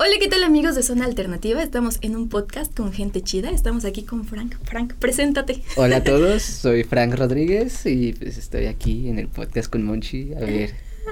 [0.00, 1.60] Hola, ¿qué tal amigos de Zona Alternativa?
[1.60, 3.50] Estamos en un podcast con gente chida.
[3.50, 4.54] Estamos aquí con Frank.
[4.62, 5.64] Frank, preséntate.
[5.74, 10.34] Hola a todos, soy Frank Rodríguez y pues estoy aquí en el podcast con Monchi.
[10.34, 10.70] A ver,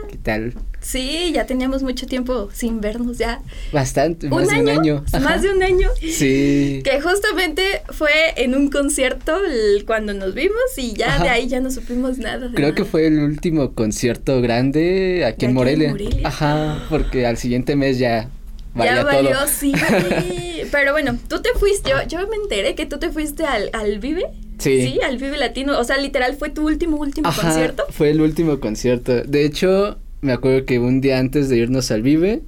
[0.09, 0.55] ¿qué tal?
[0.81, 3.43] Sí, ya teníamos mucho tiempo sin vernos ya.
[3.73, 5.05] Bastante, más de un año.
[5.21, 5.89] Más de un año.
[6.01, 6.81] Sí.
[6.85, 9.37] Que justamente fue en un concierto
[9.85, 12.53] cuando nos vimos y ya de ahí ya no supimos nada.
[12.55, 15.87] Creo que fue el último concierto grande aquí, en, Morelia.
[15.89, 16.29] en Morelia.
[16.29, 18.31] Ajá, porque al siguiente mes ya
[18.77, 19.73] ya valió, sí.
[20.73, 23.99] Pero bueno, tú te fuiste, yo, yo me enteré que tú te fuiste al, al
[23.99, 24.27] Vive.
[24.59, 24.83] Sí.
[24.83, 25.79] Sí, al Vive Latino.
[25.79, 27.85] O sea, literal, fue tu último, último concierto.
[27.91, 29.23] Fue el último concierto.
[29.23, 32.43] De hecho, me acuerdo que un día antes de irnos al Vive,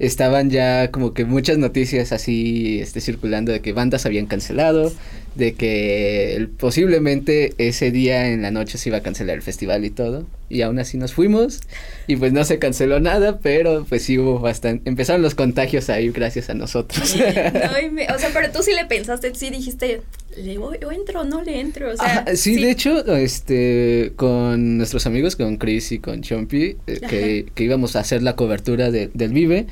[0.00, 4.92] estaban ya como que muchas noticias así este, circulando de que bandas habían cancelado,
[5.34, 9.90] de que posiblemente ese día en la noche se iba a cancelar el festival y
[9.90, 10.26] todo.
[10.48, 11.60] Y aún así nos fuimos
[12.08, 16.10] y pues no se canceló nada, pero pues sí hubo bastante, empezaron los contagios ahí
[16.10, 17.14] gracias a nosotros.
[17.14, 20.00] o sea, pero tú sí le pensaste, sí dijiste,
[20.36, 21.92] ¿le voy o entro o no le entro?
[21.92, 27.00] O sea, sí, de hecho, este, con nuestros amigos, con Chris y con Chompy, eh,
[27.08, 29.66] que, que, íbamos a hacer la cobertura de, del Vive,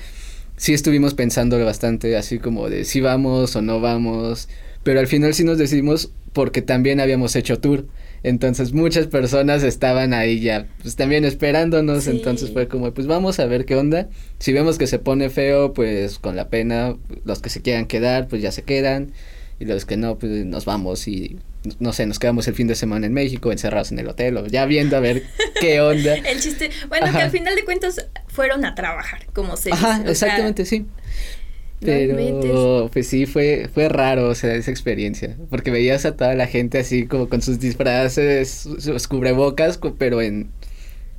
[0.57, 4.49] sí estuvimos pensando bastante así como de si vamos o no vamos
[4.89, 7.87] pero al final sí nos decidimos porque también habíamos hecho tour.
[8.23, 13.45] Entonces muchas personas estaban ahí ya, pues también esperándonos, entonces fue como, pues vamos a
[13.45, 14.09] ver qué onda.
[14.39, 18.29] Si vemos que se pone feo, pues con la pena, los que se quieran quedar,
[18.29, 19.13] pues ya se quedan,
[19.61, 21.39] y los que no, pues nos vamos y
[21.81, 24.47] no sé, nos quedamos el fin de semana en México, encerrados en el hotel, o
[24.47, 25.25] ya viendo a ver
[25.61, 26.15] qué onda.
[26.15, 30.65] el chiste, bueno, que al final de cuentas fueron a trabajar, como se Ajá, exactamente,
[30.65, 30.87] sí.
[31.81, 36.49] Pero pues sí fue fue raro, o sea, esa experiencia, porque veías a toda la
[36.49, 40.51] gente así como con sus disfraces, sus, cubrebocas, pero en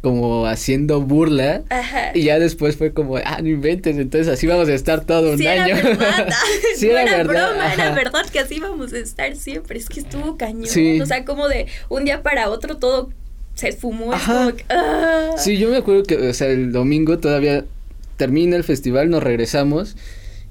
[0.01, 2.11] como haciendo burla Ajá.
[2.13, 5.45] y ya después fue como, ah, no inventes, entonces así vamos a estar todo un
[5.45, 5.75] año.
[5.75, 6.29] Era verdad.
[6.75, 7.49] sí, era, era verdad.
[7.51, 11.25] broma, era verdad que así vamos a estar siempre, es que estuvo cañón, o sea,
[11.25, 13.09] como de un día para otro todo
[13.55, 15.31] se esfumó, como que, ah.
[15.37, 17.65] Sí, yo me acuerdo que, o sea, el domingo todavía
[18.15, 19.97] termina el festival, nos regresamos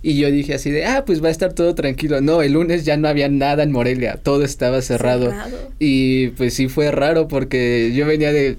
[0.00, 2.20] y yo dije así de, ah, pues va a estar todo tranquilo.
[2.20, 5.32] No, el lunes ya no había nada en Morelia, todo estaba cerrado.
[5.78, 8.58] Y pues sí fue raro porque yo venía de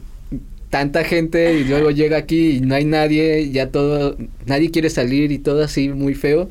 [0.70, 5.32] tanta gente y luego llega aquí y no hay nadie, ya todo, nadie quiere salir
[5.32, 6.50] y todo así muy feo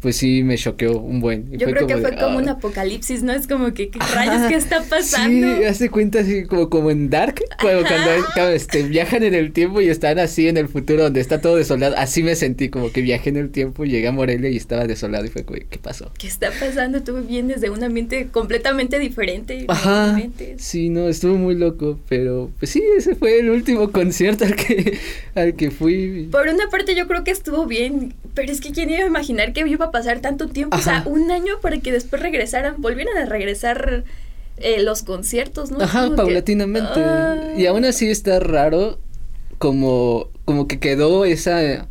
[0.00, 1.50] pues sí me choqueó un buen.
[1.50, 3.32] Yo creo que fue como un apocalipsis, ¿no?
[3.32, 5.56] Es como que, ¿qué rayos qué está pasando?
[5.56, 7.84] Sí, hace cuenta así como, como en Dark, cuando,
[8.34, 11.56] cuando este, viajan en el tiempo y están así en el futuro donde está todo
[11.56, 11.96] desolado.
[11.98, 15.24] Así me sentí, como que viajé en el tiempo, llegué a Morelia y estaba desolado
[15.24, 16.12] y fue como, ¿qué pasó?
[16.16, 17.02] ¿Qué está pasando?
[17.02, 19.64] Tú vienes de un ambiente completamente diferente.
[19.66, 20.20] Ajá.
[20.58, 24.98] Sí, no, estuvo muy loco, pero pues sí, ese fue el último concierto al que,
[25.34, 26.28] al que fui.
[26.30, 29.52] Por una parte yo creo que estuvo bien, pero es que quién iba a imaginar
[29.52, 33.26] que iba pasar tanto tiempo, o sea, un año para que después regresaran, volvieran a
[33.26, 34.04] regresar
[34.56, 35.80] eh, los conciertos, ¿no?
[35.80, 37.00] Ajá, paulatinamente.
[37.56, 38.98] Y aún así está raro
[39.58, 41.88] como, como que quedó esa,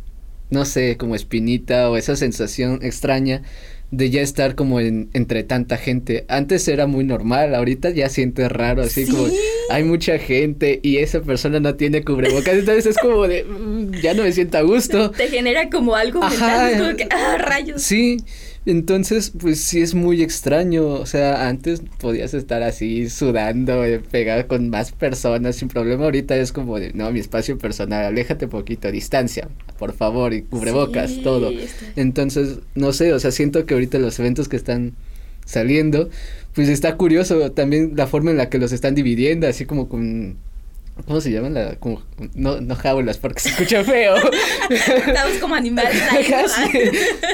[0.50, 3.42] no sé, como espinita o esa sensación extraña
[3.90, 6.24] de ya estar como en, entre tanta gente.
[6.28, 9.26] Antes era muy normal, ahorita ya sientes raro, así como
[9.70, 14.14] hay mucha gente y esa persona no tiene cubrebocas, entonces es como de mm, ya
[14.14, 15.10] no me siento a gusto.
[15.10, 17.82] Te genera como algo mental, como que ah, rayos.
[17.82, 18.18] Sí.
[18.66, 24.46] Entonces, pues sí es muy extraño, o sea, antes podías estar así sudando, eh, pegado
[24.46, 28.90] con más personas sin problema, ahorita es como de, no, mi espacio personal, aléjate poquito,
[28.90, 29.48] distancia,
[29.78, 31.50] por favor, y cubrebocas, todo.
[31.96, 34.94] Entonces, no sé, o sea, siento que ahorita los eventos que están
[35.46, 36.10] saliendo,
[36.54, 40.36] pues está curioso también la forma en la que los están dividiendo, así como con
[41.06, 41.54] ¿Cómo se llaman?
[41.54, 42.02] La, como,
[42.34, 44.16] no, no jaulas porque se escucha feo.
[44.70, 46.02] Estamos como animales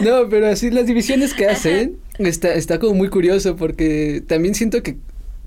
[0.02, 4.82] No, pero así las divisiones que hacen está, está como muy curioso porque también siento
[4.82, 4.96] que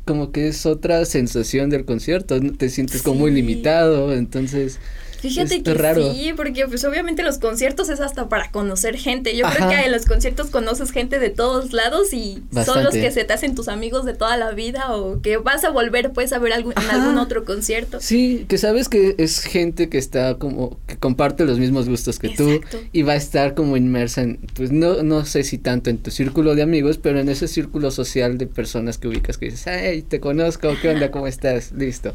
[0.05, 4.79] como que es otra sensación del concierto, te sientes como muy limitado, entonces
[5.19, 6.13] Fíjate que raro.
[6.13, 9.35] sí, porque pues obviamente los conciertos es hasta para conocer gente.
[9.35, 13.11] Yo creo que en los conciertos conoces gente de todos lados y son los que
[13.11, 16.33] se te hacen tus amigos de toda la vida o que vas a volver pues
[16.33, 17.99] a ver algún, en algún otro concierto.
[18.01, 22.29] Sí, que sabes que es gente que está como que comparte los mismos gustos que
[22.29, 22.61] tú
[22.91, 26.11] y va a estar como inmersa en pues no no sé si tanto en tu
[26.11, 30.03] círculo de amigos, pero en ese círculo social de personas que ubicas que dices, "Hey,
[30.07, 31.11] te conozco, ¿qué onda?
[31.11, 32.13] ¿Cómo estás?" Listo.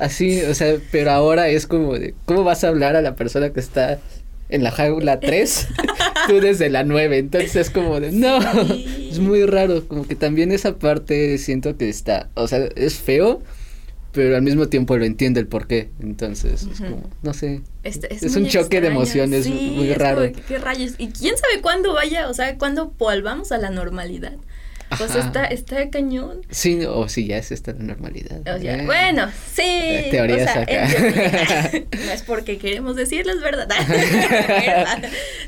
[0.00, 3.50] Así, o sea, pero ahora es como de, ¿cómo vas a hablar a la persona
[3.50, 3.98] que está
[4.48, 5.68] en la jaula 3?
[6.28, 8.38] tú desde la 9, entonces es como de, no,
[9.10, 13.42] es muy raro, como que también esa parte siento que está, o sea, es feo,
[14.12, 15.90] pero al mismo tiempo lo entiende el por qué.
[16.00, 17.62] Entonces, es como, no sé.
[17.84, 20.32] Este, es, un choque de emociones muy raro.
[20.48, 20.94] ¿Qué rayos?
[20.98, 24.36] ¿Y quién sabe cuándo vaya, o sea, cuándo volvamos a la normalidad?
[24.98, 26.40] Pues está, está cañón.
[26.50, 28.40] Sí, o sí, ya es esta normalidad.
[28.84, 30.08] bueno, sí.
[30.10, 30.88] Teorías acá.
[31.72, 33.68] no es porque queremos decirles verdad.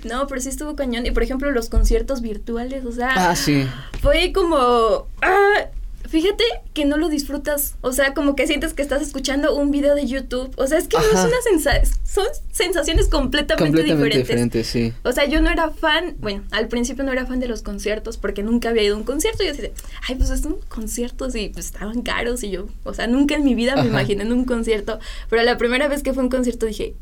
[0.05, 1.06] no, pero sí estuvo cañón.
[1.06, 3.31] Y por ejemplo, los conciertos virtuales, o sea.
[3.31, 3.67] Ah, sí.
[4.00, 5.06] Fue como.
[5.21, 5.67] Ah,
[6.09, 6.44] fíjate
[6.75, 7.75] que no lo disfrutas.
[7.81, 10.53] O sea, como que sientes que estás escuchando un video de YouTube.
[10.56, 12.02] O sea, es que no es una sensación.
[12.12, 14.67] Son sensaciones completamente, completamente diferentes.
[14.67, 14.93] sí.
[15.03, 16.17] O sea, yo no era fan.
[16.19, 19.05] Bueno, al principio no era fan de los conciertos porque nunca había ido a un
[19.05, 19.43] concierto.
[19.43, 19.70] Y yo decía,
[20.06, 22.43] ay, pues son conciertos y pues estaban caros.
[22.43, 24.99] Y yo, o sea, nunca en mi vida me imaginé en un concierto.
[25.31, 26.94] Pero la primera vez que fue un concierto dije,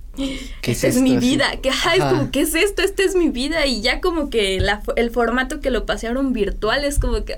[0.63, 1.47] ¿Qué es, mi vida?
[1.61, 2.83] ¿Qué, ay, como, ¿qué es esto?
[2.83, 3.67] Esta es mi vida.
[3.67, 7.35] Y ya como que la, el formato que lo pasearon virtual es como que,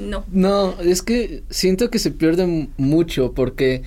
[0.00, 0.24] no.
[0.32, 3.84] No, es que siento que se pierde mucho porque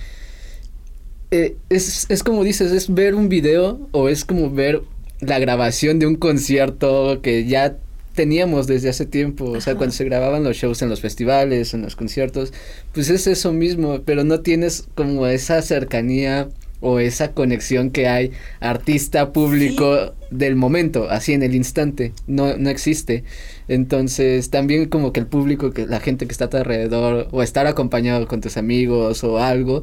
[1.34, 4.82] eh, es, es como dices, es ver un video o es como ver
[5.18, 7.76] la grabación de un concierto que ya
[8.14, 11.82] teníamos desde hace tiempo, o sea, cuando se grababan los shows en los festivales, en
[11.82, 12.52] los conciertos,
[12.92, 16.48] pues es eso mismo, pero no tienes como esa cercanía
[16.80, 22.70] o esa conexión que hay artista público del momento, así en el instante, no, no
[22.70, 23.24] existe.
[23.66, 27.42] Entonces también como que el público, que la gente que está a tu alrededor o
[27.42, 29.82] estar acompañado con tus amigos o algo,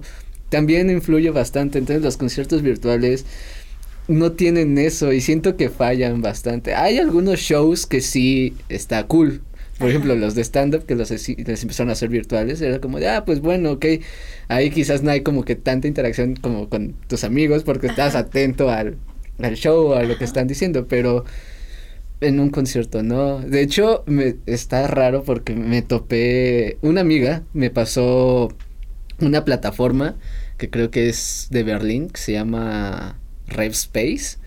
[0.51, 1.80] también influye bastante.
[1.80, 3.25] Entonces los conciertos virtuales
[4.07, 6.75] no tienen eso y siento que fallan bastante.
[6.75, 9.42] Hay algunos shows que sí está cool,
[9.80, 13.09] por ejemplo, los de stand-up que los les empezaron a hacer virtuales, era como de,
[13.09, 13.86] ah, pues bueno, ok,
[14.48, 18.69] ahí quizás no hay como que tanta interacción como con tus amigos porque estás atento
[18.69, 18.98] al,
[19.39, 21.25] al show o a lo que están diciendo, pero
[22.19, 23.39] en un concierto, ¿no?
[23.39, 28.50] De hecho, me está raro porque me topé, una amiga me pasó
[29.22, 30.16] una plataforma
[30.58, 34.38] que creo que es de Berlín, que se llama Rev Space,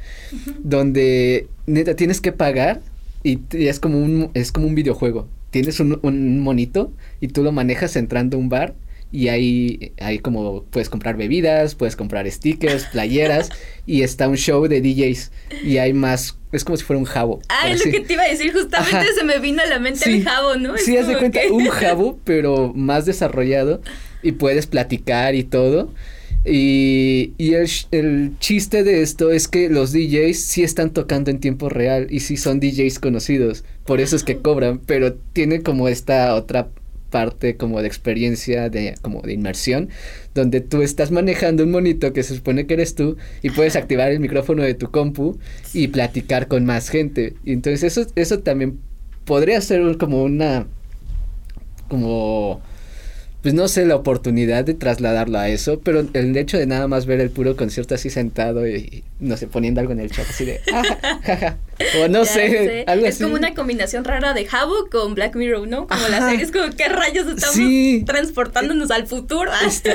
[0.59, 2.81] donde neta tienes que pagar
[3.23, 5.29] y, es como un es como un videojuego.
[5.51, 8.75] Tienes un, un monito y tú lo manejas entrando a un bar
[9.15, 13.49] y ahí, ahí como puedes comprar bebidas, puedes comprar stickers, playeras
[13.87, 15.31] y está un show de DJs
[15.63, 17.41] y hay más, es como si fuera un jabo.
[17.49, 20.11] Ah, es lo que te iba a decir, justamente se me vino a la mente
[20.11, 20.77] el jabo, ¿no?
[20.79, 23.81] sí, haz de cuenta, un jabo, pero más desarrollado
[24.25, 25.93] y puedes platicar y todo.
[26.47, 31.41] Y, y el, el, chiste de esto es que los DJs sí están tocando en
[31.41, 35.89] tiempo real y sí son DJs conocidos, por eso es que cobran, pero tiene como
[35.89, 36.69] esta otra
[37.15, 39.89] parte como de experiencia de como de inmersión
[40.35, 44.11] donde tú estás manejando un monito que se supone que eres tú y puedes activar
[44.11, 45.39] el micrófono de tu compu
[45.73, 47.35] y platicar con más gente.
[47.45, 48.81] Y entonces eso eso también
[49.25, 50.67] podría ser como una
[51.89, 52.61] como
[53.45, 57.05] pues no sé, la oportunidad de trasladarlo a eso, pero el hecho de nada más
[57.05, 60.47] ver el puro concierto así sentado y, no sé, poniendo algo en el chat así
[60.47, 61.55] de, ah,
[62.03, 65.87] o no sé, algo es como una combinación rara de Jabo con Black Mirror, ¿no?
[65.87, 69.51] Como la serie, es como, ¿qué rayos estamos transportándonos al futuro?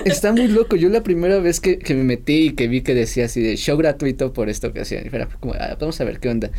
[0.05, 2.93] Está, muy loco, yo la primera vez que, que me metí y que vi que
[2.93, 5.09] decía así de show gratuito por esta ocasión, y
[5.39, 6.51] como, ah, vamos a ver qué onda,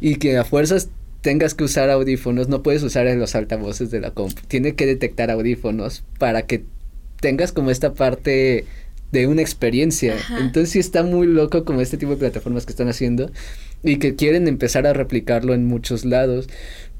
[0.00, 0.88] y que a fuerzas
[1.24, 4.38] tengas que usar audífonos, no puedes usar en los altavoces de la comp.
[4.46, 6.64] Tiene que detectar audífonos para que
[7.18, 8.66] tengas como esta parte
[9.10, 10.16] de una experiencia.
[10.38, 13.30] Entonces sí está muy loco como este tipo de plataformas que están haciendo
[13.82, 16.46] y que quieren empezar a replicarlo en muchos lados.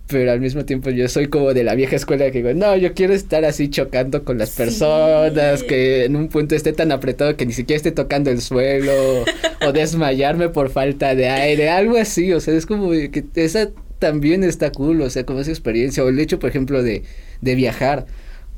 [0.06, 2.94] Pero al mismo tiempo yo soy como de la vieja escuela que digo, no, yo
[2.94, 7.44] quiero estar así chocando con las personas, que en un punto esté tan apretado que
[7.44, 9.24] ni siquiera esté tocando el suelo,
[9.66, 13.70] o desmayarme por falta de aire, algo así, o sea, es como que esa
[14.04, 17.04] también está cool, o sea, como esa experiencia, o el hecho, por ejemplo, de,
[17.40, 18.04] de viajar,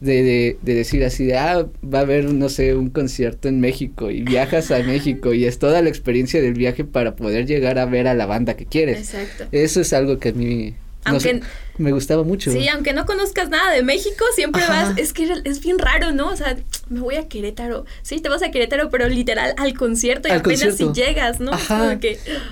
[0.00, 3.60] de, de, de, decir así de, ah, va a haber, no sé, un concierto en
[3.60, 7.78] México y viajas a México y es toda la experiencia del viaje para poder llegar
[7.78, 8.98] a ver a la banda que quieres.
[8.98, 9.44] Exacto.
[9.52, 10.74] Eso es algo que a mí
[11.06, 11.40] aunque,
[11.78, 12.50] me gustaba mucho.
[12.50, 16.28] Sí, aunque no conozcas nada de México, siempre vas, es que es bien raro, ¿no?
[16.28, 16.56] O sea,
[16.88, 17.84] me voy a Querétaro.
[18.02, 21.52] Sí, te vas a Querétaro, pero literal al concierto y apenas si llegas, ¿no?
[21.52, 21.98] Ajá.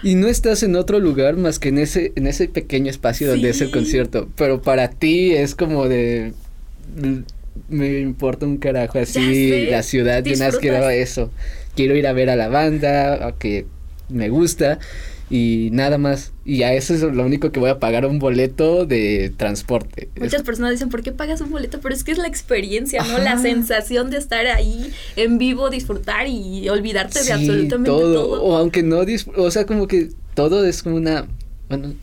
[0.02, 3.50] Y no estás en otro lugar más que en ese, en ese pequeño espacio donde
[3.50, 4.28] es el concierto.
[4.36, 6.34] Pero para ti es como de
[7.68, 11.30] me importa un carajo así la ciudad, yo nada más quiero eso.
[11.74, 13.66] Quiero ir a ver a la banda, que
[14.08, 14.78] me gusta
[15.34, 16.32] y nada más.
[16.44, 20.08] Y a eso es lo único que voy a pagar un boleto de transporte.
[20.16, 21.80] Muchas personas dicen, ¿por qué pagas un boleto?
[21.80, 23.18] Pero es que es la experiencia, ¿no?
[23.18, 28.44] La sensación de estar ahí en vivo, disfrutar y olvidarte de absolutamente todo.
[28.44, 29.00] O aunque no,
[29.36, 31.26] o sea, como que todo es como una,
[31.68, 31.94] bueno,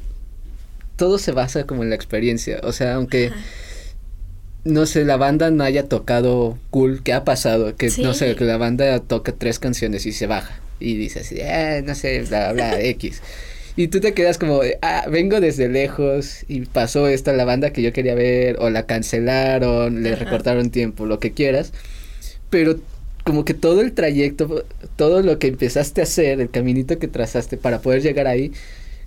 [0.98, 2.60] todo se basa como en la experiencia.
[2.64, 3.32] O sea, aunque...
[3.32, 4.66] todo se basa como en la experiencia.
[4.66, 7.78] O sea, aunque no sé, la banda no haya tocado cool, ¿qué ha pasado?
[7.78, 11.36] Que no sé, que la banda toca tres canciones y se baja y dice así,
[11.40, 13.22] eh, no sé, bla, bla, X.
[13.76, 17.72] Y tú te quedas como, ah, vengo desde lejos y pasó esto a la banda
[17.72, 21.72] que yo quería ver, o la cancelaron, le recortaron tiempo, lo que quieras.
[22.50, 22.78] Pero
[23.24, 24.66] como que todo el trayecto,
[24.98, 28.52] todo lo que empezaste a hacer, el caminito que trazaste para poder llegar ahí,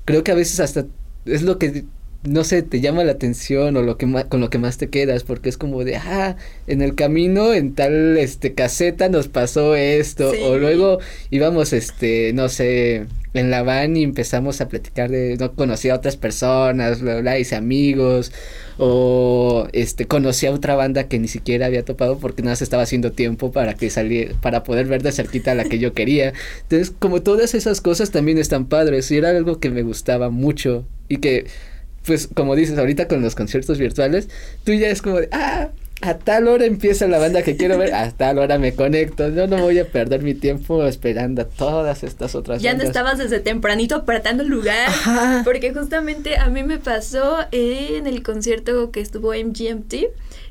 [0.04, 0.86] creo que a veces hasta
[1.26, 1.84] es lo que
[2.24, 5.24] no sé, te llama la atención o lo que con lo que más te quedas,
[5.24, 10.32] porque es como de, ah, en el camino en tal este caseta nos pasó esto,
[10.42, 11.00] o luego
[11.30, 15.96] íbamos este, no sé, en la van y empezamos a platicar de, no conocía a
[15.96, 18.32] otras personas, bla, bla, hice amigos,
[18.78, 22.84] o este, conocí a otra banda que ni siquiera había topado porque nada se estaba
[22.84, 26.32] haciendo tiempo para que saliera, para poder ver de cerquita a la que yo quería.
[26.62, 30.86] Entonces, como todas esas cosas también están padres y era algo que me gustaba mucho
[31.08, 31.46] y que
[32.04, 34.28] pues como dices ahorita con los conciertos virtuales,
[34.64, 35.70] tú ya es como de, ah,
[36.02, 39.46] a tal hora empieza la banda que quiero ver, a tal hora me conecto, yo
[39.46, 43.40] no voy a perder mi tiempo esperando a todas estas otras Ya no estabas desde
[43.40, 44.90] tempranito apartando el lugar,
[45.44, 49.54] porque justamente a mí me pasó en el concierto que estuvo en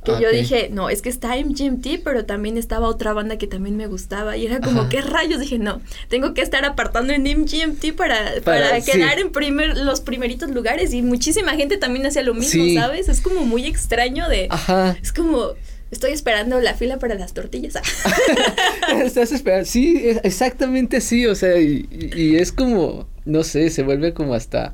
[0.04, 3.48] Que yo dije, no, es que está en GMT, pero también estaba otra banda que
[3.48, 4.36] también me gustaba.
[4.38, 5.40] Y era como, ¿qué rayos?
[5.40, 10.50] Dije, no, tengo que estar apartando en MGMT para, para, quedar en primer, los primeritos
[10.50, 10.94] lugares.
[10.94, 13.10] Y muchísima gente también hacía lo mismo, ¿sabes?
[13.10, 14.48] Es como muy extraño de...
[14.50, 14.98] Ajá.
[15.02, 15.54] Es como
[15.94, 17.76] estoy esperando la fila para las tortillas.
[19.04, 24.14] Estás esperando, sí, exactamente sí, o sea, y, y, es como, no sé, se vuelve
[24.14, 24.74] como hasta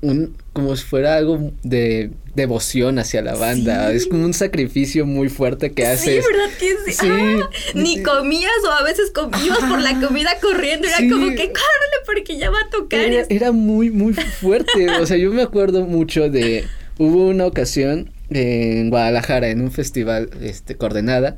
[0.00, 3.92] un, como si fuera algo de devoción hacia la banda.
[3.92, 6.24] Es como un sacrificio muy fuerte que haces.
[6.24, 7.08] Sí, ¿verdad que sí?
[7.10, 9.12] Ah, ni comías o a veces
[9.44, 10.86] ibas por la comida corriendo.
[10.86, 13.00] Era como que córrele porque ya va a tocar.
[13.00, 14.88] Era, era muy, muy fuerte.
[15.00, 16.64] o sea, yo me acuerdo mucho de.
[16.98, 21.36] Hubo una ocasión en Guadalajara en un festival este coordenada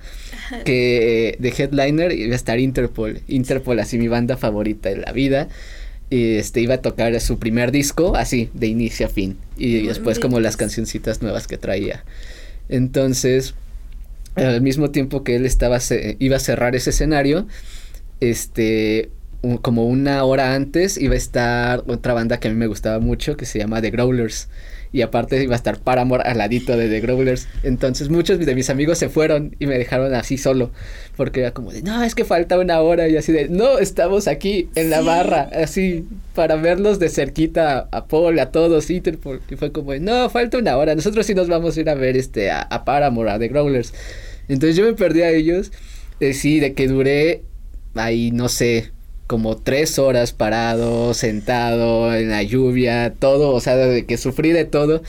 [0.65, 5.49] que de headliner iba a estar Interpol Interpol así mi banda favorita de la vida
[6.11, 9.37] este iba a tocar su primer disco así de inicio a fin.
[9.57, 12.05] Y después como las cancioncitas nuevas que traía.
[12.69, 13.55] Entonces
[14.35, 15.79] al mismo tiempo que él estaba
[16.19, 17.47] iba a cerrar ese escenario
[18.21, 19.11] este
[19.63, 23.37] como una hora antes iba a estar otra banda que a mí me gustaba mucho
[23.37, 24.49] que se llama The Growlers
[24.93, 27.49] y aparte iba a estar Paramore al ladito de The Growlers.
[27.63, 30.71] Entonces muchos de mis amigos se fueron y me dejaron así solo,
[31.17, 34.29] porque era como de, no, es que falta una hora y así de, no, estamos
[34.29, 36.05] aquí en la barra, así,
[36.35, 39.01] para verlos de cerquita a Paul, a todos, y
[39.57, 42.17] fue como de, no, falta una hora, nosotros sí nos vamos a ir a ver
[42.17, 43.93] este, a, a Paramore, a The Growlers.
[44.49, 45.71] Entonces yo me perdí a ellos,
[46.19, 47.43] eh, sí, de que duré
[47.95, 48.91] ahí, no sé,
[49.31, 54.65] como tres horas parado, sentado, en la lluvia, todo, o sea, de que sufrí de
[54.65, 55.03] todo,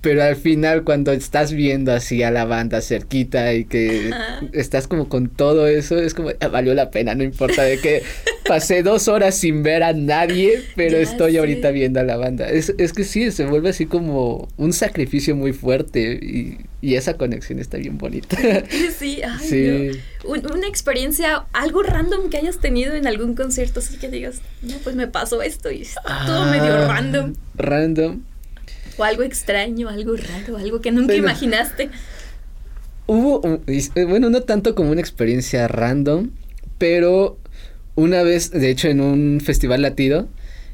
[0.00, 4.10] pero al final cuando estás viendo así a la banda cerquita y que
[4.52, 8.02] estás como con todo eso, es como, ah, valió la pena, no importa de que
[8.46, 12.48] pasé dos horas sin ver a nadie, pero estoy ahorita viendo a la banda.
[12.48, 17.14] Es, es que sí, se vuelve así como un sacrificio muy fuerte y, y esa
[17.14, 18.36] conexión está bien bonita.
[18.98, 20.00] Sí, ay, sí.
[20.24, 24.94] una experiencia, algo random que hayas tenido en algún concierto, así que digas, no, pues
[24.94, 25.86] me pasó esto y
[26.26, 27.34] todo medio ah, random.
[27.56, 28.20] Random
[29.00, 31.90] o algo extraño, algo raro, algo que nunca imaginaste.
[33.06, 36.30] Hubo, eh, bueno, no tanto como una experiencia random,
[36.78, 37.38] pero
[37.94, 40.28] una vez, de hecho, en un festival latido,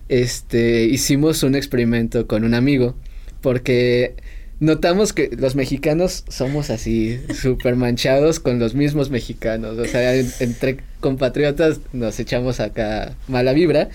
[0.09, 2.97] este, hicimos un experimento con un amigo,
[3.40, 4.14] porque
[4.61, 10.78] notamos que los mexicanos somos así, súper manchados con los mismos mexicanos, o sea, entre
[11.00, 13.88] compatriotas nos echamos acá mala vibra,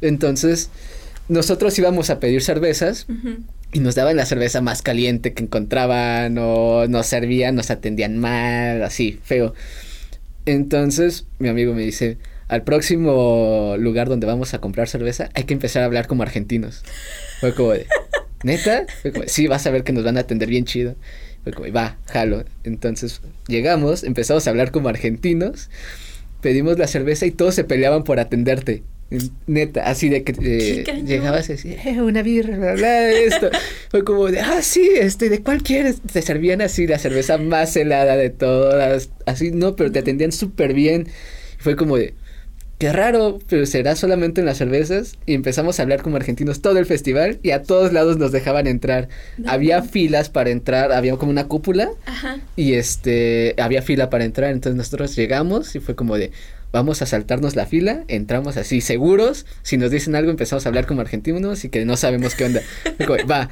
[0.00, 0.70] entonces
[1.28, 3.06] nosotros íbamos a pedir cervezas
[3.76, 8.82] y nos daban la cerveza más caliente que encontraban o nos servían, nos atendían mal,
[8.82, 9.52] así, feo.
[10.46, 12.16] Entonces mi amigo me dice,
[12.48, 16.84] al próximo lugar donde vamos a comprar cerveza hay que empezar a hablar como argentinos.
[17.38, 17.86] Fue como de,
[18.44, 18.86] ¿neta?
[19.02, 20.96] Fue como, sí, vas a ver que nos van a atender bien chido.
[21.44, 22.46] Fue como, va, jalo.
[22.64, 25.68] Entonces llegamos, empezamos a hablar como argentinos,
[26.40, 28.84] pedimos la cerveza y todos se peleaban por atenderte.
[29.46, 33.50] Neta, así de que eh, llegabas y decías, eh, una birra, bla, bla, esto.
[33.90, 36.00] Fue como de, ah, sí, este, ¿de cuál quieres?
[36.00, 40.74] Te servían así la cerveza más helada de todas, así, no, pero te atendían súper
[40.74, 41.06] bien.
[41.58, 42.14] Fue como de,
[42.78, 45.16] qué raro, pero será solamente en las cervezas.
[45.24, 48.66] Y empezamos a hablar como argentinos todo el festival y a todos lados nos dejaban
[48.66, 49.08] entrar.
[49.46, 51.90] Había filas para entrar, había como una cúpula.
[52.06, 52.40] Ajá.
[52.56, 56.32] Y este, había fila para entrar, entonces nosotros llegamos y fue como de,
[56.72, 60.86] vamos a saltarnos la fila, entramos así seguros, si nos dicen algo empezamos a hablar
[60.86, 62.62] como argentinos y que no sabemos qué onda.
[63.30, 63.48] Va,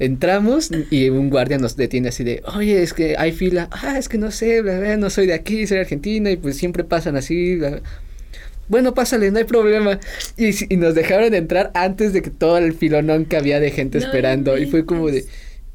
[0.00, 4.08] Entramos y un guardia nos detiene así de, oye, es que hay fila, ah, es
[4.08, 4.62] que no sé,
[4.96, 7.60] no soy de aquí, soy de Argentina y pues siempre pasan así.
[8.68, 10.00] Bueno, pásale, no hay problema.
[10.38, 13.98] Y, y, nos dejaron entrar antes de que todo el filonón que había de gente
[13.98, 14.56] esperando.
[14.56, 15.26] Y fue como de,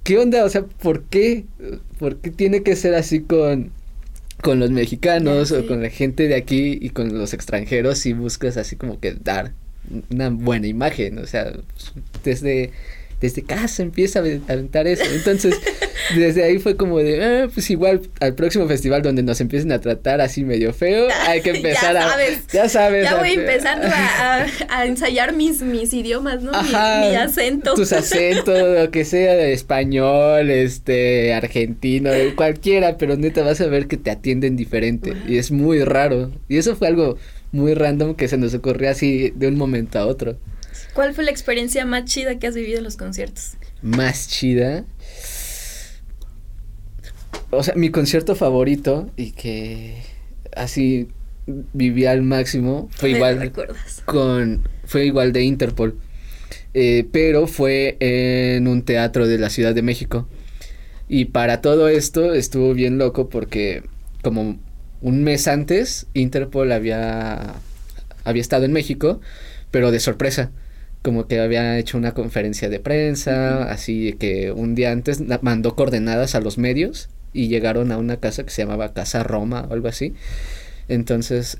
[0.01, 0.43] ¿qué onda?
[0.43, 1.45] O sea, ¿por qué?
[1.99, 3.69] ¿Por qué tiene que ser así con,
[4.45, 8.57] con los mexicanos o con la gente de aquí y con los extranjeros si buscas
[8.57, 9.53] así como que dar
[10.11, 11.17] una buena imagen?
[11.17, 11.51] O sea,
[12.23, 12.69] desde
[13.25, 15.03] desde casa empieza a aventar eso.
[15.13, 15.55] Entonces,
[16.15, 19.81] desde ahí fue como de, ah, pues igual al próximo festival donde nos empiecen a
[19.81, 22.51] tratar así medio feo, hay que empezar ya sabes, a...
[22.51, 23.03] Ya sabes.
[23.03, 26.51] Ya voy empezando a, ensayar mis, mis idiomas, ¿no?
[26.63, 27.73] mi, acento.
[27.73, 33.87] Tus acentos, lo que sea, de español, este, argentino, cualquiera, pero neta vas a ver
[33.87, 35.13] que te atienden diferente.
[35.27, 36.31] Y es muy raro.
[36.47, 37.17] Y eso fue algo
[37.51, 40.37] muy random que se nos ocurrió así de un momento a otro.
[40.95, 43.57] ¿Cuál fue la experiencia más chida que has vivido en los conciertos?
[43.81, 44.85] Más chida.
[47.51, 49.97] O sea, mi concierto favorito y que
[50.55, 51.09] así
[51.45, 54.03] viví al máximo fue igual recuerdas?
[54.05, 55.99] con fue igual de Interpol.
[56.73, 60.29] Eh, pero fue en un teatro de la Ciudad de México.
[61.09, 63.83] Y para todo esto estuvo bien loco porque
[64.23, 64.57] como
[65.01, 67.55] un mes antes Interpol había
[68.23, 69.19] había estado en México,
[69.71, 70.51] pero de sorpresa
[71.05, 76.33] como que había hecho una conferencia de prensa, así que un día antes mandó coordenadas
[76.33, 79.87] a los medios y llegaron a una casa que se llamaba Casa Roma o algo
[79.87, 80.15] así.
[80.87, 81.59] Entonces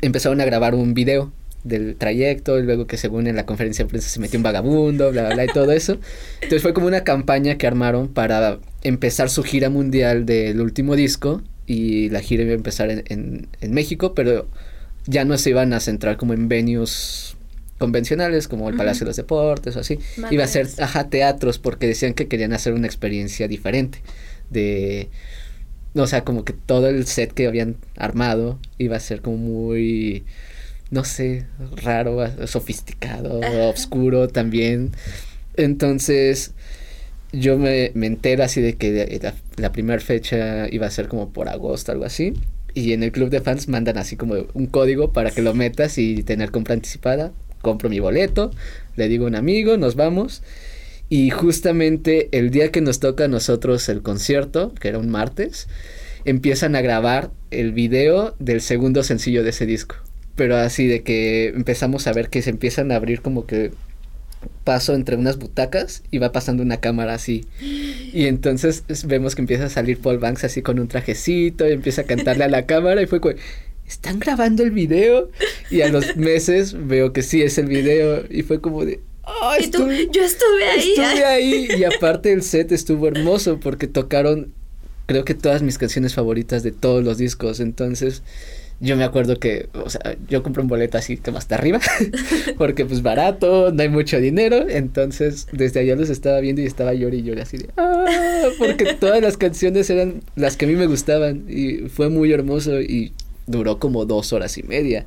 [0.00, 1.30] empezaron a grabar un video
[1.62, 5.10] del trayecto y luego que según en la conferencia de prensa se metió un vagabundo,
[5.10, 5.98] bla, bla, bla y todo eso.
[6.36, 11.42] Entonces fue como una campaña que armaron para empezar su gira mundial del último disco
[11.66, 14.48] y la gira iba a empezar en, en México, pero
[15.04, 17.37] ya no se iban a centrar como en venues
[17.78, 19.98] convencionales como el Palacio de los Deportes o así.
[20.30, 24.02] Iba a ser, ajá, teatros porque decían que querían hacer una experiencia diferente
[24.50, 25.08] de
[25.94, 30.24] o sea, como que todo el set que habían armado iba a ser como muy
[30.90, 31.46] no sé,
[31.82, 34.92] raro, sofisticado, oscuro también.
[35.54, 36.52] Entonces,
[37.32, 41.30] yo me, me entero así de que la, la primera fecha iba a ser como
[41.30, 42.34] por agosto, algo así.
[42.74, 45.98] Y en el club de fans mandan así como un código para que lo metas
[45.98, 48.50] y tener compra anticipada compro mi boleto,
[48.96, 50.42] le digo a un amigo, nos vamos.
[51.08, 55.68] Y justamente el día que nos toca a nosotros el concierto, que era un martes,
[56.24, 59.96] empiezan a grabar el video del segundo sencillo de ese disco.
[60.34, 63.72] Pero así de que empezamos a ver que se empiezan a abrir como que
[64.64, 67.46] paso entre unas butacas y va pasando una cámara así.
[68.12, 72.02] Y entonces vemos que empieza a salir Paul Banks así con un trajecito y empieza
[72.02, 73.20] a cantarle a la cámara y fue
[73.88, 75.30] ¿están grabando el video?
[75.70, 79.00] Y a los meses veo que sí es el video y fue como de...
[79.24, 79.90] Oh, ¿Y tú?
[80.12, 80.90] Yo estuve ahí.
[80.90, 84.52] Estuve ahí y aparte el set estuvo hermoso porque tocaron
[85.06, 87.60] creo que todas mis canciones favoritas de todos los discos.
[87.60, 88.22] Entonces
[88.80, 91.80] yo me acuerdo que, o sea, yo compré un boleto así como hasta arriba
[92.58, 94.66] porque pues barato, no hay mucho dinero.
[94.68, 97.68] Entonces desde allá los estaba viendo y estaba llorando y llorando así de...
[97.76, 98.04] ¡Ah!
[98.58, 102.80] Porque todas las canciones eran las que a mí me gustaban y fue muy hermoso
[102.80, 103.12] y
[103.48, 105.06] duró como dos horas y media.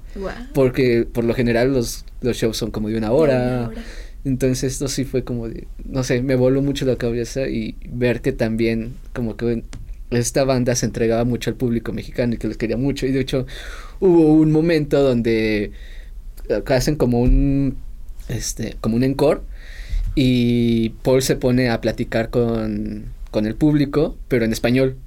[0.54, 3.71] Porque por lo general los, los shows son como de una hora.
[4.23, 8.21] Entonces esto sí fue como de, no sé, me voló mucho la cabeza y ver
[8.21, 9.63] que también como que
[10.12, 13.08] esta banda se entregaba mucho al público mexicano y que les quería mucho.
[13.08, 13.45] Y de hecho
[13.99, 15.71] hubo un momento donde
[16.49, 17.77] eh, hacen como un,
[18.27, 19.41] este, como un encore
[20.13, 24.97] y Paul se pone a platicar con, con el público, pero en español.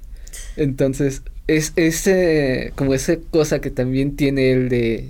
[0.57, 5.09] Entonces es ese, como esa cosa que también tiene él de,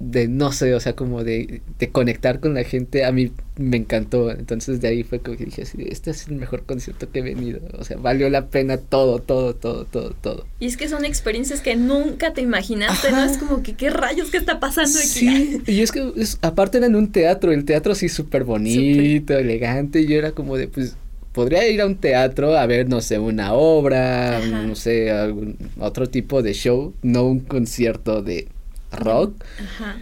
[0.00, 3.76] de no sé, o sea, como de, de conectar con la gente, a mí me
[3.76, 4.30] encantó.
[4.30, 7.22] Entonces de ahí fue como que dije así, este es el mejor concierto que he
[7.22, 7.60] venido.
[7.78, 10.46] O sea, valió la pena todo, todo, todo, todo, todo.
[10.58, 13.22] Y es que son experiencias que nunca te imaginaste, ¿no?
[13.22, 15.08] Es como que qué rayos, qué está pasando aquí.
[15.08, 19.36] Sí, y es que es, aparte era en un teatro, el teatro así súper bonito,
[19.38, 20.96] elegante, y yo era como de, pues,
[21.32, 26.08] podría ir a un teatro a ver, no sé, una obra, no sé, algún otro
[26.08, 28.48] tipo de show, no un concierto de
[28.92, 29.34] rock.
[29.60, 29.98] Ajá.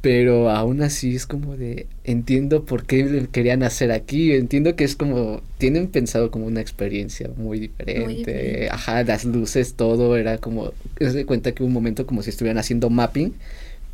[0.00, 4.96] Pero aún así es como de, entiendo por qué querían hacer aquí, entiendo que es
[4.96, 8.68] como, tienen pensado como una experiencia muy diferente.
[8.70, 12.90] Ajá, las luces, todo era como, se cuenta que un momento como si estuvieran haciendo
[12.90, 13.32] mapping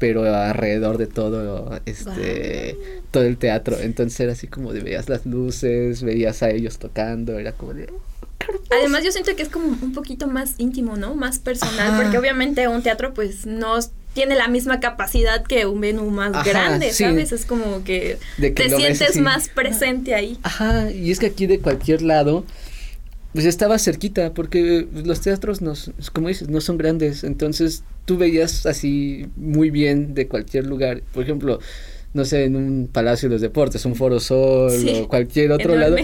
[0.01, 2.77] pero alrededor de todo este
[3.13, 3.79] todo el teatro.
[3.79, 7.89] Entonces era así como de veías las luces veías a ellos tocando era como de
[8.71, 11.15] Además yo siento que es como un poquito más íntimo, ¿no?
[11.15, 13.79] Más personal, porque obviamente un teatro pues no
[14.15, 17.31] tiene la misma capacidad que un menú más grande, ¿sabes?
[17.31, 20.39] Es como que, te sientes más presente ahí.
[20.43, 22.45] Ajá, y es que aquí de cualquier lado,
[23.35, 25.75] pues estaba cerquita, porque los teatros, no,
[26.13, 31.03] como dices, no son grandes, entonces tú veías así muy bien de cualquier lugar.
[31.13, 31.61] Por ejemplo,
[32.13, 35.97] no sé, en un Palacio de los Deportes, un Foro Sol o cualquier otro lado,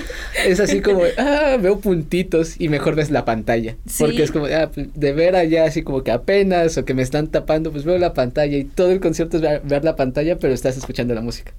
[0.46, 3.76] es así como, ah, veo puntitos y mejor ves la pantalla.
[3.98, 7.02] Porque es como, ah, pues, de ver allá así como que apenas o que me
[7.02, 10.54] están tapando, pues veo la pantalla y todo el concierto es ver, la pantalla, pero
[10.54, 11.52] estás escuchando la música.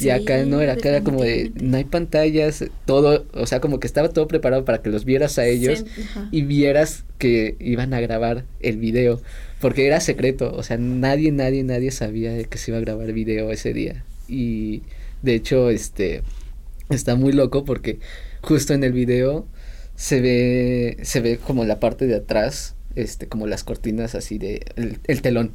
[0.00, 3.80] y acá no era, acá era como de, no hay pantallas, todo, o sea, como
[3.80, 5.84] que estaba todo preparado para que los vieras a ellos
[6.30, 9.20] y vieras que iban a grabar el video
[9.60, 13.50] porque era secreto, o sea, nadie, nadie, nadie sabía que se iba a grabar video
[13.50, 14.04] ese día.
[14.26, 14.82] Y
[15.22, 16.22] de hecho, este,
[16.88, 17.98] está muy loco porque
[18.40, 19.46] justo en el video
[19.96, 24.64] se ve, se ve como la parte de atrás, este, como las cortinas así de,
[25.06, 25.52] el, telón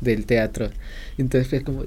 [0.00, 0.70] del teatro.
[1.18, 1.82] Entonces fue como,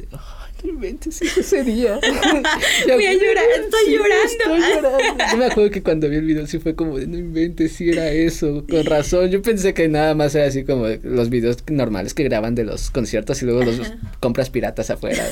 [0.63, 1.99] inventes ese día.
[2.87, 4.25] Voy a llorar, estoy llorando.
[4.25, 5.23] Estoy llorando.
[5.31, 7.89] Yo me acuerdo que cuando vi el video sí fue como de no inventes, si
[7.89, 9.29] era eso, con razón.
[9.29, 12.89] Yo pensé que nada más era así como los videos normales que graban de los
[12.91, 13.79] conciertos y luego los
[14.19, 15.25] compras piratas afuera.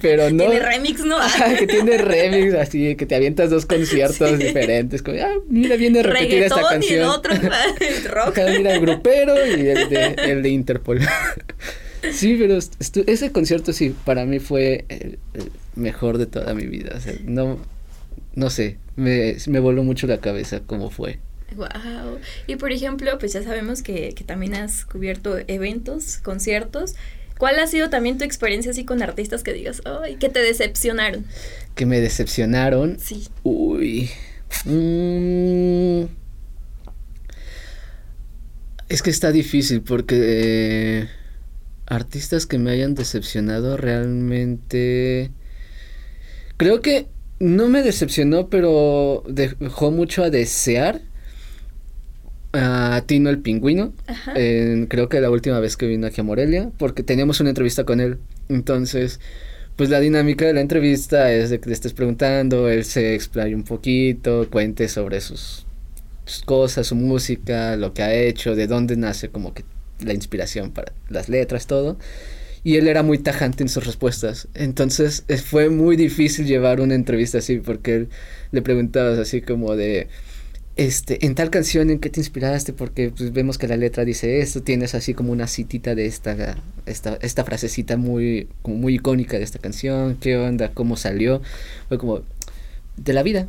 [0.00, 0.44] Pero no.
[0.44, 1.16] Tiene remix, ¿no?
[1.58, 5.02] que tiene remix, así, que te avientas dos conciertos diferentes.
[5.02, 7.00] Como, ah, mira, viene repetida esta canción.
[7.00, 7.34] Y el otro,
[8.10, 8.38] rock.
[8.56, 11.00] mira, el grupero y el de, el de Interpol.
[12.12, 15.18] Sí, pero ese concierto sí, para mí fue el,
[15.74, 16.94] mejor de toda mi vida.
[16.96, 17.58] O sea, no,
[18.34, 21.18] no sé, me, me voló mucho la cabeza cómo fue.
[21.54, 22.18] Wow.
[22.46, 26.96] Y por ejemplo, pues ya sabemos que, que también has cubierto eventos, conciertos.
[27.38, 31.26] ¿Cuál ha sido también tu experiencia así con artistas que digas, ay, que te decepcionaron?
[31.74, 32.98] Que me decepcionaron.
[32.98, 33.28] Sí.
[33.42, 34.10] Uy.
[34.64, 36.06] Mm.
[38.88, 41.08] es que está difícil porque
[41.86, 45.30] artistas que me hayan decepcionado realmente...
[46.56, 47.06] Creo que
[47.38, 51.00] no me decepcionó, pero dejó mucho a desear
[52.52, 53.92] a Tino el Pingüino.
[54.88, 58.00] creo que la última vez que vino aquí a Morelia, porque teníamos una entrevista con
[58.00, 58.18] él.
[58.48, 59.20] Entonces,
[59.76, 63.54] pues la dinámica de la entrevista es de que le estés preguntando, él se explaye
[63.54, 65.66] un poquito, cuente sobre sus,
[66.24, 69.64] sus cosas, su música, lo que ha hecho, de dónde nace como que
[70.04, 71.98] la inspiración para las letras, todo.
[72.64, 74.48] Y él era muy tajante en sus respuestas.
[74.54, 78.08] Entonces fue muy difícil llevar una entrevista así porque él
[78.50, 80.08] le preguntabas así como de,
[80.76, 84.40] este, en tal canción en qué te inspiraste porque pues vemos que la letra dice
[84.40, 89.38] esto, tienes así como una citita de esta, esta, esta frasecita muy, como muy icónica
[89.38, 91.40] de esta canción, qué onda, cómo salió.
[91.88, 92.22] Fue como,
[92.96, 93.48] de la vida.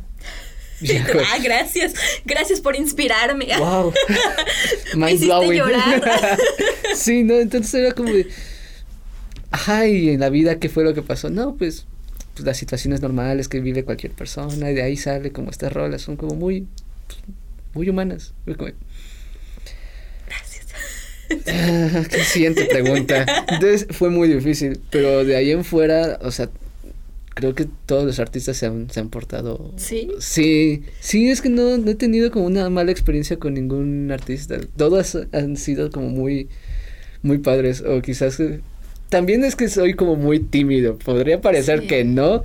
[1.32, 1.94] ah, gracias.
[2.24, 3.48] Gracias por inspirarme.
[3.58, 3.92] Wow.
[4.94, 5.62] Mind blowing.
[6.94, 8.28] sí, no, entonces era como de.
[9.50, 11.30] Ay, en la vida qué fue lo que pasó?
[11.30, 11.86] No, pues,
[12.34, 16.02] pues las situaciones normales que vive cualquier persona y de ahí sale como estas rolas,
[16.02, 16.66] son como muy
[17.74, 18.34] muy humanas.
[20.26, 20.66] Gracias.
[21.46, 23.24] Ah, qué siguiente pregunta.
[23.48, 26.50] Entonces fue muy difícil, pero de ahí en fuera, o sea,
[27.38, 29.72] creo que todos los artistas se han, se han portado.
[29.76, 30.10] Sí.
[30.18, 34.58] Sí, sí, es que no, no he tenido como una mala experiencia con ningún artista.
[34.76, 36.48] Todos han sido como muy,
[37.22, 37.80] muy padres.
[37.82, 38.42] O quizás
[39.08, 40.98] también es que soy como muy tímido.
[40.98, 42.42] Podría parecer que no.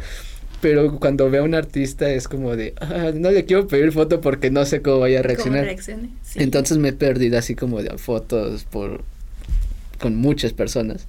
[0.62, 4.22] Pero cuando veo a un artista es como de, ah, no le quiero pedir foto
[4.22, 5.76] porque no sé cómo vaya a reaccionar.
[6.36, 9.04] Entonces me he perdido así como de fotos por
[10.00, 11.08] con muchas personas.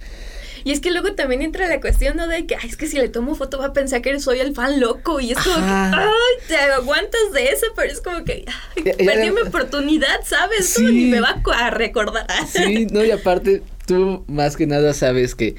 [0.65, 2.27] Y es que luego también entra la cuestión, ¿no?
[2.27, 4.55] De que, ay, es que si le tomo foto va a pensar que soy el
[4.55, 5.21] fan loco.
[5.21, 8.45] Y es como que, ay, te aguantas de eso, pero es como que,
[8.77, 10.71] ay, perdí mi oportunidad, ¿sabes?
[10.71, 10.83] Sí.
[10.83, 12.27] ni me va a recordar.
[12.51, 15.57] Sí, no, y aparte, tú más que nada sabes que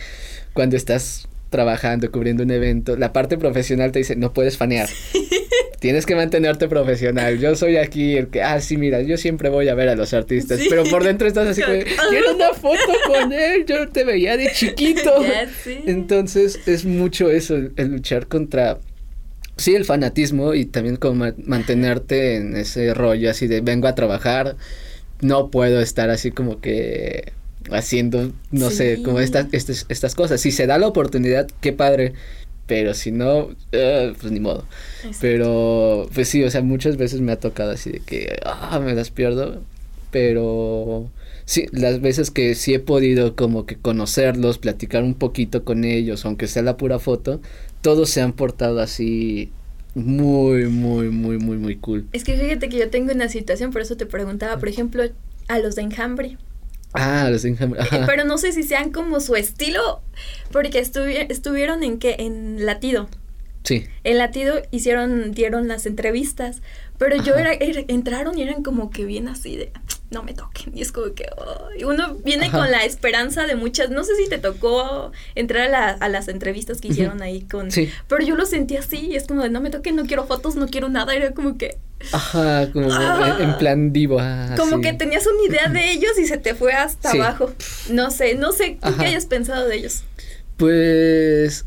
[0.53, 4.89] cuando estás trabajando, cubriendo un evento, la parte profesional te dice, no puedes fanear.
[5.79, 7.37] Tienes que mantenerte profesional.
[7.37, 10.13] Yo soy aquí el que, ah, sí, mira, yo siempre voy a ver a los
[10.13, 11.77] artistas, pero por dentro estás así como,
[12.09, 15.11] quiero una foto con él, yo te veía de chiquito.
[15.85, 18.79] Entonces es mucho eso, el, luchar contra
[19.57, 24.55] sí, el fanatismo y también como mantenerte en ese rollo así de vengo a trabajar,
[25.21, 27.31] no puedo estar así como que
[27.71, 30.41] haciendo, no sé, como estas, estas, estas cosas.
[30.41, 32.13] Si se da la oportunidad, qué padre,
[32.67, 34.65] pero si no, eh, pues ni modo.
[35.21, 38.93] Pero, pues sí, o sea, muchas veces me ha tocado así de que, ah, me
[38.93, 39.61] las pierdo,
[40.11, 41.09] pero
[41.45, 46.25] sí, las veces que sí he podido como que conocerlos, platicar un poquito con ellos,
[46.25, 47.41] aunque sea la pura foto,
[47.81, 49.51] todos se han portado así
[49.93, 52.05] muy, muy, muy, muy, muy cool.
[52.13, 55.03] Es que fíjate que yo tengo una situación, por eso te preguntaba, por ejemplo,
[55.47, 56.37] a los de Enjambre
[56.95, 57.81] Ah, los Enjambre.
[57.81, 60.01] Eh, pero no sé si sean como su estilo,
[60.51, 63.09] porque estuvieron en qué, en Latido.
[63.63, 63.87] Sí.
[64.03, 66.61] En Latido hicieron, dieron las entrevistas,
[66.97, 69.71] pero yo era, entraron y eran como que bien así de,
[70.11, 70.77] no me toquen.
[70.77, 71.25] Y es como que
[71.83, 76.09] uno viene con la esperanza de muchas, no sé si te tocó entrar a, a
[76.09, 77.71] las entrevistas que hicieron ahí con...
[77.71, 77.89] Sí.
[78.07, 80.55] Pero yo lo sentí así y es como de, no me toquen, no quiero fotos,
[80.55, 81.15] no quiero nada.
[81.15, 81.77] Era como que...
[82.11, 83.55] Ajá, como en ah.
[83.57, 84.17] plan vivo.
[84.19, 87.53] Ah, como que tenías una idea de ellos y se te fue hasta abajo.
[87.89, 90.03] No sé, no sé, ¿tú qué hayas pensado de ellos?
[90.57, 91.65] Pues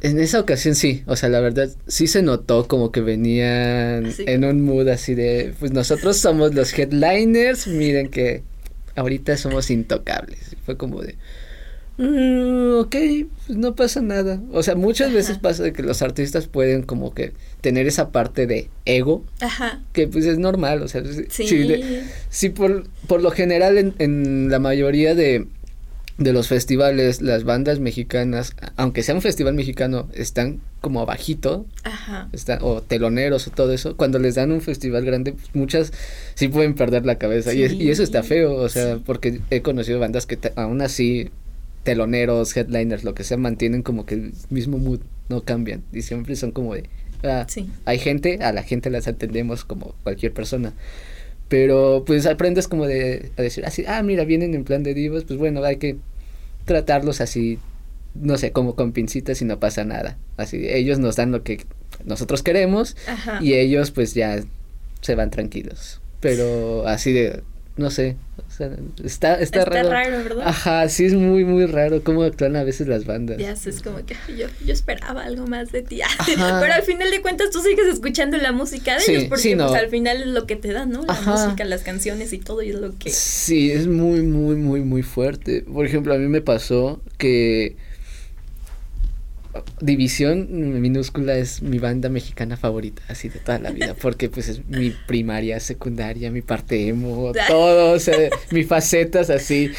[0.00, 4.44] en esa ocasión sí, o sea, la verdad sí se notó como que venían en
[4.44, 8.42] un mood así de, pues nosotros somos los headliners, miren que
[8.94, 10.56] ahorita somos intocables.
[10.64, 11.16] Fue como de,
[11.98, 12.96] mm, ok,
[13.46, 14.40] pues no pasa nada.
[14.52, 18.46] O sea, muchas veces pasa de que los artistas pueden como que tener esa parte
[18.46, 19.82] de ego, Ajá.
[19.92, 21.68] que pues es normal, o sea, sí,
[22.30, 25.46] sí, por, por lo general en, en la mayoría de
[26.18, 32.28] de los festivales, las bandas mexicanas, aunque sea un festival mexicano, están como abajito, Ajá.
[32.60, 35.92] o teloneros o todo eso, cuando les dan un festival grande, pues, muchas
[36.34, 40.00] sí pueden perder la cabeza y, y, eso está feo, o sea, porque he conocido
[40.00, 41.30] bandas que aún así,
[41.88, 46.36] teloneros, headliners, lo que sea, mantienen como que el mismo mood, no cambian y siempre
[46.36, 46.84] son como de,
[47.24, 47.46] ah,
[47.86, 50.74] hay gente, a la gente las atendemos como cualquier persona.
[51.48, 55.24] Pero pues aprendes como de a decir así, ah, mira, vienen en plan de divos,
[55.24, 55.96] pues bueno, hay que
[56.66, 57.58] tratarlos así,
[58.14, 60.18] no sé, como con pincitas y no pasa nada.
[60.36, 61.64] Así, ellos nos dan lo que
[62.04, 62.98] nosotros queremos
[63.40, 64.42] y ellos pues ya
[65.00, 66.02] se van tranquilos.
[66.20, 67.42] Pero así de,
[67.78, 68.70] no sé, o sea,
[69.04, 69.90] está, está, raro.
[69.90, 70.48] ¿verdad?
[70.48, 73.38] Ajá, sí es muy, muy raro cómo actúan a veces las bandas.
[73.38, 76.00] Ya, es como que yo, yo esperaba algo más de ti.
[76.26, 79.88] Pero al final de cuentas tú sigues escuchando la música de ellos porque pues al
[79.88, 81.04] final es lo que te da, ¿no?
[81.04, 83.10] La música, las canciones y todo y es lo que...
[83.10, 85.62] Sí, es muy, muy, muy, muy fuerte.
[85.62, 87.76] Por ejemplo, a mí me pasó que
[89.80, 94.66] División minúscula es mi banda mexicana favorita, así de toda la vida, porque pues es
[94.66, 99.70] mi primaria, secundaria, mi parte emo, todo, o sea, mis facetas así,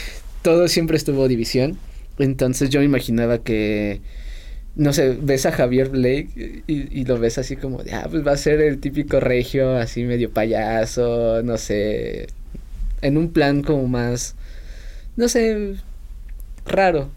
[0.42, 1.78] todo siempre estuvo División.
[2.18, 4.02] Entonces yo me imaginaba que,
[4.76, 8.28] no sé, ves a Javier Blake y, y, lo ves así como de, ah, pues
[8.28, 12.28] va a ser el típico regio, así medio payaso, no sé,
[13.02, 14.36] en un plan como más,
[15.16, 15.76] no sé,
[16.66, 17.10] raro.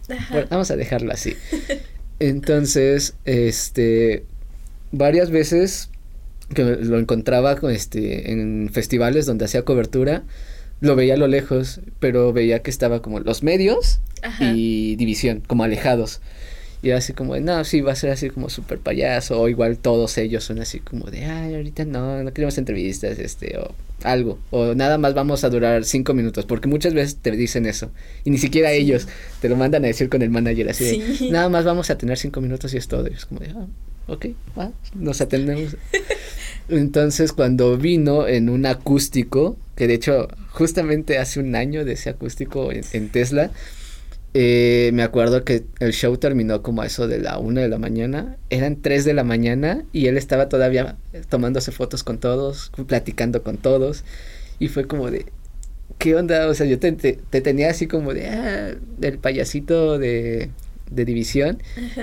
[0.49, 1.35] vamos a dejarlo así.
[2.29, 4.23] Entonces, este,
[4.93, 5.89] varias veces
[6.55, 10.23] que lo encontraba este, en festivales donde hacía cobertura,
[10.79, 13.99] lo veía a lo lejos, pero veía que estaba como los medios
[14.39, 16.21] y división, como alejados.
[16.83, 20.17] Y así como, no, sí, va a ser así como súper payaso, o igual todos
[20.17, 24.75] ellos son así como de, ay, ahorita no, no queremos entrevistas, este, o algo, o
[24.75, 27.89] nada más vamos a durar cinco minutos, porque muchas veces te dicen eso,
[28.25, 29.07] y ni siquiera ellos
[29.39, 32.17] te lo mandan a decir con el manager, así de, nada más vamos a tener
[32.17, 33.65] cinco minutos y es todo, y es como de, ah,
[34.07, 34.25] ok,
[34.59, 35.77] va, nos atendemos.
[36.67, 42.09] Entonces, cuando vino en un acústico, que de hecho, justamente hace un año de ese
[42.09, 43.51] acústico en Tesla,
[44.33, 47.77] eh, me acuerdo que el show terminó como a eso de la una de la
[47.77, 48.37] mañana.
[48.49, 50.97] Eran tres de la mañana y él estaba todavía
[51.29, 54.03] tomándose fotos con todos, platicando con todos.
[54.59, 55.27] Y fue como de,
[55.99, 56.47] ¿qué onda?
[56.47, 60.49] O sea, yo te, te, tenía así como de, ah, del payasito de,
[60.93, 61.61] de división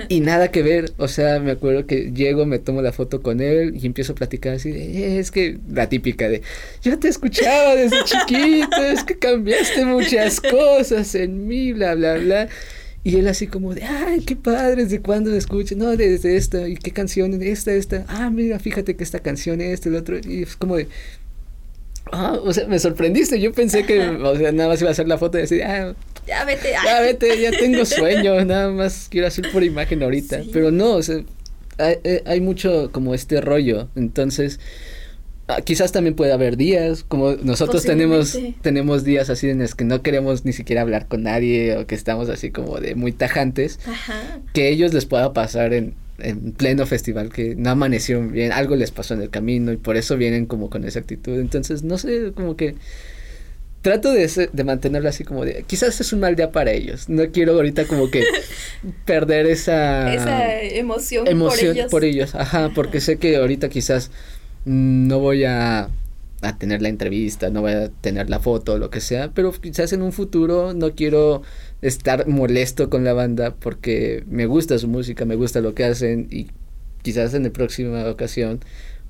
[0.09, 3.41] y nada que ver, o sea, me acuerdo que llego, me tomo la foto con
[3.41, 6.41] él y empiezo a platicar así de, es que la típica de,
[6.81, 12.49] yo te escuchaba desde chiquito, es que cambiaste muchas cosas en mí, bla, bla, bla.
[13.03, 15.75] Y él así como de, ay, qué padre, ¿desde cuándo escuché?
[15.75, 17.41] No, desde esta, ¿y qué canción?
[17.41, 20.87] Esta, esta, ah, mira, fíjate que esta canción, esta, el otro, y es como de,
[22.11, 25.07] ah, o sea, me sorprendiste, yo pensé que, o sea, nada más iba a hacer
[25.07, 25.95] la foto y decir, ah,
[26.27, 26.71] ya vete.
[26.71, 30.41] Ya vete, ya tengo sueño, nada más quiero hacer por imagen ahorita.
[30.51, 31.17] Pero no, o sea,
[31.77, 34.59] hay, eh, hay, mucho como este rollo, entonces
[35.47, 39.83] ah, quizás también puede haber días, como nosotros tenemos, tenemos días así en los que
[39.83, 43.79] no queremos ni siquiera hablar con nadie o que estamos así como de muy tajantes,
[44.53, 48.91] que ellos les pueda pasar en, en pleno festival que no amanecieron bien, algo les
[48.91, 51.39] pasó en el camino y por eso vienen como con esa actitud.
[51.39, 52.75] Entonces, no sé, como que
[53.81, 57.09] trato de, de mantenerlo así como de, quizás es un mal día para ellos.
[57.09, 58.23] No quiero ahorita como que
[59.05, 62.35] perder esa, esa emoción, emoción por, ellos.
[62.35, 64.11] Ajá, porque sé que ahorita quizás
[64.65, 65.89] no voy a,
[66.41, 69.93] a tener la entrevista, no voy a tener la foto, lo que sea, pero quizás
[69.93, 71.41] en un futuro no quiero
[71.81, 76.27] estar molesto con la banda porque me gusta su música, me gusta lo que hacen
[76.29, 76.47] y
[77.01, 78.59] quizás en la próxima ocasión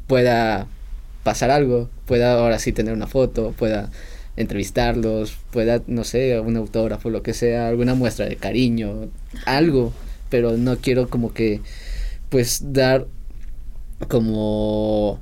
[0.08, 0.68] pueda
[1.24, 3.90] pasar algo, pueda ahora sí tener una foto, pueda
[4.38, 9.10] entrevistarlos, pueda, no sé, un autógrafo, lo que sea, alguna muestra de cariño,
[9.46, 9.94] algo,
[10.30, 11.62] pero no quiero como que,
[12.30, 13.08] pues, dar
[14.08, 15.20] como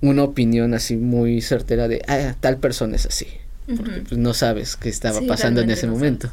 [0.00, 3.26] una opinión así muy certera de, ah, tal persona es así,
[3.76, 6.30] porque pues, no sabes qué estaba pasando en ese momento.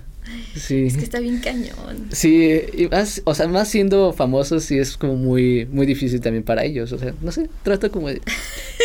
[0.55, 0.85] Sí.
[0.87, 2.07] Es que está bien cañón.
[2.11, 6.43] Sí, y más, o sea, más siendo famosos sí es como muy, muy difícil también
[6.43, 6.91] para ellos.
[6.91, 8.21] O sea, no sé, trato como de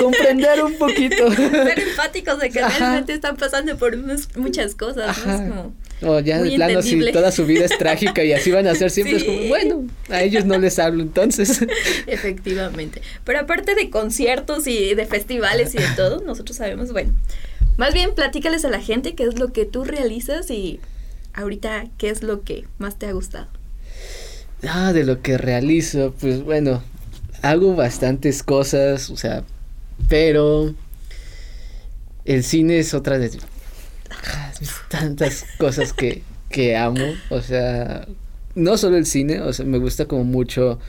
[0.01, 1.31] comprender un poquito.
[1.35, 3.97] Ser empáticos de que realmente están pasando por
[4.37, 5.33] muchas cosas, ¿no?
[5.33, 8.67] Es como o ya de plano sí, toda su vida es trágica y así van
[8.67, 9.17] a ser siempre.
[9.17, 11.65] Es como, bueno, a ellos no les hablo entonces.
[12.07, 13.03] Efectivamente.
[13.25, 17.13] Pero aparte de conciertos y de festivales y de todo, nosotros sabemos, bueno,
[17.77, 20.81] más bien platícales a la gente qué es lo que tú realizas y
[21.35, 23.49] ahorita qué es lo que más te ha gustado.
[24.69, 26.83] Ah, de lo que realizo, pues bueno,
[27.43, 29.45] hago bastantes cosas, o sea,
[30.09, 30.75] pero
[32.25, 33.31] el cine es otra de
[34.89, 38.07] tantas cosas que, que amo, o sea,
[38.55, 40.81] no solo el cine, o sea, me gusta como mucho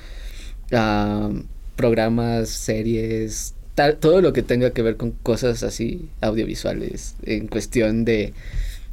[1.76, 8.06] programas, series, tal, todo lo que tenga que ver con cosas así audiovisuales en cuestión
[8.06, 8.34] de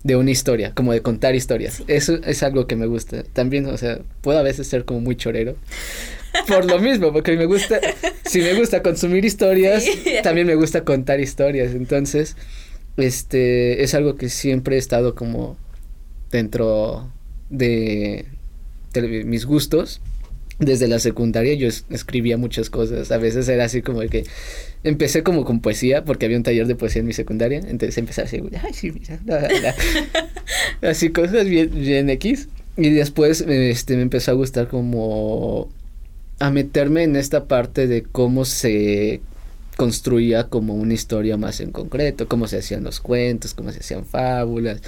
[0.06, 1.82] de una historia, como de contar historias.
[1.88, 3.24] Eso es algo que me gusta.
[3.24, 5.56] También, o sea, puedo a veces ser como muy chorero.
[6.46, 7.80] Por lo mismo, porque me gusta,
[8.24, 9.84] si me gusta consumir historias,
[10.22, 11.72] también me gusta contar historias.
[11.72, 12.36] Entonces,
[12.96, 15.56] este, es algo que siempre he estado como
[16.30, 17.10] dentro
[17.50, 18.26] de,
[18.92, 20.00] de mis gustos
[20.58, 23.10] desde la secundaria yo escribía muchas cosas.
[23.12, 24.24] A veces era así como que
[24.84, 27.58] empecé como con poesía, porque había un taller de poesía en mi secundaria.
[27.58, 29.18] Entonces empecé así, ay, sí, mira,
[30.82, 32.48] así cosas bien, bien X.
[32.76, 35.68] Y después este, me empezó a gustar como
[36.38, 39.20] a meterme en esta parte de cómo se
[39.76, 44.06] construía como una historia más en concreto, cómo se hacían los cuentos, cómo se hacían
[44.06, 44.80] fábulas,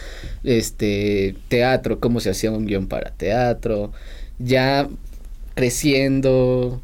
[0.45, 3.93] este teatro, cómo se hacía un guion para teatro.
[4.39, 4.89] Ya
[5.59, 6.81] creciendo,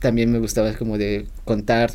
[0.00, 1.92] también me gustaba como de contar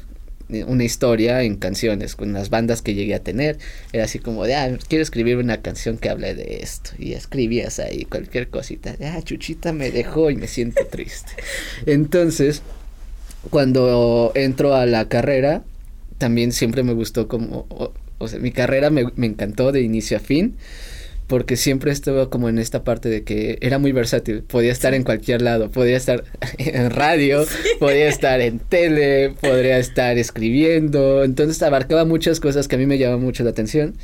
[0.68, 3.58] una historia en canciones con las bandas que llegué a tener.
[3.92, 7.80] Era así como de ah quiero escribir una canción que hable de esto y escribías
[7.80, 8.96] ahí cualquier cosita.
[9.02, 11.34] Ah chuchita me dejó y me siento triste
[11.86, 12.62] entonces
[13.50, 15.64] cuando entro a la carrera
[16.18, 17.66] también siempre me gustó como
[18.18, 20.56] o, sea mi carrera me, me encantó de inicio a fin
[21.28, 25.04] porque siempre estuvo como en esta parte de que era muy versátil, podía estar en
[25.04, 26.24] cualquier lado, podía estar
[26.58, 27.46] en radio,
[27.80, 32.98] podía estar en tele, podría estar escribiendo, entonces abarcaba muchas cosas que a mí me
[32.98, 33.96] llamaban mucho la atención.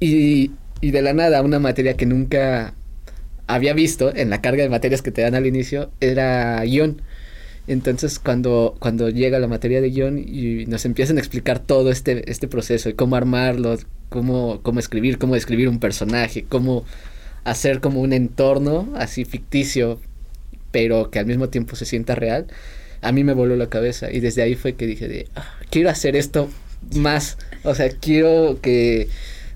[0.00, 2.74] Y, y de la nada una materia que nunca
[3.46, 7.02] había visto en la carga de materias que te dan al inicio era guion.
[7.66, 12.30] Entonces, cuando, cuando llega la materia de guion y nos empiezan a explicar todo este,
[12.30, 13.76] este proceso y cómo armarlo,
[14.08, 16.84] cómo, cómo escribir, cómo describir un personaje, cómo
[17.44, 20.00] hacer como un entorno así ficticio,
[20.70, 22.46] pero que al mismo tiempo se sienta real,
[23.00, 24.10] a mí me voló la cabeza.
[24.10, 26.48] Y desde ahí fue que dije de, ah, quiero hacer esto
[26.94, 29.08] más, o sea, quiero que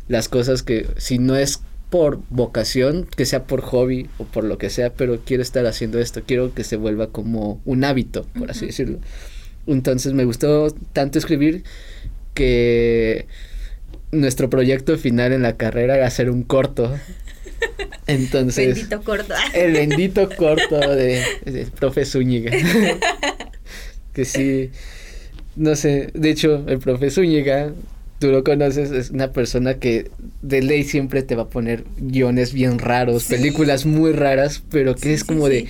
[0.09, 1.61] las cosas que si no es
[1.91, 5.99] por vocación, que sea por hobby o por lo que sea, pero quiero estar haciendo
[5.99, 8.99] esto, quiero que se vuelva como un hábito, por así decirlo.
[9.67, 11.65] Entonces me gustó tanto escribir
[12.35, 13.27] que
[14.13, 16.95] nuestro proyecto final en la carrera era hacer un corto.
[18.07, 18.77] Entonces.
[18.77, 19.35] Bendito corto.
[19.55, 22.53] El bendito corto de, de profe Zúñiga.
[24.13, 24.71] que sí.
[25.57, 27.73] No sé, de hecho, el profe Zúñiga
[28.23, 30.09] tú lo conoces, es una persona que
[30.43, 35.13] de ley siempre te va a poner guiones bien raros, películas muy raras, pero que
[35.13, 35.67] es como de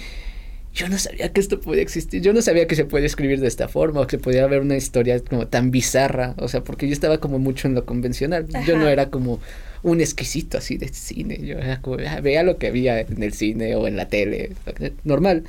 [0.75, 3.49] yo no sabía que esto podía existir, yo no sabía que se puede escribir de
[3.49, 6.87] esta forma o que se podía ver una historia como tan bizarra, o sea, porque
[6.87, 9.41] yo estaba como mucho en lo convencional, yo no era como
[9.83, 13.35] un exquisito así de cine, yo era como, ah, vea lo que había en el
[13.35, 14.53] cine o en la tele,
[15.05, 15.45] normal,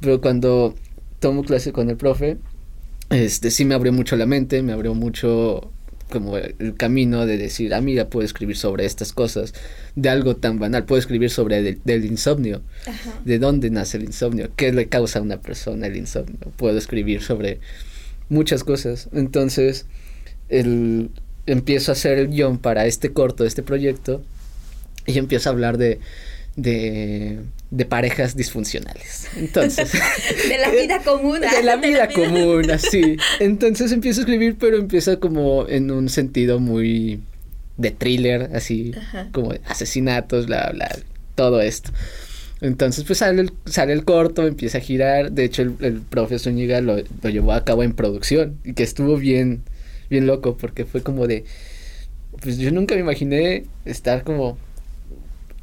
[0.00, 0.74] pero cuando
[1.20, 2.38] tomo clase con el profe,
[3.10, 5.70] este sí me abrió mucho la mente, me abrió mucho
[6.12, 9.54] como el camino de decir, ah, mira, puedo escribir sobre estas cosas,
[9.96, 12.62] de algo tan banal, puedo escribir sobre el, del insomnio,
[13.24, 17.22] de dónde nace el insomnio, qué le causa a una persona el insomnio, puedo escribir
[17.22, 17.60] sobre
[18.28, 19.08] muchas cosas.
[19.12, 19.86] Entonces,
[20.48, 21.10] el,
[21.46, 24.22] empiezo a hacer el guion para este corto, este proyecto,
[25.06, 25.98] y empiezo a hablar de
[26.56, 27.40] de,
[27.72, 29.28] de parejas disfuncionales.
[29.34, 29.90] Entonces.
[30.48, 31.40] de la vida común.
[31.40, 33.16] De la vida común, así.
[33.40, 37.20] Entonces empiezo a escribir, pero empieza como en un sentido muy
[37.78, 38.92] de thriller, así,
[39.32, 40.94] como asesinatos, bla, bla,
[41.34, 41.90] todo esto.
[42.60, 45.32] Entonces, pues sale el, sale el corto, empieza a girar.
[45.32, 48.82] De hecho, el, el profe Zúñiga lo, lo llevó a cabo en producción y que
[48.82, 49.62] estuvo bien,
[50.10, 51.44] bien loco porque fue como de
[52.40, 54.58] pues yo nunca me imaginé estar como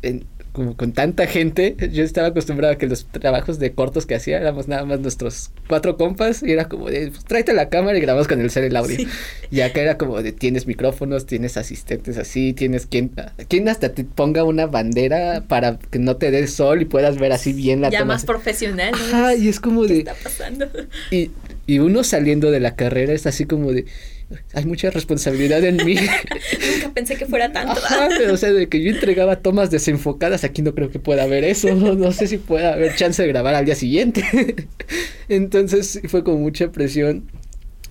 [0.01, 4.15] en, como con tanta gente, yo estaba acostumbrado a que los trabajos de cortos que
[4.15, 7.97] hacía éramos nada más nuestros cuatro compas y era como de, pues, tráete la cámara
[7.97, 8.97] y grabamos con el cel el audio.
[9.51, 13.11] Y acá era como de, tienes micrófonos, tienes asistentes así, tienes quien,
[13.47, 17.31] quien hasta te ponga una bandera para que no te dé sol y puedas ver
[17.31, 18.93] así bien la ya más profesional.
[18.93, 19.99] Ajá, y es como de...
[19.99, 20.67] está pasando?
[21.11, 21.31] Y,
[21.67, 23.85] y uno saliendo de la carrera es así como de
[24.53, 25.95] hay mucha responsabilidad en mí.
[26.75, 27.81] Nunca pensé que fuera tanto.
[28.31, 31.73] o sea, de que yo entregaba tomas desenfocadas, aquí no creo que pueda haber eso,
[31.75, 34.23] no, sé si pueda haber chance de grabar al día siguiente.
[35.29, 37.29] Entonces fue como mucha presión,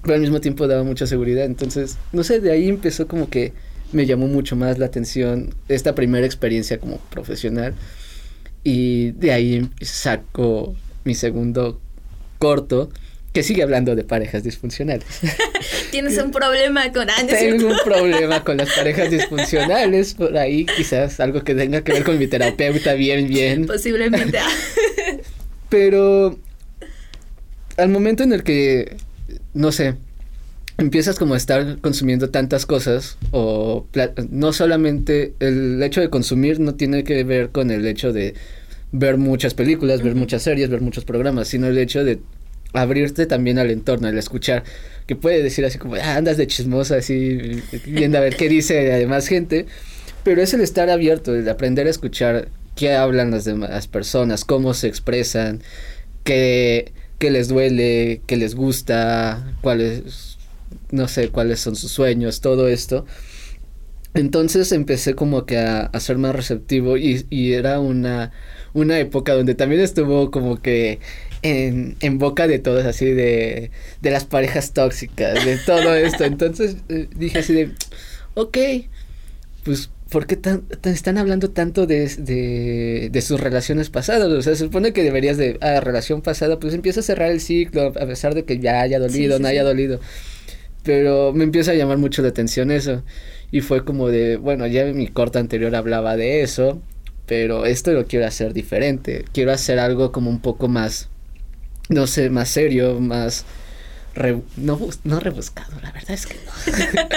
[0.02, 1.44] pero al mismo tiempo daba mucha seguridad.
[1.44, 3.52] Entonces, no sé, de ahí empezó como que
[3.92, 7.74] me llamó mucho más la atención esta primera experiencia como profesional.
[8.64, 10.74] Y de ahí saco
[11.04, 11.80] mi segundo
[12.38, 12.90] corto
[13.32, 15.06] que sigue hablando de parejas disfuncionales.
[15.90, 17.58] Tienes un problema con Anderson.
[17.58, 22.04] Tengo un problema con las parejas disfuncionales, por ahí quizás algo que tenga que ver
[22.04, 23.66] con mi terapeuta, bien, bien.
[23.66, 24.38] Posiblemente.
[25.68, 26.38] Pero
[27.76, 28.96] al momento en el que,
[29.52, 29.94] no sé,
[30.78, 33.86] empiezas como a estar consumiendo tantas cosas, o
[34.30, 38.34] no solamente el hecho de consumir no tiene que ver con el hecho de
[38.90, 42.20] ver muchas películas, ver muchas series, ver muchos programas, sino el hecho de
[42.72, 44.64] abrirte también al entorno, al escuchar,
[45.06, 48.92] que puede decir así como, ah, andas de chismosa, así, viendo a ver qué dice
[48.92, 49.66] además gente,
[50.22, 54.74] pero es el estar abierto, el aprender a escuchar qué hablan las demás personas, cómo
[54.74, 55.62] se expresan,
[56.24, 60.38] qué, qué les duele, qué les gusta, cuáles,
[60.90, 63.06] no sé, cuáles son sus sueños, todo esto.
[64.14, 68.32] Entonces empecé como que a, a ser más receptivo y, y era una,
[68.74, 70.98] una época donde también estuvo como que
[71.42, 73.70] en, en boca de todos, así de,
[74.00, 76.24] de las parejas tóxicas, de todo esto.
[76.24, 77.70] Entonces eh, dije así de,
[78.34, 78.58] ok,
[79.64, 84.28] pues ¿por qué tan, están hablando tanto de, de, de, sus relaciones pasadas?
[84.28, 87.40] O sea, se supone que deberías de, ah, relación pasada, pues empieza a cerrar el
[87.40, 90.00] ciclo, a pesar de que ya haya dolido, no haya dolido.
[90.82, 93.02] Pero me empieza a llamar mucho la atención eso.
[93.50, 96.80] Y fue como de, bueno, ya mi corta anterior hablaba de eso,
[97.26, 99.24] pero esto lo quiero hacer diferente.
[99.32, 101.08] Quiero hacer algo como un poco más
[101.88, 103.44] no sé, más serio, más...
[104.56, 107.08] no, no rebuscado, la verdad es que no.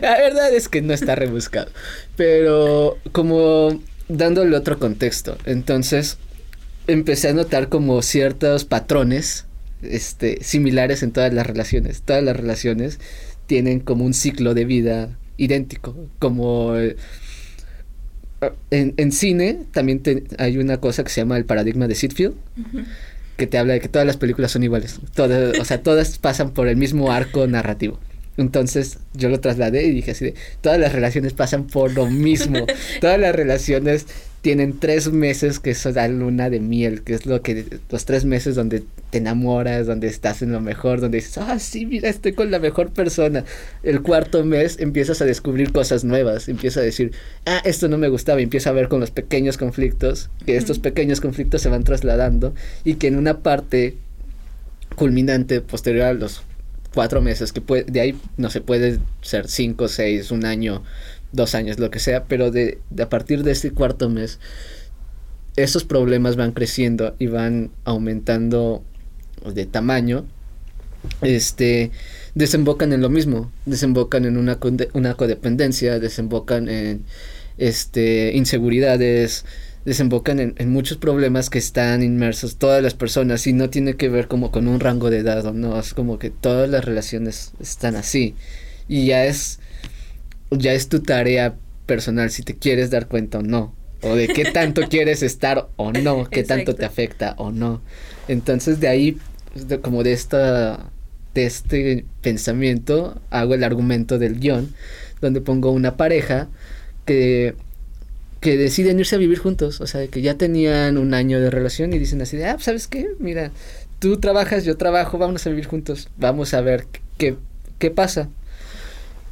[0.02, 1.70] la verdad es que no está rebuscado.
[2.16, 5.38] Pero como dándole otro contexto.
[5.46, 6.18] Entonces
[6.86, 9.46] empecé a notar como ciertos patrones
[9.82, 12.02] este, similares en todas las relaciones.
[12.02, 12.98] Todas las relaciones
[13.46, 15.96] tienen como un ciclo de vida idéntico.
[16.18, 16.96] Como eh,
[18.70, 20.02] en, en, cine también
[20.38, 22.34] hay una cosa que se llama el paradigma de Sitfield
[23.40, 25.00] que te habla de que todas las películas son iguales.
[25.14, 27.98] Todas, o sea, todas pasan por el mismo arco narrativo.
[28.36, 32.66] Entonces yo lo trasladé y dije así de, todas las relaciones pasan por lo mismo.
[33.00, 34.06] todas las relaciones
[34.42, 38.24] tienen tres meses que es la luna de miel, que es lo que, los tres
[38.24, 42.32] meses donde te enamoras, donde estás en lo mejor, donde dices, ah, sí, mira, estoy
[42.32, 43.44] con la mejor persona.
[43.82, 47.12] El cuarto mes empiezas a descubrir cosas nuevas, empiezas a decir,
[47.44, 50.78] ah, esto no me gustaba, y empieza a ver con los pequeños conflictos, que estos
[50.78, 53.96] pequeños conflictos se van trasladando y que en una parte
[54.96, 56.42] culminante posterior a los
[56.94, 60.82] cuatro meses, que puede, de ahí no se puede ser cinco, seis, un año,
[61.32, 64.38] dos años, lo que sea, pero de, a partir de este cuarto mes,
[65.56, 68.84] esos problemas van creciendo y van aumentando
[69.52, 70.26] de tamaño,
[71.22, 71.90] este,
[72.34, 74.58] desembocan en lo mismo, desembocan en una,
[74.92, 77.04] una codependencia, desembocan en
[77.58, 79.44] este, inseguridades,
[79.84, 84.10] desembocan en, en, muchos problemas que están inmersos todas las personas y no tiene que
[84.10, 87.96] ver como con un rango de edad, no, es como que todas las relaciones están
[87.96, 88.34] así.
[88.88, 89.59] Y ya es
[90.50, 91.54] ya es tu tarea
[91.86, 95.92] personal si te quieres dar cuenta o no o de qué tanto quieres estar o
[95.92, 97.82] no, qué tanto te afecta o no.
[98.28, 99.18] Entonces de ahí
[99.82, 100.90] como de esta
[101.34, 104.74] de este pensamiento hago el argumento del guion
[105.20, 106.48] donde pongo una pareja
[107.04, 107.54] que
[108.40, 111.92] que deciden irse a vivir juntos, o sea, que ya tenían un año de relación
[111.92, 113.10] y dicen así de, ah, ¿sabes qué?
[113.18, 113.50] Mira,
[113.98, 116.86] tú trabajas, yo trabajo, vamos a vivir juntos, vamos a ver
[117.18, 117.36] qué,
[117.78, 118.30] qué pasa.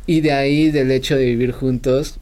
[0.09, 2.19] Y de ahí, del hecho de vivir juntos,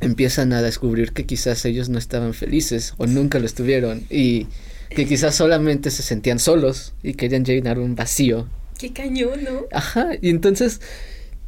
[0.00, 4.46] empiezan a descubrir que quizás ellos no estaban felices o nunca lo estuvieron y
[4.90, 8.46] que quizás solamente se sentían solos y querían llenar un vacío.
[8.78, 9.64] Qué cañón, ¿no?
[9.72, 10.80] Ajá, y entonces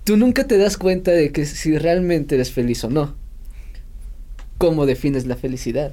[0.02, 3.14] tú nunca te das cuenta de que si realmente eres feliz o no
[4.58, 5.92] cómo defines la felicidad.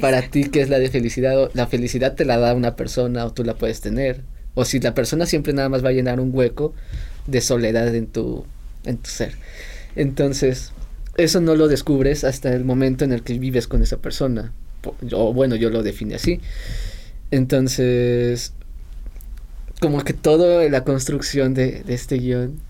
[0.00, 1.52] Para ti, ¿qué es la de felicidad?
[1.54, 4.22] La felicidad te la da una persona o tú la puedes tener.
[4.54, 6.74] O si la persona siempre nada más va a llenar un hueco
[7.28, 8.44] de soledad en tu,
[8.86, 9.34] en tu ser.
[9.94, 10.72] Entonces,
[11.16, 14.52] eso no lo descubres hasta el momento en el que vives con esa persona.
[15.12, 16.40] O bueno, yo lo define así.
[17.30, 18.52] Entonces,
[19.80, 22.60] como que toda la construcción de, de este guion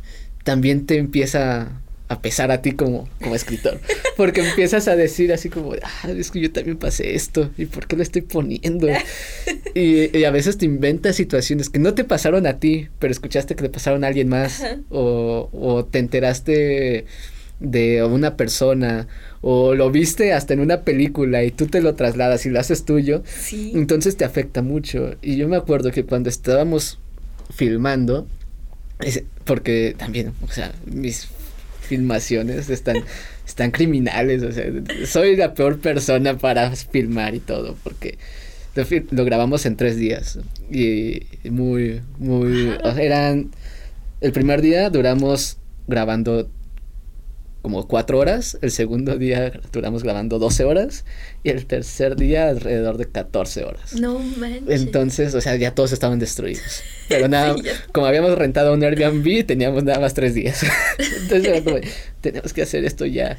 [0.45, 3.81] también te empieza a pesar a ti como, como escritor.
[4.17, 7.87] Porque empiezas a decir así como, ah, es que yo también pasé esto, ¿y por
[7.87, 8.89] qué lo estoy poniendo?
[9.75, 13.63] y, a veces te inventas situaciones que no te pasaron a ti, pero escuchaste que
[13.63, 17.07] le pasaron a alguien más, o, o te enteraste
[17.59, 19.09] de una persona,
[19.41, 22.85] o lo viste hasta en una película y tú te lo trasladas y lo haces
[22.85, 25.17] tuyo, entonces te afecta mucho.
[25.23, 26.99] Y yo me acuerdo que cuando estábamos
[27.55, 28.27] filmando,
[29.45, 31.29] porque también, o sea, mis
[31.87, 32.97] filmaciones están,
[33.47, 34.67] están criminales, o sea,
[35.07, 38.19] soy la peor persona para filmar y todo, porque
[39.11, 40.39] lo, grabamos en tres días
[40.71, 43.51] y muy, muy, eran,
[44.21, 46.51] el primer día duramos grabando
[47.67, 51.05] como cuatro horas, el segundo día duramos grabando 12 horas
[51.43, 53.93] y el tercer día alrededor de 14 horas.
[53.95, 54.83] No manches.
[54.83, 56.85] Entonces, o sea, ya todos estaban destruidos.
[57.09, 57.57] Pero nada,
[57.91, 60.65] como habíamos rentado un Airbnb, teníamos nada más tres días.
[61.23, 61.79] Entonces era como,
[62.21, 63.37] tenemos que hacer esto ya.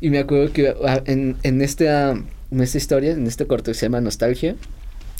[0.00, 3.78] Y me acuerdo que ah, en, en, esta, en esta historia, en este corto que
[3.78, 4.56] se llama Nostalgia,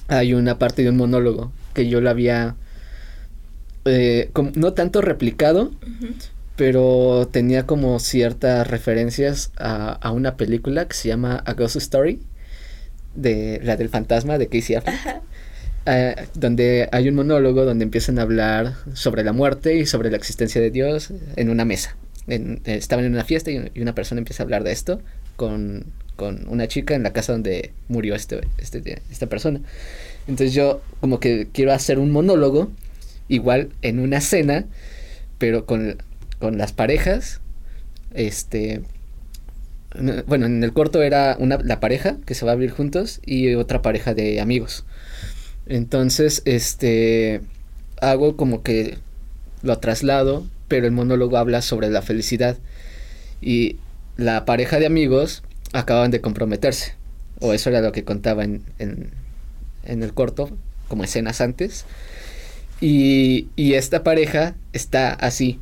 [0.09, 2.57] hay una parte de un monólogo que yo lo había
[3.85, 5.71] eh, no tanto replicado,
[6.57, 12.21] pero tenía como ciertas referencias a, a, una película que se llama A Ghost Story,
[13.15, 15.23] de la del fantasma de Casey Affleck.
[15.87, 20.17] Eh, donde hay un monólogo donde empiezan a hablar sobre la muerte y sobre la
[20.17, 21.95] existencia de Dios en una mesa.
[22.27, 25.03] En, estaban en una fiesta y, una persona empieza a hablar de esto
[25.37, 25.85] con,
[26.17, 29.61] con, una chica en la casa donde murió este, este, esta persona.
[30.27, 32.73] Entonces yo como que quiero hacer un monólogo,
[33.29, 34.65] igual en una cena,
[35.37, 35.99] pero con
[36.45, 37.41] con las parejas.
[38.13, 38.83] Este.
[40.27, 43.55] Bueno, en el corto era una, la pareja que se va a vivir juntos y
[43.55, 44.85] otra pareja de amigos.
[45.65, 47.41] Entonces, este.
[48.03, 48.99] Hago como que
[49.63, 52.59] lo traslado, pero el monólogo habla sobre la felicidad.
[53.41, 53.79] Y
[54.19, 55.43] la pareja de amigos
[55.73, 56.95] acaban de comprometerse.
[57.41, 59.09] O eso era lo que contaba en, en,
[59.85, 60.51] en el corto,
[60.89, 61.87] como escenas antes.
[62.83, 65.59] Y, y esta pareja está así,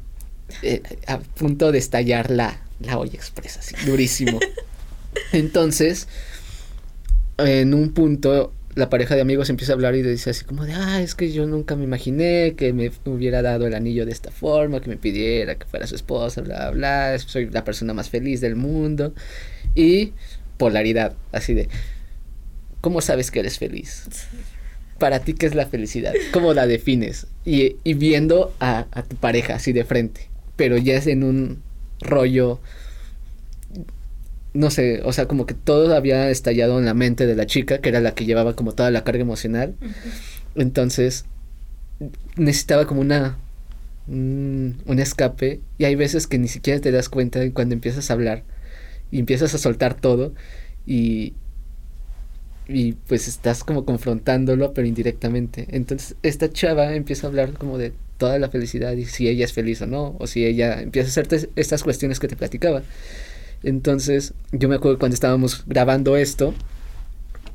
[0.62, 4.38] eh, a punto de estallar la, la olla expresa, así, durísimo.
[5.32, 6.08] Entonces,
[7.38, 10.72] en un punto, la pareja de amigos empieza a hablar y dice así como de,
[10.72, 14.30] ah, es que yo nunca me imaginé que me hubiera dado el anillo de esta
[14.30, 18.08] forma, que me pidiera que fuera su esposa, bla, bla, bla, soy la persona más
[18.08, 19.14] feliz del mundo.
[19.74, 20.12] Y
[20.56, 21.68] polaridad, así de,
[22.80, 24.06] ¿cómo sabes que eres feliz?
[24.98, 26.12] Para ti, ¿qué es la felicidad?
[26.32, 27.26] ¿Cómo la defines?
[27.44, 30.31] Y, y viendo a, a tu pareja así de frente
[30.62, 31.60] pero ya es en un
[32.02, 32.60] rollo
[34.54, 37.78] no sé, o sea, como que todo había estallado en la mente de la chica,
[37.78, 39.74] que era la que llevaba como toda la carga emocional.
[40.54, 41.24] Entonces,
[42.36, 43.38] necesitaba como una
[44.06, 48.12] un, escape y hay veces que ni siquiera te das cuenta de cuando empiezas a
[48.12, 48.44] hablar
[49.10, 50.32] y empiezas a soltar todo
[50.86, 51.34] y
[52.68, 55.66] y pues estás como confrontándolo pero indirectamente.
[55.72, 59.52] Entonces, esta chava empieza a hablar como de toda la felicidad y si ella es
[59.52, 62.84] feliz o no, o si ella empieza a hacerte estas cuestiones que te platicaba.
[63.64, 66.54] Entonces, yo me acuerdo cuando estábamos grabando esto,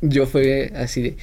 [0.01, 1.18] yo fue así de,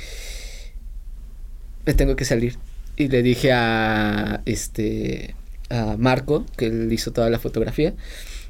[1.84, 2.56] me tengo que salir.
[2.96, 5.34] Y le dije a, este,
[5.68, 7.92] a Marco, que él hizo toda la fotografía,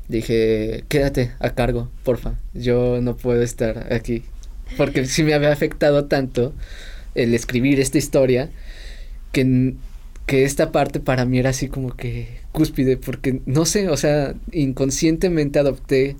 [0.06, 4.22] dije, quédate a cargo, porfa, yo no puedo estar aquí.
[4.76, 6.54] Porque sí me había afectado tanto
[7.16, 8.48] el escribir esta historia
[9.32, 9.74] que
[10.26, 14.34] que esta parte para mí era así como que cúspide, porque no sé, o sea,
[14.52, 16.16] inconscientemente adopté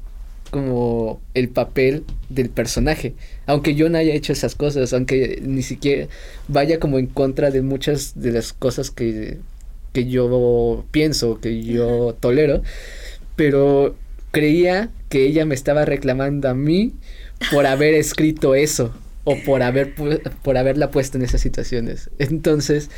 [0.50, 3.14] como el papel del personaje,
[3.46, 6.07] aunque yo no haya hecho esas cosas, aunque ni siquiera
[6.48, 9.38] vaya como en contra de muchas de las cosas que,
[9.92, 12.62] que yo pienso, que yo tolero,
[13.36, 13.96] pero
[14.32, 16.92] creía que ella me estaba reclamando a mí
[17.50, 18.94] por haber escrito eso
[19.25, 22.11] o por haber por haberla puesto en esas situaciones.
[22.18, 22.91] Entonces,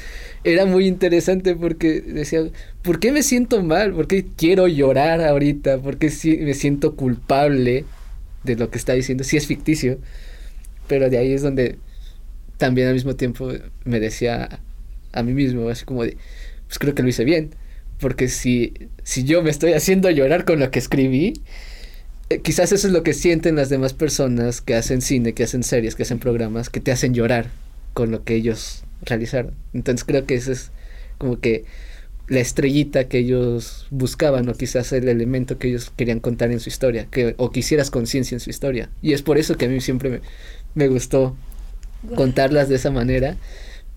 [0.44, 2.40] era muy interesante porque decía,
[2.82, 3.94] ¿por qué me siento mal?
[3.94, 5.78] ¿Por qué quiero llorar ahorita?
[5.78, 6.10] ¿Por qué
[6.40, 7.84] me siento culpable
[8.42, 9.24] de lo que está diciendo?
[9.24, 9.98] Si es ficticio.
[10.88, 11.78] Pero de ahí es donde
[12.58, 13.52] también al mismo tiempo
[13.84, 14.60] me decía
[15.12, 16.16] a mí mismo, así como de,
[16.66, 17.50] pues creo que lo hice bien.
[17.98, 21.34] Porque si, si yo me estoy haciendo llorar con lo que escribí,
[22.30, 25.62] eh, quizás eso es lo que sienten las demás personas que hacen cine, que hacen
[25.62, 27.50] series, que hacen programas, que te hacen llorar
[27.94, 29.52] con lo que ellos realizar.
[29.72, 30.70] Entonces creo que eso es
[31.18, 31.64] como que
[32.28, 36.68] la estrellita que ellos buscaban o quizás el elemento que ellos querían contar en su
[36.68, 38.90] historia, que, o quisieras conciencia en su historia.
[39.00, 40.20] Y es por eso que a mí siempre me,
[40.74, 41.36] me gustó
[42.16, 43.36] contarlas de esa manera,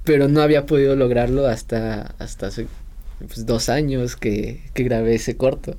[0.04, 2.68] pero no había podido lograrlo hasta, hasta hace
[3.18, 5.76] pues, dos años que, que grabé ese corto.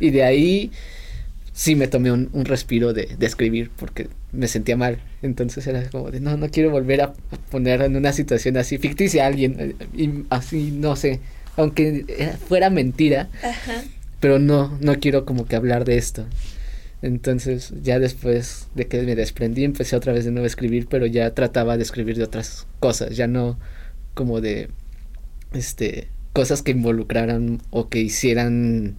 [0.00, 0.70] Y de ahí
[1.58, 5.00] sí me tomé un, respiro de, de, escribir porque me sentía mal.
[5.22, 7.14] Entonces era como de, no, no quiero volver a
[7.50, 9.56] poner en una situación así ficticia a alguien.
[9.58, 11.18] Eh, y así, no sé,
[11.56, 13.28] aunque fuera mentira.
[14.20, 16.26] Pero no, no quiero como que hablar de esto.
[17.02, 21.06] Entonces ya después de que me desprendí empecé otra vez de nuevo a escribir, pero
[21.06, 23.58] ya trataba de escribir de otras cosas, ya no
[24.14, 24.68] como de
[25.52, 28.96] este cosas que involucraran o que hicieran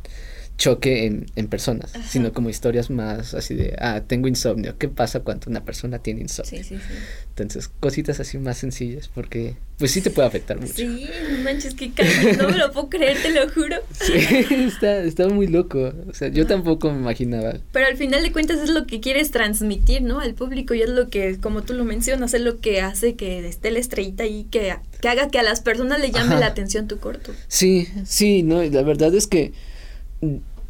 [0.59, 5.21] choque en, en personas, sino como historias más así de, ah, tengo insomnio, ¿qué pasa
[5.21, 6.63] cuando una persona tiene insomnio?
[6.63, 6.93] Sí, sí, sí.
[7.29, 10.73] Entonces, cositas así más sencillas, porque pues sí te puede afectar mucho.
[10.73, 11.07] Sí,
[11.45, 11.93] manches, que
[12.37, 13.77] no me lo puedo creer, te lo juro.
[13.93, 14.13] Sí,
[14.67, 17.53] está, está muy loco, o sea, yo tampoco me imaginaba.
[17.71, 20.19] Pero al final de cuentas es lo que quieres transmitir, ¿no?
[20.19, 23.47] Al público y es lo que, como tú lo mencionas, es lo que hace que
[23.47, 26.89] esté la estrellita ahí, que, que haga que a las personas le llame la atención
[26.89, 27.31] tu corto.
[27.47, 29.53] Sí, sí, no, la verdad es que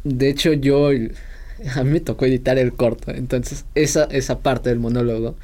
[0.04, 4.78] de hecho, yo, a mí me tocó editar el corto, entonces esa, esa parte del
[4.78, 5.36] monólogo,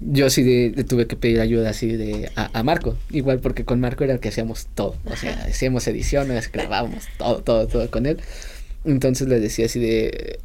[0.00, 4.04] yo sí de, tuve que pedir ayuda así de a, Marco, igual porque con Marco
[4.04, 8.18] era el que hacíamos todo, o sea, hacíamos ediciones, grabábamos todo, todo, todo con él.
[8.84, 10.38] Entonces le decía así de,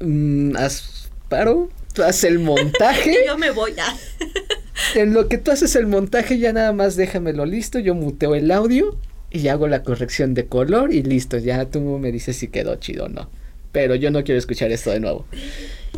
[0.00, 3.16] mm, haz paro, tú haces el montaje.
[3.26, 4.98] yo me voy a...
[4.98, 8.50] en lo que tú haces el montaje ya nada más déjamelo listo, yo muteo el
[8.50, 8.96] audio
[9.30, 13.06] y hago la corrección de color y listo, ya tú me dices si quedó chido
[13.06, 13.28] o no.
[13.72, 15.26] Pero yo no quiero escuchar esto de nuevo.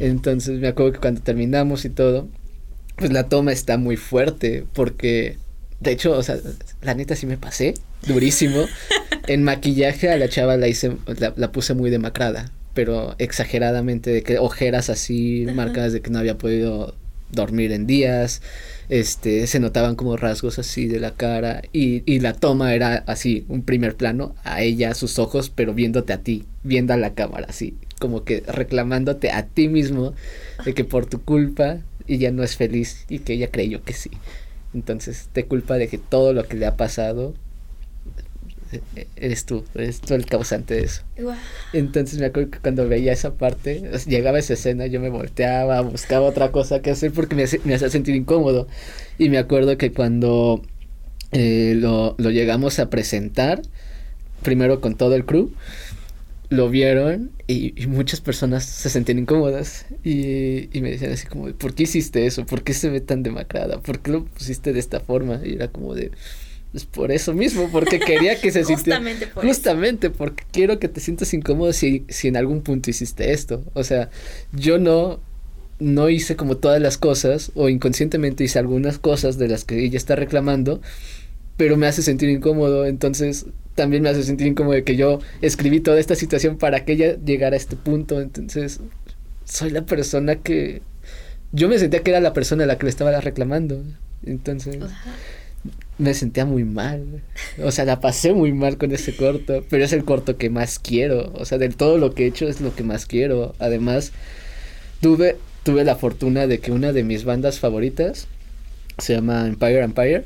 [0.01, 2.28] Entonces me acuerdo que cuando terminamos y todo,
[2.97, 5.39] pues la toma está muy fuerte porque,
[5.81, 6.39] de hecho, o sea,
[6.83, 7.74] la neta sí me pasé,
[8.07, 8.66] durísimo.
[9.26, 10.97] En maquillaje a la chava la hice,
[11.37, 16.37] la, puse muy demacrada, pero exageradamente de que ojeras así marcadas de que no había
[16.37, 16.97] podido
[17.31, 18.43] dormir en días,
[18.91, 23.45] este, se notaban como rasgos así de la cara y, y la toma era así,
[23.49, 27.14] un primer plano, a ella, a sus ojos, pero viéndote a ti, viendo a la
[27.14, 30.12] cámara, así, como que reclamándote a ti mismo
[30.64, 31.78] de que por tu culpa
[32.09, 34.11] ella no es feliz y que ella creyó que sí.
[34.74, 37.34] Entonces te culpa de que todo lo que le ha pasado
[39.16, 41.03] eres tú, eres tú el causante de eso.
[41.73, 46.27] Entonces me acuerdo que cuando veía esa parte, llegaba esa escena, yo me volteaba, buscaba
[46.27, 48.66] otra cosa que hacer porque me, me hacía sentir incómodo.
[49.18, 50.62] Y me acuerdo que cuando
[51.33, 53.62] eh, lo, lo, llegamos a presentar,
[54.43, 55.51] primero con todo el crew,
[56.49, 61.75] lo vieron y, muchas personas se sentían incómodas y, y, me decían así como, ¿por
[61.75, 62.45] qué hiciste eso?
[62.45, 63.81] ¿Por qué se ve tan demacrada?
[63.81, 65.41] ¿Por qué lo pusiste de esta forma?
[65.45, 66.11] Y era como de
[66.73, 68.99] pues por eso mismo, porque quería que se sintiera.
[68.99, 73.33] Justamente por Justamente, porque quiero que te sientas incómodo si, si en algún punto hiciste
[73.33, 73.64] esto.
[73.75, 74.11] O sea,
[74.53, 75.21] yo no,
[75.81, 79.97] no hice como todas las cosas, o inconscientemente hice algunas cosas de las que ella
[79.97, 80.81] está reclamando,
[81.57, 82.87] pero me hace sentir incómodo.
[82.87, 86.93] Entonces, también me hace sentir incómodo de que yo escribí toda esta situación para que
[86.93, 88.21] ella llegara a este punto.
[88.21, 88.81] Entonces,
[89.45, 90.83] soy la persona que.
[91.53, 93.83] Yo me sentía que era la persona a la que le estaba reclamando.
[94.25, 94.79] Entonces
[95.98, 97.22] me sentía muy mal.
[97.62, 100.78] O sea, la pasé muy mal con ese corto, pero es el corto que más
[100.78, 101.32] quiero.
[101.34, 103.54] O sea, de todo lo que he hecho es lo que más quiero.
[103.58, 104.12] Además,
[105.00, 108.28] tuve, tuve la fortuna de que una de mis bandas favoritas
[108.98, 110.24] se llama Empire Empire.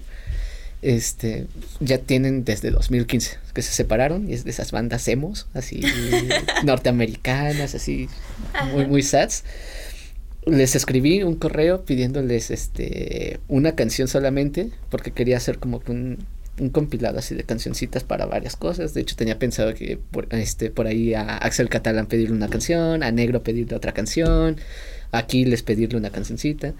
[0.82, 1.47] Este,
[1.80, 5.80] ya tienen desde 2015 que se separaron y es de esas bandas emos, así
[6.64, 8.11] norteamericanas, así
[8.70, 9.45] muy, muy sads
[10.47, 16.19] les escribí un correo pidiéndoles este una canción solamente porque quería hacer como un,
[16.61, 18.95] un compilado así de cancioncitas para varias cosas.
[18.95, 23.03] De hecho tenía pensado que por, este por ahí a Axel Catalán pedirle una canción,
[23.03, 24.57] a Negro pedirle otra canción,
[25.13, 26.75] a Aquiles pedirle una cancioncita.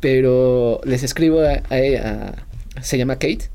[0.00, 3.50] Pero les escribo a, a, se llama Kate,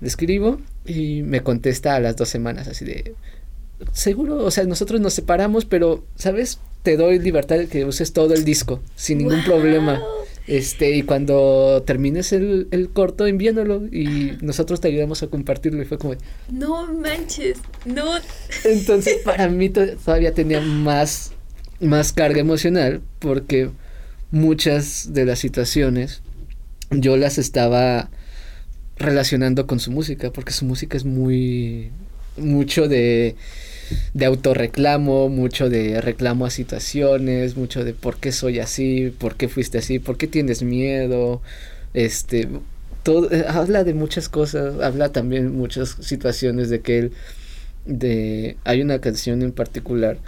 [0.00, 3.14] le escribo y me contesta a las dos semanas así de
[3.92, 6.58] seguro, o sea, nosotros nos separamos, pero, ¿sabes?
[6.88, 10.00] Te doy libertad de que uses todo el disco sin ningún problema.
[10.46, 15.82] Este, y cuando termines el, el corto, envíanoslo y nosotros te ayudamos a compartirlo.
[15.82, 16.14] Y fue como.
[16.50, 18.06] No manches, no.
[18.64, 21.32] Entonces, para mí todavía tenía más,
[21.78, 23.68] más carga emocional porque
[24.30, 26.22] muchas de las situaciones
[26.88, 28.08] yo las estaba
[28.96, 31.90] relacionando con su música, porque su música es muy.
[32.38, 33.36] mucho de
[34.14, 39.48] de autorreclamo, mucho de reclamo a situaciones, mucho de por qué soy así, por qué
[39.48, 41.42] fuiste así, por qué tienes miedo,
[41.94, 42.48] este,
[43.02, 47.12] todo, eh, habla de muchas cosas, habla también muchas situaciones de que él,
[47.86, 50.18] de, hay una canción en particular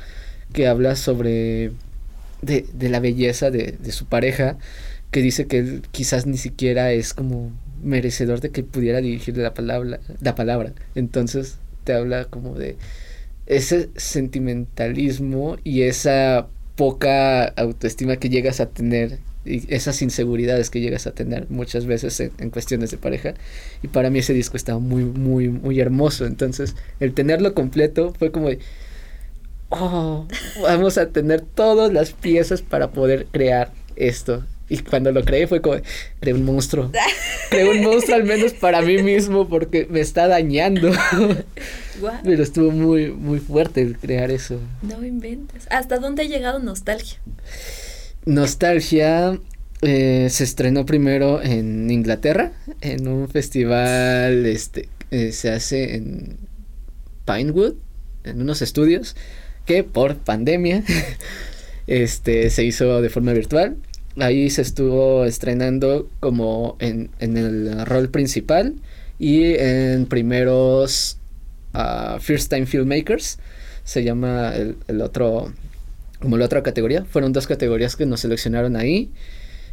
[0.52, 1.72] que habla sobre,
[2.42, 4.56] de, de la belleza de, de su pareja,
[5.10, 7.52] que dice que él quizás ni siquiera es como
[7.82, 10.72] merecedor de que pudiera dirigirle la palabra, la palabra.
[10.94, 12.76] Entonces te habla como de
[13.50, 16.46] ese sentimentalismo y esa
[16.76, 22.20] poca autoestima que llegas a tener y esas inseguridades que llegas a tener muchas veces
[22.20, 23.34] en, cuestiones de pareja.
[23.82, 26.26] Y para mí ese disco estaba muy muy muy hermoso.
[26.26, 28.60] Entonces el tenerlo completo fue como de,
[29.70, 30.28] oh
[30.62, 35.60] vamos a tener todas las piezas para poder crear esto y cuando lo creé fue
[35.60, 35.76] como,
[36.20, 36.92] creé un monstruo.
[37.50, 40.92] creé un monstruo al menos para mí mismo porque me está dañando.
[42.24, 44.60] Pero estuvo muy, muy fuerte crear eso.
[44.80, 45.66] No inventes.
[45.70, 47.18] ¿Hasta dónde ha llegado Nostalgia?
[48.24, 49.40] Nostalgia
[49.82, 56.36] eh, se estrenó primero en Inglaterra, en un festival, este, eh, se hace en
[57.26, 57.74] Pinewood,
[58.22, 59.16] en unos estudios,
[59.66, 60.84] que por pandemia,
[61.88, 63.76] este, se hizo de forma virtual
[64.18, 68.74] ahí se estuvo estrenando como en, en el rol principal
[69.18, 71.18] y en primeros
[71.74, 73.38] uh, First Time Filmmakers
[73.84, 75.52] se llama el, el, otro
[76.20, 77.04] como la otra categoría.
[77.04, 79.10] Fueron dos categorías que nos seleccionaron ahí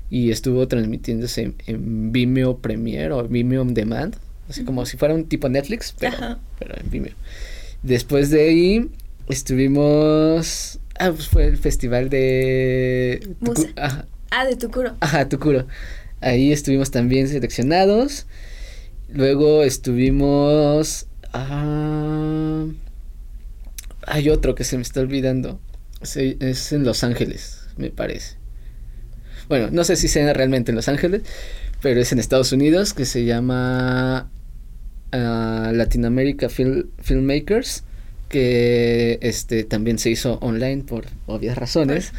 [0.10, 4.16] y estuvo transmitiéndose en, Vimeo Premiere o Vimeo On Demand
[4.50, 7.14] así como si fuera un tipo Netflix pero, pero en Vimeo.
[7.84, 8.90] Después de ahí
[9.28, 13.36] estuvimos ah pues fue el festival de
[14.32, 14.96] Ah, de Tukuro.
[15.00, 15.68] Ajá, Tukuro.
[16.22, 18.26] Ahí estuvimos también seleccionados.
[19.10, 21.08] Luego estuvimos.
[21.34, 22.66] Ah,
[24.06, 25.60] hay otro que se me está olvidando.
[26.02, 28.36] es en Los Ángeles, me parece.
[29.48, 31.22] Bueno, no sé si sea realmente en Los Ángeles,
[31.82, 34.30] pero es en Estados Unidos que se llama
[35.14, 37.84] uh, Latin America Filmmakers,
[38.28, 42.12] que este también se hizo online por obvias razones.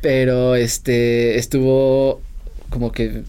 [0.00, 2.20] Pero este estuvo
[2.70, 3.22] como que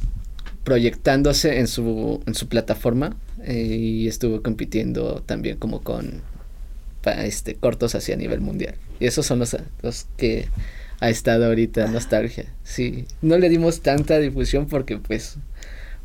[0.63, 6.21] proyectándose en su, en su plataforma eh, y estuvo compitiendo también como con
[7.05, 8.75] este cortos hacia nivel mundial.
[8.99, 10.47] Y esos son los, los que
[10.99, 12.45] ha estado ahorita nostalgia.
[12.63, 15.37] Sí, no le dimos tanta difusión porque pues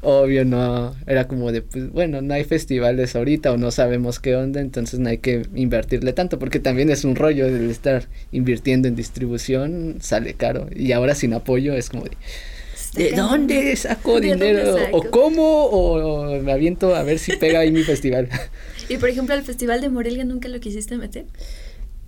[0.04, 4.36] obvio no era como de pues bueno no hay festivales ahorita o no sabemos qué
[4.36, 8.86] onda entonces no hay que invertirle tanto porque también es un rollo el estar invirtiendo
[8.86, 12.12] en distribución sale caro y ahora sin apoyo es como de
[12.94, 14.76] ¿De dónde saco dinero?
[14.92, 15.64] ¿O cómo?
[15.64, 18.28] O, me aviento a ver si pega ahí mi festival.
[18.88, 21.24] ¿Y por ejemplo, al Festival de Morelia nunca lo quisiste meter?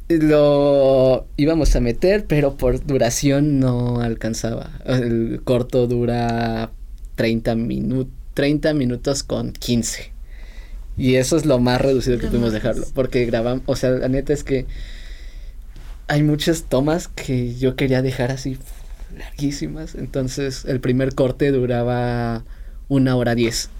[0.08, 4.78] Lo íbamos a meter, pero por duración no alcanzaba.
[4.84, 6.70] El corto dura
[7.16, 10.12] 30, minutos 30 minutos con 15.
[10.98, 12.86] Y eso es lo más reducido que pudimos dejarlo.
[12.94, 14.66] Porque grabamos, o sea, la neta es que
[16.06, 18.58] hay muchas tomas que yo quería dejar así
[19.16, 19.94] larguísimas.
[19.94, 22.44] Entonces el primer corte duraba
[22.88, 23.70] una hora diez.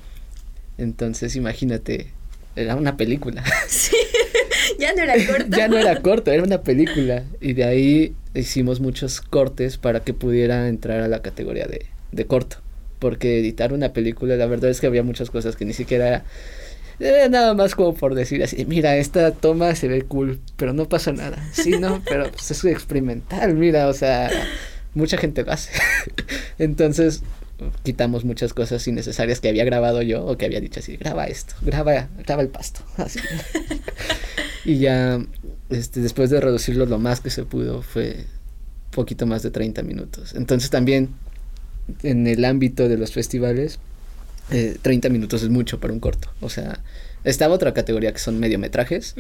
[0.79, 2.13] Entonces imagínate,
[2.57, 3.45] era una película.
[3.69, 3.95] Sí,
[4.79, 5.55] ya no era corto.
[5.55, 7.25] ya no era corto, era una película.
[7.43, 12.27] Y de ahí hicimos muchos cortes para que pudiera entrar a la categoría de, de
[12.27, 12.57] corto
[12.99, 16.25] porque editar una película, la verdad es que había muchas cosas que ni siquiera
[16.99, 20.89] eh, nada más como por decir así, mira, esta toma se ve cool, pero no
[20.89, 21.37] pasa nada.
[21.53, 24.31] Sí, no, pero pues, es experimental, mira, o sea,
[24.95, 25.73] mucha gente lo hace.
[26.59, 27.23] Entonces,
[27.83, 31.55] quitamos muchas cosas innecesarias que había grabado yo o que había dicho así, graba esto,
[31.63, 33.21] graba, graba el pasto, así.
[34.65, 35.21] y ya,
[35.69, 38.25] este, después de reducirlo lo más que se pudo fue
[38.91, 40.35] poquito más de 30 minutos.
[40.35, 41.11] Entonces también
[42.03, 43.79] en el ámbito de los festivales,
[44.51, 46.31] eh, 30 minutos es mucho para un corto.
[46.41, 46.81] O sea,
[47.25, 49.15] estaba otra categoría que son mediometrajes,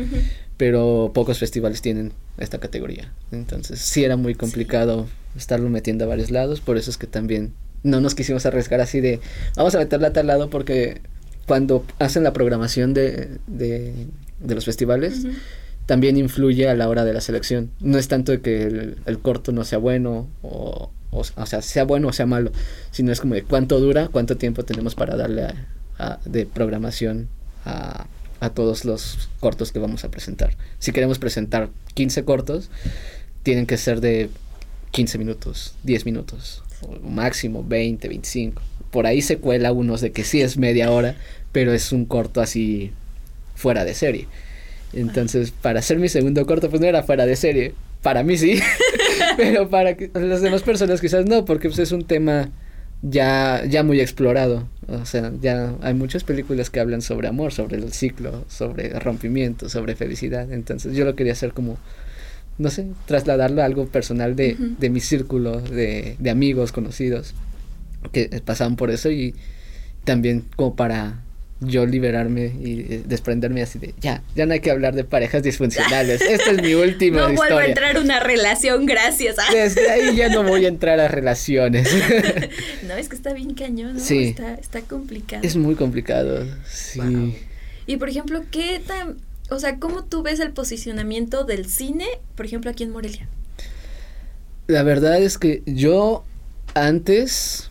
[0.56, 3.12] pero pocos festivales tienen esta categoría.
[3.32, 7.52] Entonces, sí era muy complicado estarlo metiendo a varios lados, por eso es que también
[7.82, 9.20] no nos quisimos arriesgar así de,
[9.56, 11.00] vamos a meterla a tal lado porque
[11.46, 13.92] cuando hacen la programación de, de,
[14.40, 15.26] de los festivales,
[15.86, 17.70] también influye a la hora de la selección.
[17.80, 22.08] No es tanto que el, el corto no sea bueno o, o, sea, sea bueno
[22.08, 22.52] o sea malo,
[22.90, 25.46] sino es como de cuánto dura, cuánto tiempo tenemos para darle
[25.98, 27.28] a, de programación
[27.64, 28.06] a,
[28.40, 30.56] a todos los cortos que vamos a presentar.
[30.78, 32.70] Si queremos presentar 15 cortos,
[33.42, 34.30] tienen que ser de
[34.90, 38.62] 15 minutos, 10 minutos, o máximo 20, 25.
[38.90, 41.16] Por ahí se cuela unos de que sí es media hora,
[41.52, 42.92] pero es un corto así
[43.54, 44.26] fuera de serie.
[44.92, 47.74] Entonces, para hacer mi segundo corto, pues no era fuera de serie.
[48.02, 48.60] Para mí sí,
[49.38, 52.50] pero para que, las demás personas quizás no, porque pues, es un tema
[53.02, 54.68] ya, ya muy explorado.
[54.88, 59.68] O sea, ya hay muchas películas que hablan sobre amor, sobre el ciclo, sobre rompimiento,
[59.68, 60.52] sobre felicidad.
[60.52, 61.78] Entonces yo lo quería hacer como,
[62.58, 67.34] no sé, trasladarlo a algo personal de, de mi círculo, de, de amigos, conocidos,
[68.12, 69.34] que pasaban por eso y
[70.04, 71.25] también como para
[71.60, 75.42] yo liberarme y eh, desprenderme así de ya, ya no hay que hablar de parejas
[75.42, 76.20] disfuncionales.
[76.20, 79.36] Esta es mi última no vuelvo a entrar a una relación, gracias.
[79.52, 81.88] Desde ahí ya no voy a entrar a relaciones.
[82.86, 84.00] no, es que está bien cañón, ¿no?
[84.00, 84.24] Sí.
[84.24, 85.42] Está, está complicado.
[85.44, 87.36] Es muy complicado, sí.
[87.86, 89.16] Y por ejemplo, ¿qué tan,
[89.48, 93.28] o sea, cómo tú ves el posicionamiento del cine, por ejemplo, aquí en Morelia?
[94.66, 96.24] La verdad es que yo
[96.74, 97.70] antes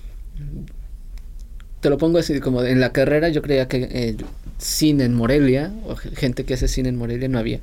[1.86, 4.15] te lo pongo así, como en la carrera yo creía que eh,
[4.57, 7.59] cine en Morelia, o gente que hace cine en Morelia, no había.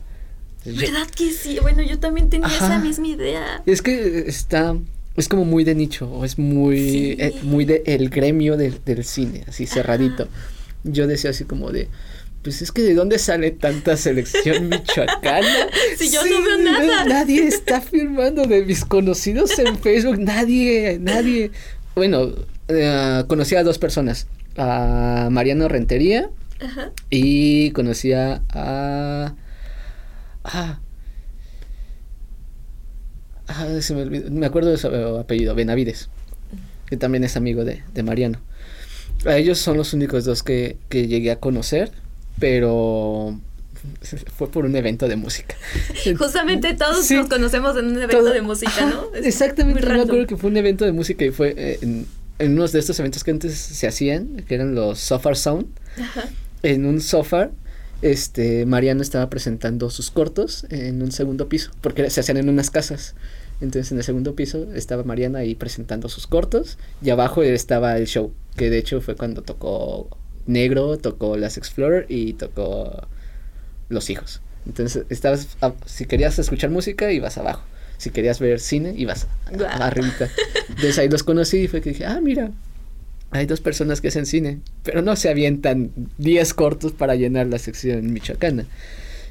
[0.64, 1.58] ¿Verdad que sí?
[1.60, 3.64] Bueno, yo también tenía esa misma idea.
[3.66, 4.76] Es que está,
[5.16, 9.42] es como muy de nicho, o es muy, eh, muy de el gremio del cine,
[9.48, 10.28] así cerradito.
[10.84, 11.88] Yo decía así como de,
[12.44, 15.66] pues es que de dónde sale tanta selección michoacana.
[15.98, 17.06] si yo no veo nada.
[17.06, 21.50] Nadie está firmando de mis conocidos en Facebook, nadie, nadie.
[21.96, 22.32] Bueno,
[22.74, 26.30] eh, conocí a dos personas, a Mariano Rentería
[27.10, 29.34] y conocía a...
[30.44, 30.80] Ah,
[33.48, 36.08] ah, se me olvidó, me acuerdo de su apellido, Benavides,
[36.86, 38.40] que también es amigo de, Mariano.
[39.24, 41.92] A ellos son los únicos dos que, llegué a conocer,
[42.40, 43.38] pero
[44.36, 45.54] fue por un evento de música.
[46.18, 49.14] Justamente todos nos conocemos en un evento de música, ¿no?
[49.14, 52.06] exactamente, me acuerdo que fue un evento de música y fue eh, en,
[52.42, 55.66] en unos de estos eventos que antes se hacían, que eran los Sofar Sound,
[56.62, 57.50] en un sofá,
[58.02, 62.70] este, Mariano estaba presentando sus cortos en un segundo piso, porque se hacían en unas
[62.70, 63.14] casas.
[63.60, 68.08] Entonces en el segundo piso estaba Mariana ahí presentando sus cortos y abajo estaba el
[68.08, 70.08] show, que de hecho fue cuando tocó
[70.46, 73.06] Negro, tocó Las Explorer y tocó
[73.88, 74.40] Los Hijos.
[74.66, 77.62] Entonces estabas, si querías escuchar música ibas abajo
[78.02, 80.28] si querías ver cine, ibas a, arribita.
[80.70, 82.50] Entonces ahí los conocí y fue que dije, ah, mira,
[83.30, 87.60] hay dos personas que hacen cine, pero no se avientan 10 cortos para llenar la
[87.60, 88.66] sección michoacana.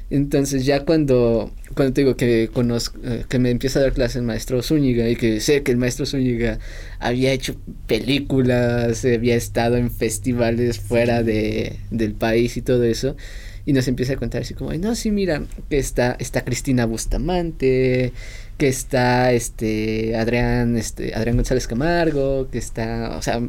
[0.08, 4.18] Entonces ya cuando, cuando te digo que conozco, eh, que me empieza a dar clase
[4.18, 6.58] el maestro Zúñiga y que sé que el maestro Zúñiga
[6.98, 7.56] había hecho
[7.86, 13.16] películas, había estado en festivales fuera de, del país y todo eso,
[13.64, 18.12] y nos empieza a contar así como, no, sí, mira, que está, está Cristina Bustamante,
[18.58, 23.40] que está este Adrián, este Adrián González Camargo, que está, o sea,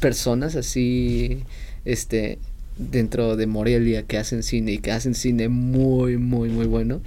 [0.00, 1.44] personas así,
[1.84, 2.38] este,
[2.76, 7.00] dentro de Morelia que hacen cine y que hacen cine muy, muy, muy bueno.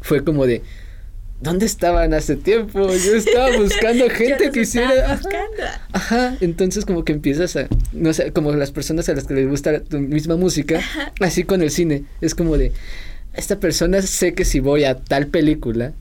[0.00, 0.62] Fue como de,
[1.40, 2.88] ¿dónde estaban hace tiempo?
[2.88, 5.18] Yo estaba buscando gente que hiciera.
[5.92, 9.48] Ajá, entonces como que empiezas a, no sé, como las personas a las que les
[9.48, 10.80] gusta tu misma música,
[11.20, 12.72] así con el cine, es como de,
[13.34, 15.92] esta persona sé que si voy a tal película,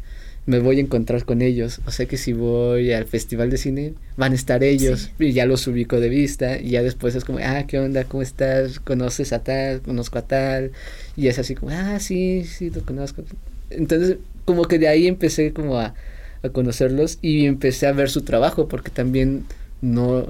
[0.45, 1.81] me voy a encontrar con ellos.
[1.85, 5.45] O sea que si voy al festival de cine, van a estar ellos y ya
[5.45, 8.03] los ubico de vista y ya después es como, ah, ¿qué onda?
[8.05, 8.79] ¿Cómo estás?
[8.79, 9.81] ¿Conoces a tal?
[9.81, 10.71] ¿Conozco a tal?
[11.17, 13.23] Y es así como, ah, sí, sí, lo conozco.
[13.71, 15.95] Entonces, como que de ahí empecé como a,
[16.43, 19.45] a conocerlos y empecé a ver su trabajo porque también
[19.81, 20.27] no...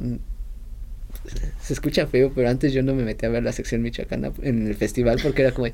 [1.59, 4.68] Se escucha feo, pero antes yo no me metí a ver la sección michoacana en
[4.68, 5.68] el festival porque era como,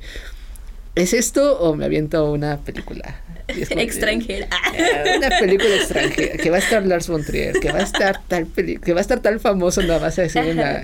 [0.96, 3.22] ¿es esto o me aviento una película?
[3.48, 4.48] extranjera.
[4.74, 8.22] Eh, una película extranjera, que va a estar Lars von Trier, que va a estar
[8.28, 10.84] tal peli que va a estar tal famoso, nada más a decir una...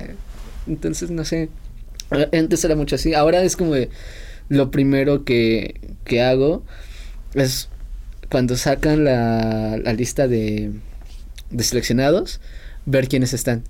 [0.67, 1.49] Entonces, no sé,
[2.33, 3.73] antes era mucho así, ahora es como
[4.49, 6.63] lo primero que, que hago
[7.33, 7.69] es
[8.29, 10.71] cuando sacan la, la lista de,
[11.49, 12.41] de seleccionados,
[12.85, 13.63] ver quiénes están.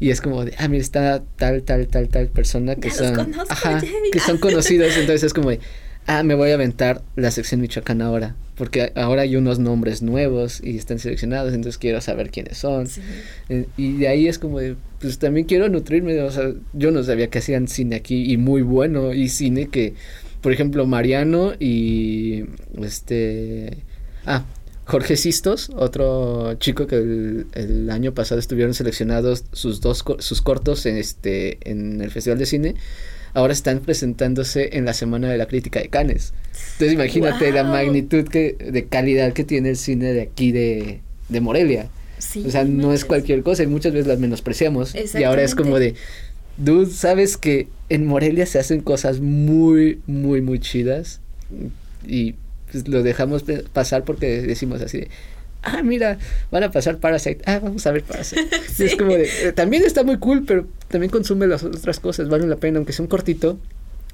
[0.00, 3.34] Y es como de, ah, mira, está tal, tal, tal, tal persona que son.
[3.48, 3.80] ajá,
[4.12, 4.96] que son conocidos.
[4.96, 5.60] Entonces es como de,
[6.06, 10.60] ah, me voy a aventar la sección Michoacán ahora, porque ahora hay unos nombres nuevos
[10.62, 12.88] y están seleccionados, entonces quiero saber quiénes son.
[13.48, 17.02] Eh, y de ahí es como de, pues también quiero nutrirme, o sea, yo no
[17.02, 19.94] sabía que hacían cine aquí y muy bueno, y cine que,
[20.40, 22.44] por ejemplo, Mariano y
[22.80, 23.78] este,
[24.26, 24.44] ah,
[24.86, 30.84] Jorge Sistos, otro chico que el, el, año pasado estuvieron seleccionados sus dos sus cortos
[30.86, 32.74] en este en el Festival de Cine
[33.34, 36.32] ahora están presentándose en la Semana de la Crítica de Cannes.
[36.74, 41.40] Entonces imagínate la magnitud que, de calidad que tiene el cine de aquí de, de
[41.40, 41.90] Morelia.
[42.46, 44.94] o sea, no es cualquier cosa y muchas veces las menospreciamos.
[44.94, 45.94] Y ahora es como de,
[46.56, 51.20] dude, sabes que en Morelia se hacen cosas muy, muy, muy chidas
[52.06, 52.36] y
[52.74, 55.08] pues, lo dejamos pasar porque decimos así de,
[55.62, 56.18] ah, mira,
[56.50, 58.42] van a pasar Parasite, ah, vamos a ver Parasite.
[58.78, 62.46] Es como de, eh, también está muy cool, pero también consume las otras cosas, vale
[62.46, 63.58] la pena, aunque sea un cortito,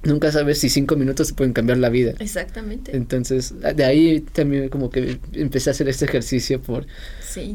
[0.02, 2.14] nunca sabes si cinco minutos te pueden cambiar la vida.
[2.18, 2.96] Exactamente.
[2.96, 6.86] Entonces, de ahí también como que empecé a hacer este ejercicio por,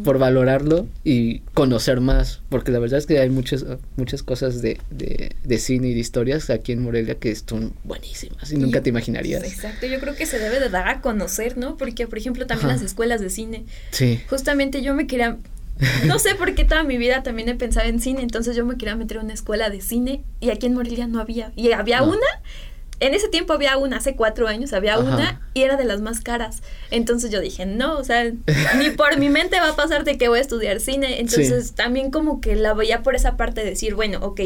[0.04, 3.66] por valorarlo y conocer más, porque la verdad es que hay muchas,
[3.98, 8.52] muchas cosas de, de, de cine y de historias aquí en Morelia que son buenísimas
[8.52, 9.44] y, nunca te imaginarías.
[9.44, 11.78] Exacto, yo creo que se debe de dar a conocer, ¿no?
[11.78, 13.66] Porque, por ejemplo, también las escuelas de cine.
[13.92, 14.20] Sí.
[14.30, 15.38] Justamente yo me quería
[16.06, 18.78] no sé por qué toda mi vida también he pensado en cine, entonces yo me
[18.78, 21.52] quería meter en una escuela de cine y aquí en Morelia no había.
[21.56, 22.28] Y había una,
[23.00, 26.22] en ese tiempo había una, hace cuatro años había una y era de las más
[26.22, 26.64] caras.
[26.92, 28.24] Entonces yo dije, no, o sea,
[28.78, 31.20] ni por mi mente va a pasar de que voy a estudiar cine.
[31.20, 34.42] Entonces también como que la veía por esa parte de decir, bueno, ok,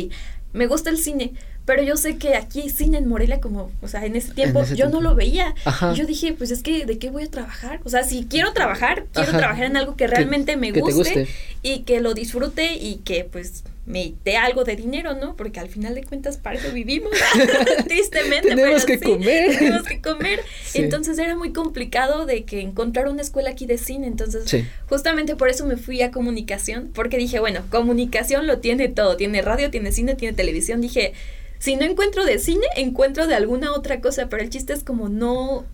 [0.52, 1.34] me gusta el cine,
[1.70, 4.90] pero yo sé que aquí cine en Morelia como, o sea, en ese tiempo yo
[4.90, 5.54] no lo veía.
[5.94, 7.80] Y yo dije, pues es que de qué voy a trabajar?
[7.84, 11.28] O sea, si quiero trabajar, quiero trabajar en algo que realmente me guste,
[11.62, 15.36] y que lo disfrute y que pues me dé algo de dinero, ¿no?
[15.36, 17.12] Porque al final de cuentas para eso vivimos,
[17.88, 18.50] tristemente.
[18.50, 19.56] tenemos que comer.
[19.56, 20.40] Tenemos que comer.
[20.74, 24.08] Entonces era muy complicado de que encontrar una escuela aquí de cine.
[24.08, 29.18] Entonces, justamente por eso me fui a comunicación, porque dije, bueno, comunicación lo tiene todo.
[29.18, 30.82] Tiene radio, tiene cine, tiene televisión.
[30.82, 31.14] Dije,
[31.60, 35.10] si no encuentro de cine, encuentro de alguna otra cosa, pero el chiste es como
[35.10, 35.66] no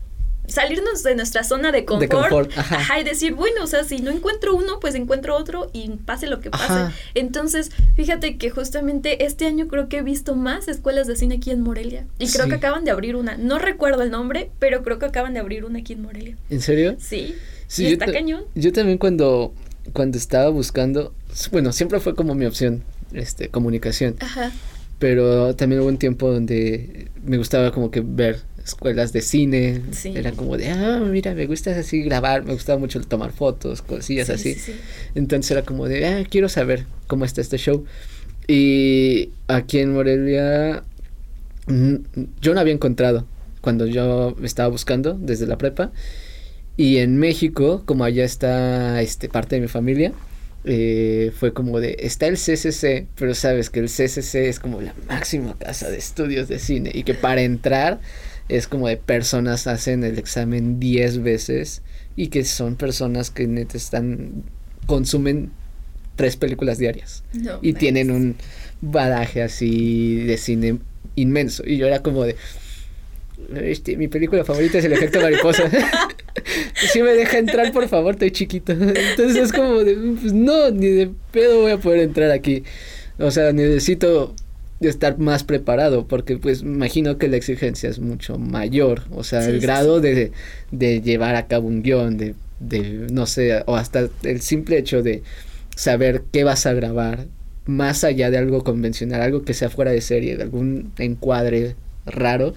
[0.47, 2.99] salirnos de nuestra zona de confort, ajá.
[2.99, 6.39] y decir, bueno, o sea, si no encuentro uno, pues encuentro otro y pase lo
[6.39, 6.93] que pase.
[7.13, 11.51] Entonces, fíjate que justamente este año creo que he visto más escuelas de cine aquí
[11.51, 13.37] en Morelia y creo que acaban de abrir una.
[13.37, 16.37] No recuerdo el nombre, pero creo que acaban de abrir una aquí en Morelia.
[16.49, 16.95] ¿En serio?
[16.99, 17.35] Sí.
[17.67, 18.45] Sí, está cañón.
[18.53, 19.53] Yo también cuando
[19.93, 21.13] cuando estaba buscando,
[21.51, 22.83] bueno, siempre fue como mi opción,
[23.13, 24.15] este, comunicación.
[24.19, 24.51] Ajá.
[24.99, 29.81] Pero también hubo un tiempo donde me gustaba como que ver escuelas de cine.
[30.03, 34.29] Era como de, ah, mira, me gusta así grabar, me gustaba mucho tomar fotos, cosillas
[34.29, 34.57] así.
[35.13, 37.85] Entonces era como de, ah, quiero saber cómo está este show.
[38.47, 40.83] Y aquí en Morelia
[41.67, 41.95] mm,
[42.41, 43.25] yo no había encontrado
[43.61, 45.91] cuando yo estaba buscando desde la prepa.
[46.77, 50.11] Y en México, como allá está este parte de mi familia,
[50.65, 54.95] eh, fue como de, está el CCC, pero sabes que el CCC es como la
[55.07, 57.99] máxima casa de estudios de cine y que para entrar
[58.49, 61.83] es como de personas hacen el examen 10 veces
[62.15, 64.43] y que son personas que neta están
[64.87, 65.51] consumen
[66.15, 67.23] tres películas diarias
[67.61, 68.35] y tienen un
[68.81, 70.79] badaje así de cine
[71.15, 72.35] inmenso y yo era como de
[73.55, 75.69] este, mi película favorita es El efecto mariposa.
[76.91, 78.73] si me deja entrar, por favor, estoy chiquito.
[78.73, 82.63] Entonces es como de, pues no, ni de pedo voy a poder entrar aquí.
[83.17, 84.33] O sea, necesito
[84.81, 89.59] estar más preparado porque pues imagino que la exigencia es mucho mayor, o sea, el
[89.59, 90.31] grado De,
[90.71, 95.01] de llevar a cabo un guion, de, de, no sé, o hasta el simple hecho
[95.01, 95.23] de
[95.75, 97.27] saber qué vas a grabar,
[97.65, 101.75] más allá de algo convencional, algo que sea fuera de serie, de algún encuadre
[102.05, 102.53] raro,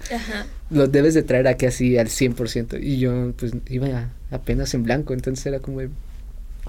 [0.69, 2.79] lo debes de traer aquí así al 100%.
[2.81, 5.81] Y yo pues iba apenas en blanco, entonces era como,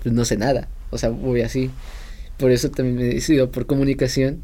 [0.02, 1.70] pues no sé nada, o sea, voy así.
[2.38, 4.42] Por eso también me he decidido por comunicación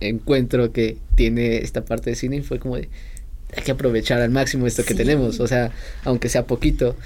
[0.00, 2.88] encuentro que tiene esta parte de cine y fue como de,
[3.56, 5.72] hay que aprovechar al máximo esto que tenemos, o sea,
[6.04, 6.96] aunque sea poquito.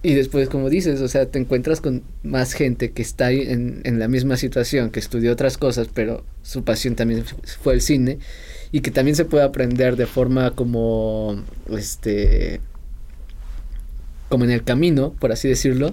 [0.00, 3.98] Y después, como dices, o sea, te encuentras con más gente que está en, en
[3.98, 8.18] la misma situación, que estudió otras cosas, pero su pasión también fue el cine,
[8.72, 11.42] y que también se puede aprender de forma como,
[11.76, 12.60] este,
[14.28, 15.92] como en el camino, por así decirlo,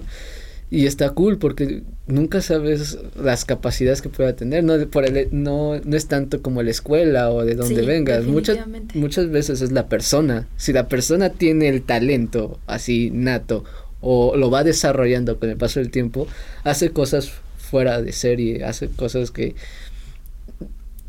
[0.68, 4.64] y está cool porque nunca sabes las capacidades que pueda tener.
[4.64, 8.24] No por el, no no es tanto como la escuela o de donde vengas.
[8.24, 8.58] Muchas
[8.94, 10.48] muchas veces es la persona.
[10.56, 13.64] Si la persona tiene el talento así nato
[14.00, 16.26] o lo va desarrollando con el paso del tiempo
[16.64, 19.54] hace cosas fuera de serie hace cosas que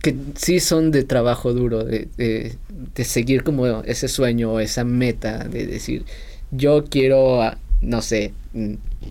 [0.07, 2.55] que sí son de trabajo duro de, de,
[2.95, 6.05] de seguir como ese sueño o esa meta de decir
[6.51, 7.41] yo quiero
[7.81, 8.33] no sé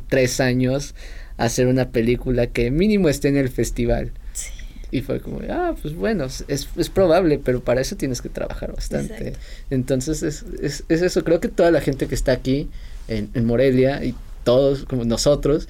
[0.09, 0.95] tres años
[1.37, 4.13] hacer una película que mínimo esté en el festival.
[4.91, 8.73] Y fue como, ah, pues bueno, es, es probable, pero para eso tienes que trabajar
[8.73, 9.35] bastante.
[9.69, 12.71] Entonces es, es, es, eso, creo que toda la gente que está aquí
[13.09, 15.69] en, en Morelia y todos como nosotros,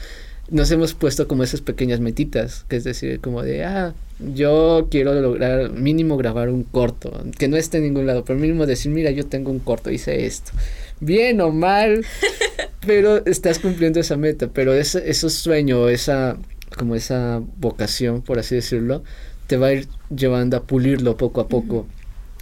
[0.51, 3.95] nos hemos puesto como esas pequeñas metitas, que es decir, como de, ah,
[4.35, 8.67] yo quiero lograr mínimo grabar un corto, que no esté en ningún lado, pero mínimo
[8.67, 10.53] decir, mira, yo tengo un corto, hice esto.
[11.01, 12.05] Bien o mal,
[12.87, 16.37] pero estás cumpliendo esa meta, pero ese, esos sueño, esa,
[16.77, 19.03] como esa vocación, por así decirlo,
[19.47, 21.87] te va a ir llevando a pulirlo poco a poco.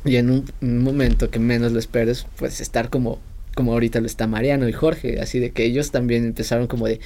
[0.04, 0.44] Y en un,
[0.82, 3.20] momento que menos lo esperes, pues estar como,
[3.54, 7.00] como ahorita lo está Mariano y Jorge, así de que ellos también empezaron como de,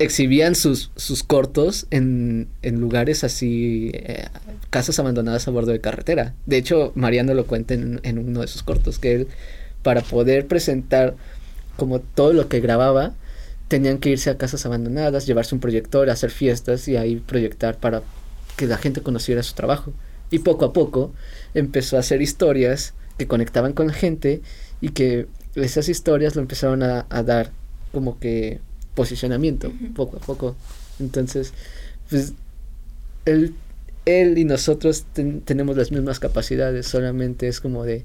[0.00, 4.28] exhibían sus, sus cortos en, en lugares así, eh,
[4.70, 6.34] casas abandonadas a bordo de carretera.
[6.46, 9.28] De hecho, Mariano lo cuenta en, uno de sus cortos, que él,
[9.82, 11.16] para poder presentar
[11.76, 13.12] como todo lo que grababa,
[13.68, 18.02] tenían que irse a casas abandonadas, llevarse un proyector, hacer fiestas y ahí proyectar para
[18.56, 19.92] que la gente conociera su trabajo.
[20.30, 21.12] Y poco a poco
[21.52, 24.40] empezó a hacer historias que conectaban con la gente
[24.80, 25.26] y que
[25.56, 27.50] esas historias lo empezaron a dar
[27.92, 28.60] como que
[29.00, 30.56] posicionamiento, poco a poco.
[30.98, 31.54] Entonces,
[32.10, 32.34] pues,
[33.24, 33.54] él,
[34.04, 35.06] él y nosotros
[35.46, 38.04] tenemos las mismas capacidades, solamente es como de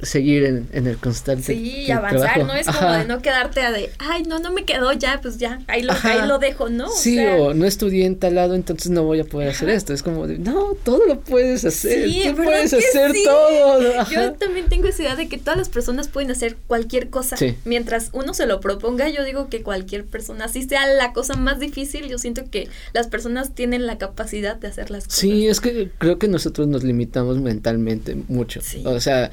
[0.00, 1.54] seguir en, en el constante.
[1.54, 4.92] Sí, avanzar, no es como de no quedarte a de, ay, no, no me quedó
[4.92, 6.90] ya, pues ya, ahí lo, ahí lo dejo, ¿no?
[6.90, 9.92] sí, o no estudié en tal lado, entonces no voy a poder hacer esto.
[9.92, 14.04] Es como de, no, todo lo puedes hacer, sí, tú puedes hacer todo.
[14.10, 17.36] Yo también tengo esa idea de que todas las personas pueden hacer cualquier cosa.
[17.64, 21.60] Mientras uno se lo proponga, yo digo que cualquier persona, así sea la cosa más
[21.60, 25.18] difícil, yo siento que las personas tienen la capacidad de hacer las cosas.
[25.18, 28.60] Sí, es que creo que nosotros nos limitamos mentalmente mucho.
[28.84, 29.30] O sea,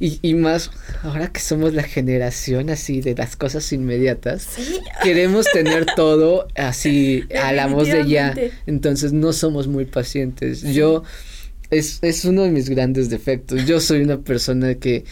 [0.00, 0.70] y, y, más,
[1.02, 4.48] ahora que somos la generación así de las cosas inmediatas,
[5.02, 8.34] queremos tener todo así a la voz de ya.
[8.66, 10.62] Entonces no somos muy pacientes.
[10.62, 11.04] Yo,
[11.70, 13.66] es, es uno de mis grandes defectos.
[13.66, 15.04] Yo soy una persona que,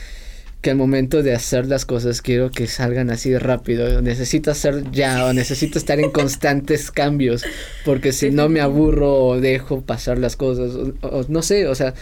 [0.61, 4.03] que al momento de hacer las cosas quiero que salgan así rápido.
[4.03, 7.45] Necesito hacer ya o necesito estar en constantes cambios
[7.85, 10.73] porque si no me aburro o dejo pasar las cosas.
[11.03, 11.95] o no sé, o sea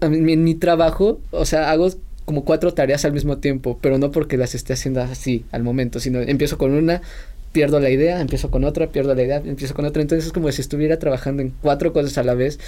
[0.00, 1.90] en mi trabajo, o sea, hago
[2.24, 5.98] como cuatro tareas al mismo tiempo, pero no porque las esté haciendo así al momento,
[5.98, 7.00] sino empiezo con una,
[7.52, 10.52] pierdo la idea, empiezo con otra, pierdo la idea, empiezo con otra, entonces es como
[10.52, 12.58] si estuviera trabajando en cuatro cosas a la vez,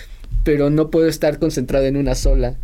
[0.44, 2.56] pero no puedo estar concentrado en una sola,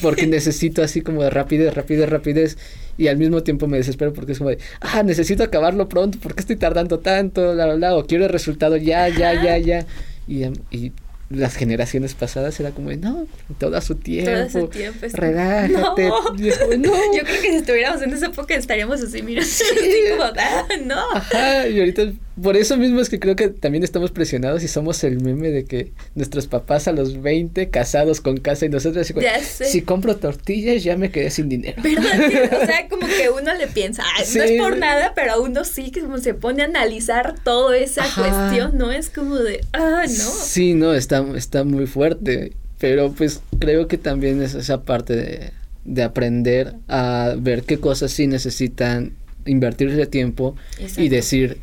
[0.00, 2.58] porque necesito así como de rapidez, rapidez, rapidez,
[2.96, 6.34] y al mismo tiempo me desespero porque es como de, ah, necesito acabarlo pronto, ¿por
[6.34, 7.52] qué estoy tardando tanto?
[7.52, 9.86] La, la, la, o quiero el resultado ya, ya, ya, ya,
[10.28, 10.92] y, y
[11.30, 13.26] las generaciones pasadas era como de, no,
[13.58, 14.30] todo su tiempo.
[14.30, 15.06] Todo su tiempo.
[15.12, 16.08] Relájate.
[16.08, 16.34] No.
[16.36, 19.64] Yo creo que si estuviéramos en esa época estaríamos así, mira, así
[20.10, 21.10] como, ah, no.
[21.14, 22.12] Ajá, y ahorita,
[22.42, 25.64] por eso mismo es que creo que también estamos presionados y somos el meme de
[25.64, 29.12] que nuestros papás a los 20 casados con casa y nosotros
[29.42, 31.82] si compro tortillas ya me quedé sin dinero.
[31.82, 32.04] ¿Verdad?
[32.62, 34.02] O sea, como que uno le piensa,
[34.34, 38.02] no es por nada, pero uno sí que como se pone a analizar toda esa
[38.14, 38.92] cuestión, ¿no?
[38.92, 40.08] Es como de, ah, no.
[40.08, 45.52] Sí, no, está está, muy fuerte, pero pues creo que también es esa parte de,
[45.84, 49.12] de aprender a ver qué cosas sí necesitan
[49.46, 50.56] invertirse tiempo
[50.96, 51.58] y decir,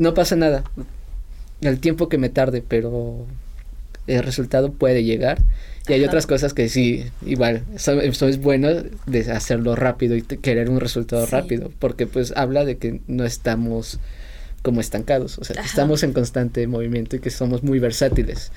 [0.00, 0.64] no pasa nada,
[1.60, 3.26] el tiempo que me tarde, pero
[4.06, 5.42] el resultado puede llegar.
[5.88, 8.68] Y hay otras cosas que sí, igual, eso, es bueno
[9.06, 13.98] de hacerlo rápido y querer un resultado rápido, porque pues habla de que no estamos
[14.62, 18.52] como estancados, o sea, estamos en constante movimiento y que somos muy versátiles.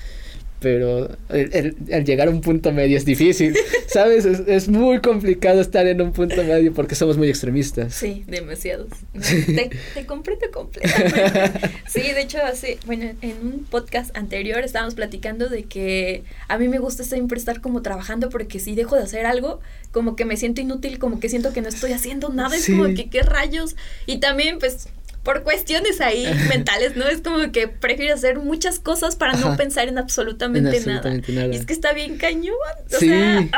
[0.64, 3.54] Pero el, llegar a un punto medio es difícil,
[3.86, 4.24] ¿sabes?
[4.24, 7.92] Es, es, muy complicado estar en un punto medio porque somos muy extremistas.
[7.94, 8.88] Sí, demasiados.
[9.12, 11.70] Te, te comprendo completamente.
[11.86, 16.68] Sí, de hecho, así, bueno, en un podcast anterior estábamos platicando de que a mí
[16.68, 19.60] me gusta siempre estar como trabajando porque si dejo de hacer algo,
[19.92, 22.84] como que me siento inútil, como que siento que no estoy haciendo nada, es como
[22.94, 23.76] que qué rayos.
[24.06, 24.88] Y también, pues,
[25.24, 27.08] por cuestiones ahí mentales, ¿no?
[27.08, 31.12] Es como que prefiero hacer muchas cosas para no pensar en absolutamente, nada.
[31.52, 32.54] Y es que está bien cañón.
[32.94, 33.08] O sí.
[33.08, 33.48] Sea,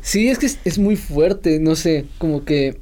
[0.00, 2.80] sí, es que es, muy fuerte, no sé, como que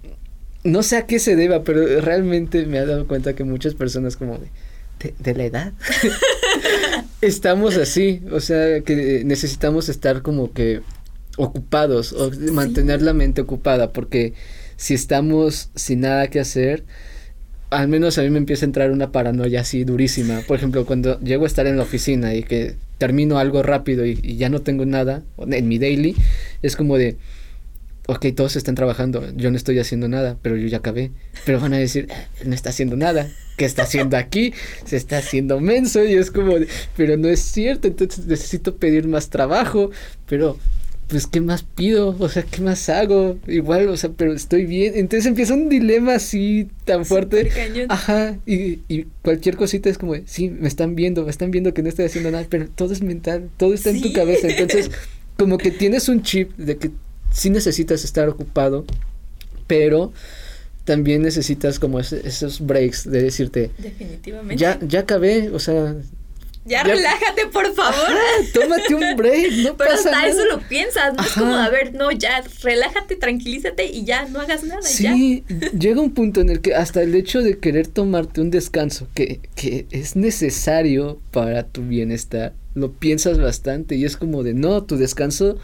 [0.62, 4.16] no sé a qué se deba, pero realmente me he dado cuenta que muchas personas
[4.16, 5.72] como de, de, la edad
[7.20, 10.82] estamos así, o sea, que necesitamos estar como que
[11.36, 14.34] ocupados o mantener la mente ocupada porque
[14.76, 16.84] si estamos sin nada que hacer,
[17.70, 20.40] al menos a mí me empieza a entrar una paranoia así durísima.
[20.46, 24.36] Por ejemplo, cuando llego a estar en la oficina y que termino algo rápido y,
[24.36, 26.16] ya no tengo nada en mi daily,
[26.62, 27.16] es como de,
[28.06, 31.12] ok, todos están trabajando, yo no estoy haciendo nada, pero yo ya acabé.
[31.46, 34.52] Pero van a decir, eh, no está haciendo nada, ¿qué está haciendo aquí?
[34.84, 36.66] Se está haciendo menso y es como, de,
[36.96, 39.90] pero no es cierto, entonces necesito pedir más trabajo,
[40.28, 40.58] pero
[41.10, 42.16] pues, ¿qué más pido?
[42.18, 43.36] O sea, ¿qué más hago?
[43.48, 44.92] Igual, o sea, pero estoy bien.
[44.96, 47.50] Entonces empieza un dilema así tan fuerte.
[47.88, 51.82] Ajá, y, y, cualquier cosita es como, sí, me están viendo, me están viendo que
[51.82, 54.48] no estoy haciendo nada, pero todo es mental, todo está en tu cabeza.
[54.48, 54.90] Entonces,
[55.36, 56.92] como que tienes un chip de que
[57.32, 58.84] sí necesitas estar ocupado,
[59.66, 60.12] pero
[60.84, 64.56] también necesitas como esos breaks de decirte, definitivamente.
[64.56, 65.96] Ya, ya acabé, o sea,
[66.64, 68.16] ya, relájate, por favor.
[68.52, 71.94] tómate un break, no Pero pasa hasta eso lo piensas, no es como, a ver,
[71.94, 74.82] no, ya, relájate, tranquilízate y ya, no hagas nada.
[74.82, 75.44] Sí,
[75.78, 79.40] llega un punto en el que hasta el hecho de querer tomarte un descanso que,
[79.54, 84.96] que es necesario para tu bienestar, lo piensas bastante y es como de, no, tu
[84.96, 85.58] descanso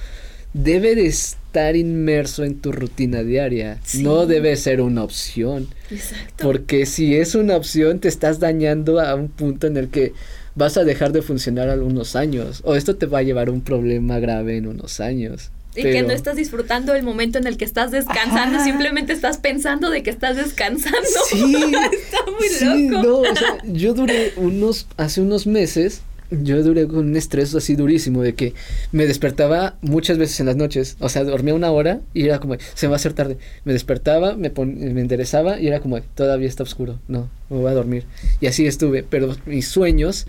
[0.55, 5.68] debe de estar inmerso en tu rutina diaria, no debe ser una opción.
[5.90, 6.44] Exacto.
[6.44, 10.14] Porque si es una opción, te estás dañando a un punto en el que
[10.57, 13.61] vas a dejar de funcionar algunos años o esto te va a llevar a un
[13.61, 15.51] problema grave en unos años.
[15.77, 19.91] Y que no estás disfrutando el momento en el que estás descansando, simplemente estás pensando
[19.91, 21.07] de que estás descansando.
[21.28, 21.55] Sí,
[21.93, 23.03] Está muy loco.
[23.03, 26.01] No, yo duré unos, hace unos meses,
[26.31, 28.55] yo duré con un estrés así durísimo de que
[28.93, 32.57] me despertaba muchas veces en las noches, o sea, dormía una hora y era como,
[32.74, 33.39] se me va a hacer tarde.
[33.65, 37.74] Me despertaba, me, me enderezaba y era como, todavía está oscuro, no, me voy a
[37.74, 38.05] dormir.
[38.40, 40.27] Y así estuve, pero mis sueños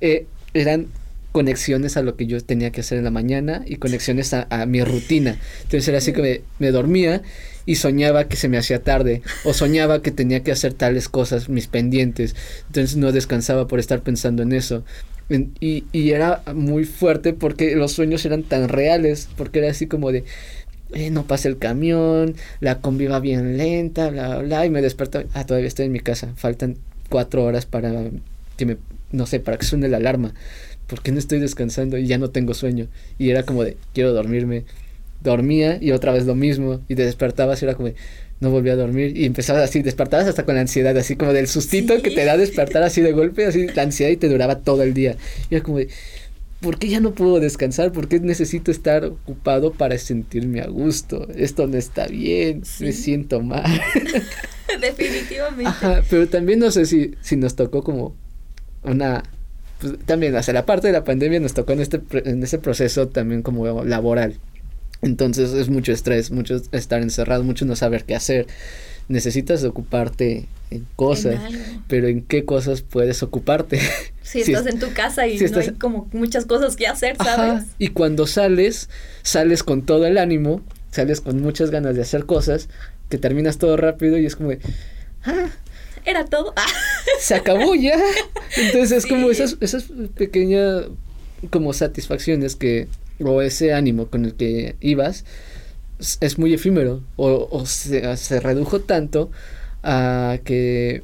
[0.00, 0.88] eh, eran
[1.32, 4.82] conexiones a lo que yo tenía que hacer en la mañana y conexiones a, mi
[4.82, 5.38] rutina.
[5.62, 7.22] Entonces era así que me, me, dormía
[7.66, 11.48] y soñaba que se me hacía tarde o soñaba que tenía que hacer tales cosas,
[11.48, 12.34] mis pendientes.
[12.66, 14.84] Entonces no descansaba por estar pensando en eso.
[15.30, 20.10] Y, y era muy fuerte porque los sueños eran tan reales, porque era así como
[20.10, 20.24] de,
[20.94, 24.80] eh, no pasa el camión, la combi va bien lenta, bla, bla, bla, y me
[24.80, 26.76] despertaba, ah, todavía estoy en mi casa, faltan
[27.10, 28.10] cuatro horas para
[28.56, 28.78] que me,
[29.12, 30.32] no sé, para que suene la alarma,
[30.86, 32.88] porque no estoy descansando y ya no tengo sueño,
[33.18, 34.64] y era como de, quiero dormirme,
[35.22, 37.94] dormía y otra vez lo mismo, y te despertabas y era como de,
[38.40, 41.48] no volví a dormir y empezabas así, despertabas hasta con la ansiedad, así como del
[41.48, 44.82] sustito que te da despertar así de golpe, así la ansiedad y te duraba todo
[44.82, 45.16] el día.
[45.50, 45.88] Y era como de,
[46.60, 47.92] ¿por qué ya no puedo descansar?
[47.92, 51.26] ¿Por qué necesito estar ocupado para sentirme a gusto?
[51.34, 53.64] Esto no está bien, me siento mal.
[54.80, 55.66] Definitivamente.
[55.66, 58.14] Ajá, pero también no sé si, si nos tocó como
[58.84, 59.24] una...
[59.80, 63.08] Pues, también, hacia la parte de la pandemia nos tocó en, este, en ese proceso
[63.08, 64.38] también como laboral
[65.02, 68.46] entonces es mucho estrés, mucho estar encerrado, mucho no saber qué hacer.
[69.08, 71.40] Necesitas ocuparte en cosas,
[71.86, 73.80] pero ¿en qué cosas puedes ocuparte?
[74.22, 77.64] Si, estás en tu casa y no hay como muchas cosas que hacer, ¿sabes?
[77.78, 78.90] Y cuando sales,
[79.22, 80.60] sales con todo el ánimo,
[80.90, 82.68] sales con muchas ganas de hacer cosas,
[83.08, 84.50] que terminas todo rápido y es como
[85.24, 85.48] ah,
[86.04, 86.52] era todo.
[87.20, 87.98] se acabó ya.
[88.56, 89.84] Entonces es como esas, esas
[90.16, 90.86] pequeñas
[91.50, 92.88] como satisfacciones que
[93.24, 95.24] o ese ánimo con el que ibas
[96.20, 99.30] es muy efímero o, se, se, redujo tanto
[99.82, 101.02] a que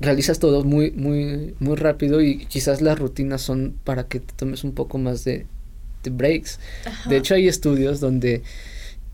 [0.00, 4.64] realizas todo muy muy muy rápido y quizás las rutinas son para que te tomes
[4.64, 5.46] un poco más de,
[6.10, 6.58] breaks.
[7.10, 8.42] De hecho hay estudios donde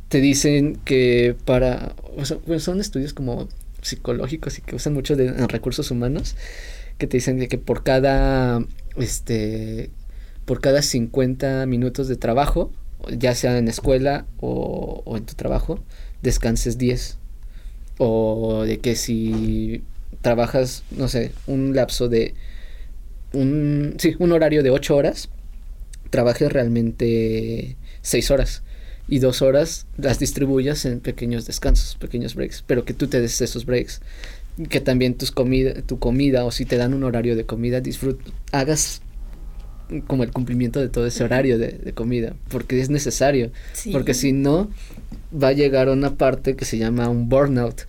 [0.09, 1.97] te dicen que para
[2.59, 3.49] son estudios como
[3.83, 6.37] psicológicos y que usan mucho de recursos humanos
[6.99, 8.65] que te dicen de que por cada
[8.97, 9.91] este
[10.47, 12.73] por cada 50 minutos de trabajo,
[13.11, 15.81] ya sea en escuela o, en tu trabajo,
[16.23, 17.19] descanses 10.
[17.99, 19.83] O de que si
[20.23, 22.35] trabajas, no sé, un lapso de
[23.33, 25.31] un, sí, un horario de 8 horas,
[26.11, 28.63] trabajes realmente 6 horas
[29.09, 33.41] y 2 horas las distribuyas en pequeños descansos, pequeños breaks, pero que tú te des
[33.41, 34.01] esos breaks.
[34.71, 38.19] Que también tus comida, tu comida o si te dan un horario de comida, disfrut
[38.53, 39.03] hagas
[40.07, 43.51] como el cumplimiento de todo ese horario de, comida, porque es necesario,
[43.93, 44.71] porque si no,
[45.33, 47.83] va a llegar a una parte que se llama un burnout,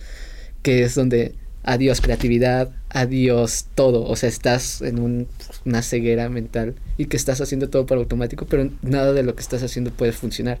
[0.62, 1.34] que es donde
[1.64, 5.26] adiós creatividad, adiós todo, o sea, estás en
[5.64, 9.42] una ceguera mental y que estás haciendo todo por automático, pero nada de lo que
[9.42, 10.58] estás haciendo puede funcionar.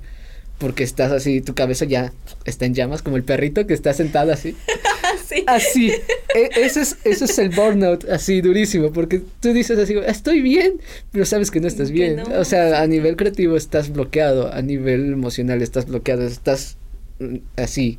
[0.58, 2.12] Porque estás así, tu cabeza ya
[2.44, 4.56] está en llamas, como el perrito que está sentado así.
[5.46, 5.92] Así.
[6.34, 10.80] E, ese, es, ese es el burnout, así durísimo, porque tú dices así, estoy bien,
[11.12, 12.20] pero sabes que no estás bien.
[12.20, 16.76] O sea, a nivel creativo estás bloqueado, a nivel emocional estás bloqueado, estás
[17.18, 17.98] mm, así,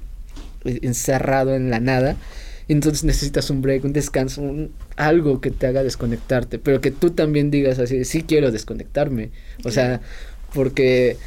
[0.63, 2.15] encerrado en la nada.
[2.67, 7.09] Entonces necesitas un break, un descanso, un, algo que te haga desconectarte, pero que tú
[7.09, 9.31] también digas así, sí quiero desconectarme.
[9.63, 10.01] O sea,
[10.53, 11.17] porque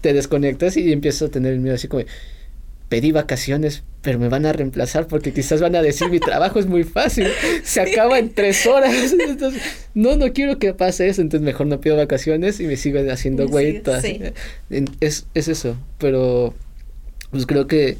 [0.00, 2.04] te desconectas y empiezas a tener el miedo así como,
[2.90, 6.66] pedí vacaciones, pero me van a reemplazar porque quizás van a decir mi trabajo es
[6.66, 7.28] muy fácil,
[7.62, 8.92] se acaba en tres horas.
[9.18, 9.62] Entonces,
[9.94, 13.48] no, no quiero que pase eso, entonces mejor no pido vacaciones y me sigo haciendo
[13.48, 13.82] güey.
[15.00, 16.52] Es, es eso, pero
[17.30, 17.96] pues creo que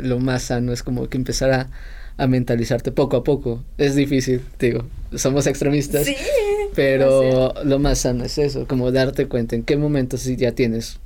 [0.00, 1.70] lo más sano es como que empezar a,
[2.18, 3.64] a mentalizarte poco a poco.
[3.78, 4.84] Es difícil, digo,
[5.14, 6.06] somos extremistas.
[6.74, 11.00] Pero lo más sano es eso, como darte cuenta en qué momentos ya tienes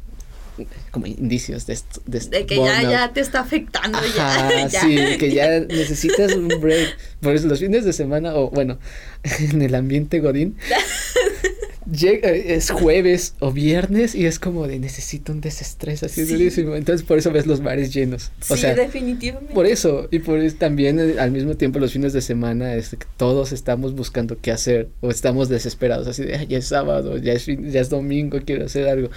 [0.91, 2.01] como indicios de esto.
[2.07, 3.99] De, que ya, ya te está afectando.
[4.17, 6.97] ya, sí, que ya necesitas un break.
[7.21, 8.79] Por eso los fines de semana, o bueno,
[9.41, 10.57] en el ambiente Godín,
[11.91, 16.75] llega, es jueves o viernes y es como de necesito un desestrés así durísimo.
[16.77, 18.31] Entonces por eso ves los bares llenos.
[18.49, 19.55] O sí, definitivamente.
[19.55, 22.97] Por eso, y por eso también eh, al mismo tiempo los fines de semana es
[23.17, 27.47] todos estamos buscando qué hacer o estamos desesperados, así de ya es sábado, ya es,
[27.47, 29.11] ya es domingo, quiero hacer algo.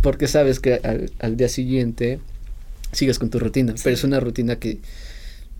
[0.00, 0.80] Porque sabes que
[1.18, 2.18] al, día siguiente
[2.92, 4.78] sigues con tu rutina, pero es una rutina que,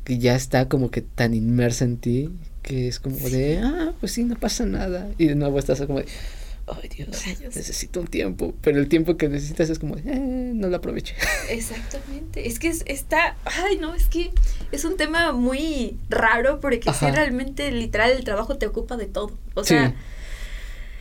[0.04, 2.30] que ya está como que tan inmersa en ti
[2.62, 5.08] que es como de, ah, pues sí, no pasa nada.
[5.18, 6.06] Y de nuevo estás como de,
[6.66, 7.08] ay Dios,
[7.54, 11.14] necesito un tiempo, pero el tiempo que necesitas es como, eh, no lo aproveche.
[11.50, 14.32] Exactamente, es que está, ay no, es que
[14.70, 19.32] es un tema muy raro porque si realmente literal el trabajo te ocupa de todo,
[19.54, 19.94] o sea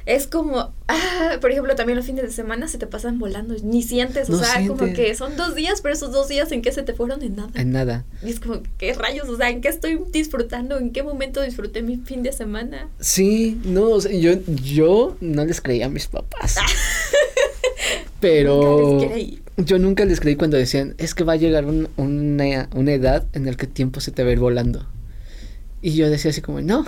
[0.05, 3.83] es como, ah, por ejemplo, también los fines de semana se te pasan volando, ni
[3.83, 6.83] sientes, o sea, como que son dos días, pero esos dos días en qué se
[6.83, 7.51] te fueron en nada.
[7.55, 8.05] En nada.
[8.23, 9.29] Y es como, ¿qué rayos?
[9.29, 10.77] O sea, ¿en qué estoy disfrutando?
[10.77, 12.89] ¿En qué momento disfruté mi fin de semana?
[12.99, 16.55] Sí, no, o sea, yo, yo no les creía a mis papás.
[18.19, 18.99] pero
[19.57, 23.45] yo nunca les creí cuando decían, es que va a llegar una, una edad en
[23.45, 24.87] la que el tiempo se te va a ir volando.
[25.81, 26.85] Y yo decía así como, no,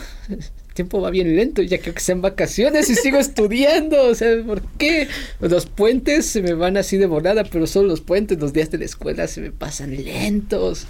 [0.74, 4.62] tiempo va bien lento, ya creo que sean vacaciones y sigo estudiando, o sea, ¿por
[4.78, 5.08] qué?
[5.40, 8.80] Los puentes se me van así de volada, pero solo los puentes, los días de
[8.80, 10.86] la escuela se me pasan lentos.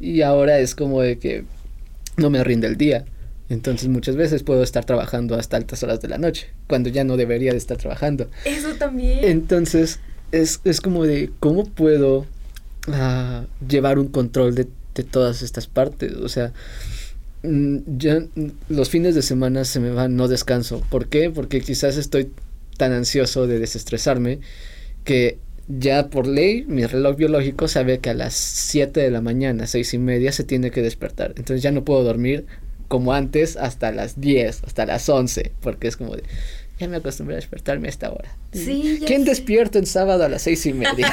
[0.00, 1.44] Y ahora es como de que
[2.16, 3.04] no me rinde el día.
[3.48, 7.16] Entonces muchas veces puedo estar trabajando hasta altas horas de la noche, cuando ya no
[7.16, 8.28] debería de estar trabajando.
[8.44, 9.20] Eso también.
[9.22, 10.00] Entonces
[10.32, 12.26] es, es como de, ¿cómo puedo
[12.88, 16.14] uh, llevar un control de, de todas estas partes?
[16.14, 16.52] O sea,
[17.42, 18.24] ya
[18.68, 20.82] los fines de semana se me van, no descanso.
[20.90, 21.30] ¿Por qué?
[21.30, 22.30] Porque quizás estoy
[22.76, 24.40] tan ansioso de desestresarme
[25.04, 25.38] que
[25.68, 29.94] ya por ley mi reloj biológico sabe que a las 7 de la mañana, seis
[29.94, 31.34] y media se tiene que despertar.
[31.36, 32.46] Entonces ya no puedo dormir
[32.88, 36.24] como antes hasta las 10, hasta las 11, porque es como de,
[36.82, 38.36] ya me acostumbré a despertarme a esta hora.
[38.52, 39.00] Sí.
[39.06, 41.12] ¿Quién despierto en sábado a las seis y media?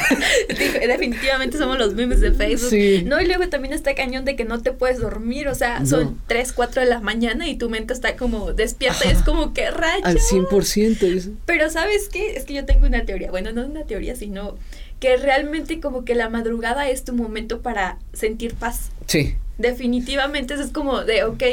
[0.49, 2.69] Definitivamente somos los memes de Facebook.
[2.71, 3.03] Sí.
[3.05, 6.19] No, y luego también está cañón de que no te puedes dormir, o sea, son
[6.27, 9.69] tres, cuatro de la mañana y tu mente está como despierta y es como que
[9.69, 10.03] rayo.
[10.03, 11.33] Al 100%.
[11.45, 12.35] Pero ¿sabes qué?
[12.35, 14.57] Es que yo tengo una teoría, bueno, no una teoría, sino
[14.99, 18.89] que realmente como que la madrugada es tu momento para sentir paz.
[19.05, 19.35] Sí.
[19.59, 21.43] Definitivamente es como de, ok,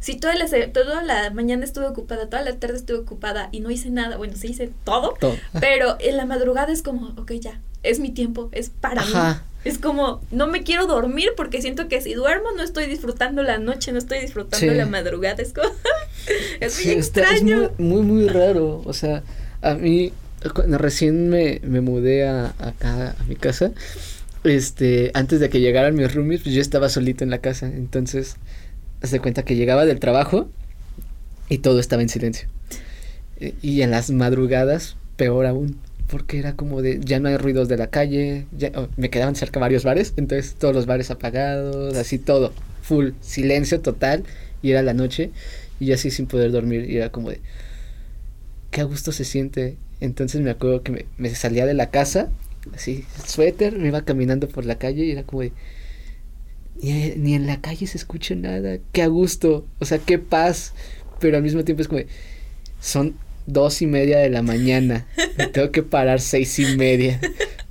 [0.00, 3.70] si toda la, toda la mañana estuve ocupada, toda la tarde estuve ocupada y no
[3.70, 5.14] hice nada, bueno, sí hice todo,
[5.60, 9.12] pero en la madrugada es como, ok, ya, es mi tiempo, es para mí.
[9.64, 13.58] Es como, no me quiero dormir porque siento que si duermo no estoy disfrutando la
[13.58, 15.42] noche, no estoy disfrutando la madrugada.
[15.42, 15.68] Es como,
[16.60, 17.64] es muy extraño.
[17.64, 18.82] es muy, muy, raro.
[18.84, 19.24] O sea,
[19.60, 20.12] a mí,
[20.54, 23.72] cuando recién me, me mudé a, acá a mi casa,
[24.44, 27.66] este, antes de que llegaran mis roomies, pues yo estaba solito en la casa.
[27.66, 28.36] Entonces,
[29.00, 30.48] Hace cuenta que llegaba del trabajo
[31.48, 32.48] y todo estaba en silencio.
[33.62, 37.76] Y en las madrugadas, peor aún, porque era como de, ya no hay ruidos de
[37.76, 42.52] la calle, oh, me quedaban cerca varios bares, entonces todos los bares apagados, así todo,
[42.82, 44.24] full, silencio total,
[44.62, 45.30] y era la noche,
[45.78, 47.40] y así sin poder dormir, y era como de,
[48.70, 49.76] qué a gusto se siente.
[50.00, 52.30] Entonces me acuerdo que me, me salía de la casa,
[52.74, 55.52] así, suéter, me iba caminando por la calle, y era como de,
[56.82, 60.72] ni, en la calle se escucha nada, qué a gusto, o sea, qué paz,
[61.20, 62.02] pero al mismo tiempo es como,
[62.80, 63.14] son
[63.46, 65.06] dos y media de la mañana,
[65.36, 67.20] me tengo que parar seis y media.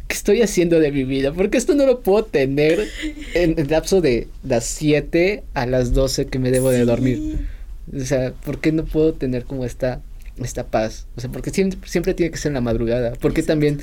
[0.08, 1.34] ¿Qué estoy haciendo de mi vida?
[1.34, 2.88] Porque esto no lo puedo tener
[3.34, 7.46] en el lapso de las 7 a las 12 que me debo de dormir.
[7.94, 10.02] O sea, ¿por qué no puedo tener como esta,
[10.38, 11.08] esta paz?
[11.18, 13.14] O sea, porque siempre, siempre tiene que ser en la madrugada.
[13.20, 13.82] Porque también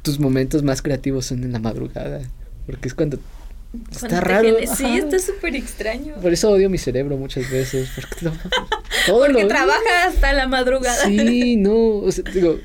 [0.00, 2.22] tus momentos más creativos son en la madrugada.
[2.64, 3.18] Porque es cuando
[3.90, 4.48] Está raro.
[4.76, 6.14] Sí, está súper extraño.
[6.22, 7.90] Por eso odio mi cerebro muchas veces.
[7.94, 8.36] Porque,
[9.08, 11.04] porque trabaja hasta la madrugada.
[11.04, 11.96] Sí, no.
[11.98, 12.58] O sea, digo,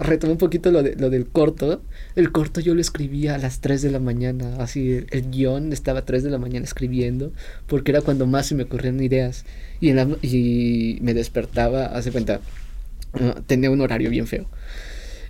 [0.00, 1.80] retomé un poquito lo, de, lo del corto.
[2.16, 4.56] El corto yo lo escribía a las 3 de la mañana.
[4.58, 7.32] Así, el, guion estaba a 3 de la mañana escribiendo.
[7.68, 9.44] Porque era cuando más se me ocurrían ideas.
[9.80, 12.40] Y, en la, y me despertaba, hace cuenta,
[13.14, 14.46] ah, tenía un horario bien feo.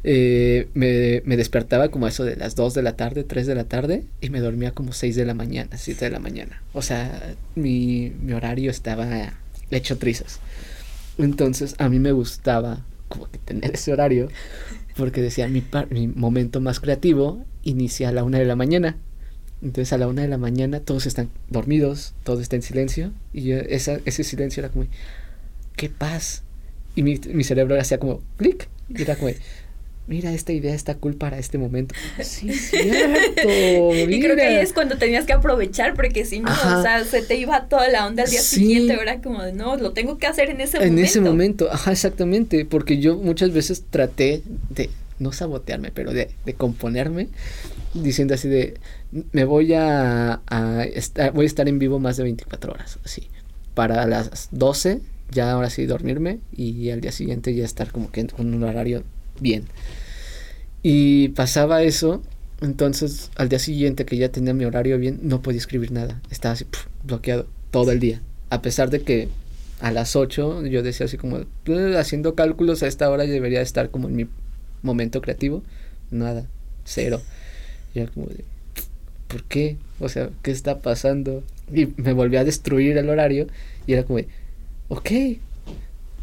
[0.05, 3.64] Eh, me, me, despertaba como eso de las 2 de la tarde, 3 de la
[3.64, 6.62] tarde, y me dormía como 6 de la mañana, 7 de la mañana.
[6.73, 9.32] O sea, mi, mi horario estaba
[9.70, 10.40] hecho trizas.
[11.18, 14.28] Entonces, a mí me gustaba como que tener ese horario,
[14.97, 18.97] porque decía, mi, mi momento más creativo inicia a la 1 de la mañana.
[19.62, 23.43] Entonces, a la 1 de la mañana todos están dormidos, todo está en silencio, y
[23.43, 24.86] yo, esa, ese silencio era como,
[25.77, 26.43] qué paz.
[26.94, 29.31] Y mi, mi cerebro hacía como clic, y era como,
[30.06, 31.94] mira, esta idea está cool para este momento.
[32.22, 33.48] Sí, cierto.
[34.08, 37.22] Y creo que ahí es cuando tenías que aprovechar, porque si no, o sea, se
[37.22, 40.26] te iba toda la onda al día siguiente, era como de, no, lo tengo que
[40.26, 40.98] hacer en ese momento.
[40.98, 46.30] En ese momento, ajá, exactamente, porque yo muchas veces traté de, no sabotearme, pero de,
[46.44, 47.28] de componerme,
[47.94, 48.74] diciendo así de,
[49.32, 53.28] me voy a, a estar, voy a estar en vivo más de 24 horas, así,
[53.74, 55.00] para las 12
[55.30, 59.02] ya ahora sí dormirme y al día siguiente ya estar como que con un horario
[59.40, 59.64] bien.
[60.82, 62.22] Y pasaba eso,
[62.60, 66.52] entonces al día siguiente que ya tenía mi horario bien, no podía escribir nada, estaba
[66.52, 66.66] así
[67.04, 69.28] bloqueado todo el día, a pesar de que
[69.80, 71.40] a las 8 yo decía así como
[71.98, 74.26] haciendo cálculos a esta hora debería estar como en mi
[74.82, 75.62] momento creativo,
[76.10, 76.46] nada,
[76.84, 77.20] cero.
[77.94, 78.44] Y era como de,
[79.28, 79.76] ¿por qué?
[80.00, 81.42] O sea, ¿qué está pasando?
[81.72, 83.48] Y me volví a destruir el horario
[83.86, 84.28] y era como de,
[84.88, 85.10] ok,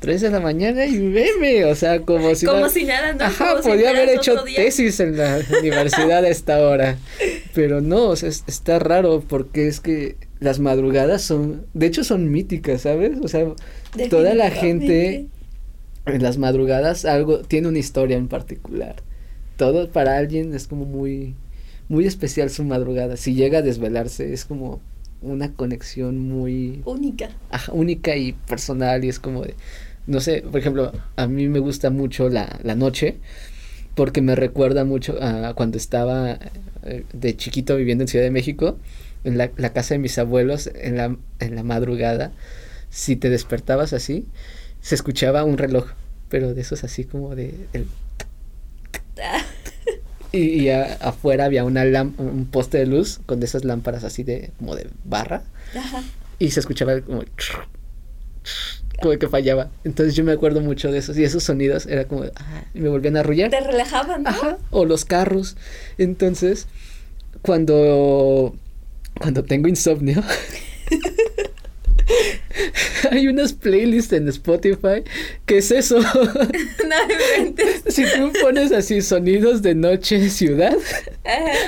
[0.03, 3.23] 3 de la mañana y bebe, o sea, como si, como si nada, ¿no?
[3.23, 6.97] Ajá, podía haber hecho tesis en la universidad a esta hora,
[7.53, 12.29] pero no, o sea, está raro porque es que las madrugadas son, de hecho son
[12.29, 13.17] míticas, ¿sabes?
[13.21, 13.45] O sea,
[14.09, 15.27] toda la gente
[16.05, 18.97] en las madrugadas algo tiene una historia en particular.
[19.55, 21.33] Todo para alguien es como muy
[21.87, 23.15] muy especial su madrugada.
[23.15, 24.81] Si llega a desvelarse es como
[25.21, 27.29] una conexión muy única.
[27.51, 29.55] Ajá, única y personal y es como de
[30.07, 33.17] no sé, por ejemplo, a mí me gusta mucho la, la noche
[33.95, 36.39] porque me recuerda mucho a cuando estaba
[36.83, 38.77] eh, de chiquito viviendo en Ciudad de México,
[39.23, 42.31] en la, la, casa de mis abuelos, en la, en la madrugada,
[42.89, 44.25] si te despertabas así,
[44.81, 45.91] se escuchaba un reloj,
[46.29, 47.53] pero de esos así como de...
[47.73, 47.87] El,
[50.31, 51.83] y, y afuera había una
[52.17, 55.43] un poste de luz con de esas lámparas así de como de barra.
[55.77, 56.03] Ajá.
[56.39, 57.23] Y se escuchaba como
[59.03, 59.69] como que fallaba.
[59.83, 63.17] Entonces yo me acuerdo mucho de esos y esos sonidos era como, ah, me volvían
[63.17, 63.51] a arrullar.
[63.51, 64.29] Te relajaban, ¿no?
[64.29, 65.57] Ajá, o los carros.
[65.97, 66.67] Entonces,
[67.41, 68.55] cuando
[69.19, 70.23] cuando tengo insomnio
[73.11, 75.03] Hay unas playlists en Spotify
[75.45, 75.99] que es eso.
[77.87, 80.77] si tú pones así sonidos de noche ciudad,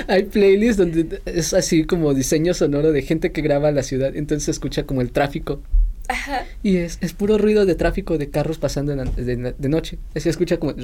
[0.06, 4.44] hay playlists donde es así como diseño sonoro de gente que graba la ciudad, entonces
[4.44, 5.60] se escucha como el tráfico
[6.08, 6.44] Ajá.
[6.62, 9.98] Y es, es puro ruido de tráfico de carros pasando de, de, noche.
[10.14, 10.74] Se escucha como...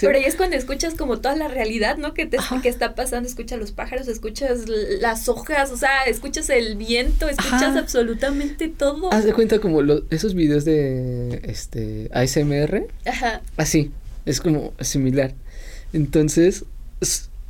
[0.00, 2.14] Pero ahí es cuando escuchas como toda la realidad, ¿no?
[2.14, 6.76] Que, te, que está pasando, escuchas los pájaros, escuchas las hojas, o sea, escuchas el
[6.76, 9.12] viento, escuchas absolutamente todo.
[9.12, 12.86] Haz de cuenta como esos videos de este ASMR.
[13.06, 13.42] Ajá.
[13.56, 13.92] Así,
[14.24, 15.34] es como similar.
[15.92, 16.64] Entonces,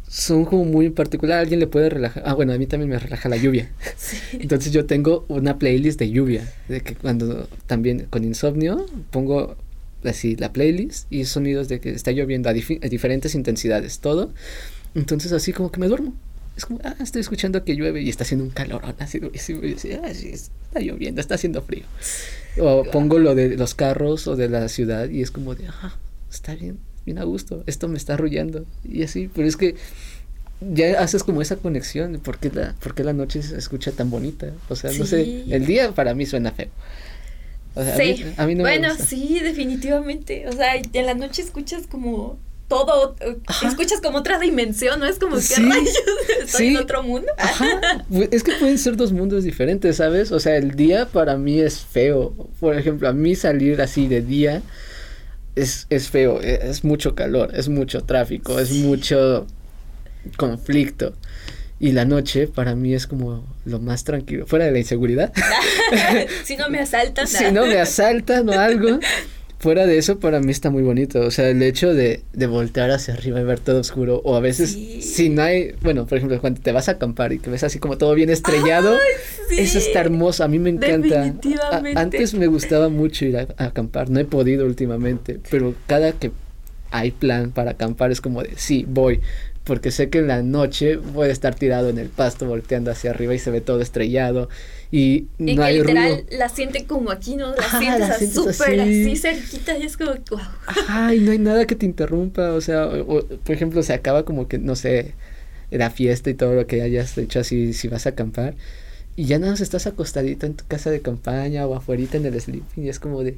[0.08, 2.22] son como muy en particular, alguien le puede relajar.
[2.26, 3.70] Ah, bueno, a mí también me relaja la lluvia.
[4.32, 9.56] Entonces yo tengo una playlist de lluvia, de que cuando también con insomnio pongo
[10.04, 14.32] así la playlist y sonidos de que está lloviendo a, diferentes intensidades, todo.
[14.94, 16.14] Entonces así como que me duermo.
[16.56, 19.60] Es como, ah, estoy escuchando que llueve y está haciendo un calor así, así,
[20.02, 21.84] ah, sí, está lloviendo, está haciendo frío.
[22.58, 25.98] O pongo lo de los carros o de la ciudad y es como de, ah,
[26.30, 29.76] está bien, bien a gusto, esto me está arrullando y así, pero es que
[30.60, 34.52] ya haces como esa conexión, ¿por qué la, la noche se escucha tan bonita?
[34.68, 36.68] O sea, no sé, el día para mí suena feo.
[37.96, 38.24] sí.
[38.36, 40.48] a mí, no bueno, sí, definitivamente.
[40.48, 42.38] O sea, en la noche escuchas como
[42.68, 43.14] todo,
[43.66, 45.06] escuchas como otra dimensión, ¿no?
[45.06, 45.94] Es como que rayos,
[46.42, 47.28] estoy en otro mundo.
[47.36, 48.04] Ajá.
[48.30, 50.32] Es que pueden ser dos mundos diferentes, ¿sabes?
[50.32, 52.32] O sea, el día para mí es feo.
[52.58, 54.62] Por ejemplo, a mí salir así de día
[55.56, 59.46] es, es feo, e, es, mucho calor, es mucho tráfico, es mucho
[60.36, 61.14] conflicto.
[61.78, 65.32] Y la noche para mí es como lo más tranquilo, fuera de la inseguridad.
[66.44, 67.26] si no me asaltan.
[67.26, 69.00] si no me asaltan o algo.
[69.58, 71.20] Fuera de eso, para mí está muy bonito.
[71.20, 74.20] O sea, el hecho de, de voltear hacia arriba y ver todo oscuro.
[74.24, 75.72] O a veces, si no hay.
[75.82, 78.30] Bueno, por ejemplo, cuando te vas a acampar y que ves así como todo bien
[78.30, 78.96] estrellado.
[79.50, 80.44] Eso está hermoso.
[80.44, 81.22] A mí me encanta.
[81.22, 81.98] Definitivamente.
[81.98, 84.10] antes me gustaba mucho ir a, acampar.
[84.10, 85.40] No he podido últimamente.
[85.50, 86.32] Pero cada que
[86.90, 89.20] hay plan para acampar es como de sí, voy
[89.66, 93.10] porque sé que en la noche voy a estar tirado en el pasto volteando hacia
[93.10, 94.48] arriba y se ve todo estrellado
[94.92, 97.52] y, no que literal la siente como aquí, ¿no?
[97.54, 99.16] La sientes súper así.
[99.16, 100.40] cerquita y es como, wow.
[100.86, 104.58] Ay, no hay nada que te interrumpa, o sea, por ejemplo, se acaba como que,
[104.58, 105.14] no sé,
[105.70, 108.54] la fiesta y todo lo que hayas hecho así, si vas a acampar,
[109.16, 112.40] y ya nada más estás acostadito en tu casa de campaña o afuera en el
[112.40, 113.36] sleeping y es como de,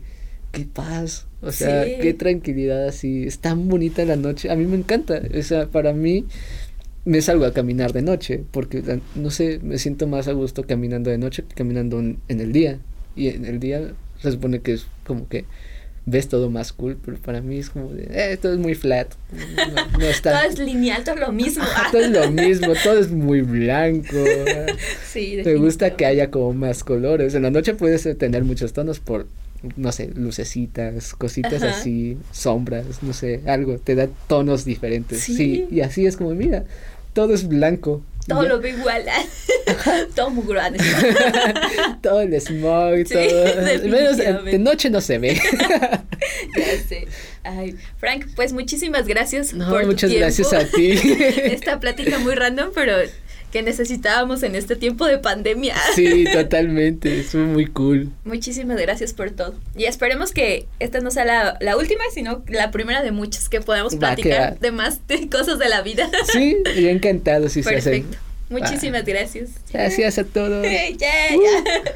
[0.52, 4.76] qué paz, o sea, qué tranquilidad así, es tan bonita la noche, a mí me
[4.76, 6.26] encanta, o sea, para mí
[7.08, 8.82] me salgo a caminar de noche, porque
[9.14, 12.80] no sé, me siento más a gusto caminando de noche que caminando en, el día.
[13.16, 15.46] Y en el día se supone que es como que
[16.04, 19.14] ves todo más cool, pero para mí es como de, eh, todo es muy flat.
[19.98, 20.32] No, está...
[20.32, 21.64] todo es lineal, todo es lo mismo.
[21.90, 24.16] todo es lo mismo, todo es muy blanco.
[25.06, 27.34] sí, Me gusta que haya como más colores.
[27.34, 29.26] En la noche puedes tener muchos tonos por,
[29.76, 35.20] no sé, lucecitas, cositas así, sombras, no sé, algo, te da tonos diferentes.
[35.20, 36.64] sí, y así es como, mira,
[37.12, 39.05] todo es blanco, todo lo veo igual.
[40.14, 40.78] todo muy grande.
[42.02, 43.89] todo el smog, todo.
[43.89, 45.40] Menos de noche no se ve.
[46.56, 47.09] ya sé.
[47.43, 50.93] Ay, Frank, pues muchísimas gracias no, por muchas gracias a ti.
[50.93, 52.94] Esta plática muy random, pero
[53.52, 55.74] que necesitábamos en este tiempo de pandemia.
[55.94, 58.10] Sí, totalmente, es muy cool.
[58.24, 59.54] Muchísimas gracias por todo.
[59.76, 63.60] Y esperemos que esta no sea la, la última, sino la primera de muchas que
[63.60, 65.00] podamos platicar de más
[65.32, 66.08] cosas de la vida.
[66.32, 68.10] Sí, yo encantado si Perfecto.
[68.12, 68.28] se hace.
[68.50, 69.50] Muchísimas gracias.
[69.72, 70.64] Gracias a todos.
[70.64, 70.90] ya,
[71.30, 71.92] ya.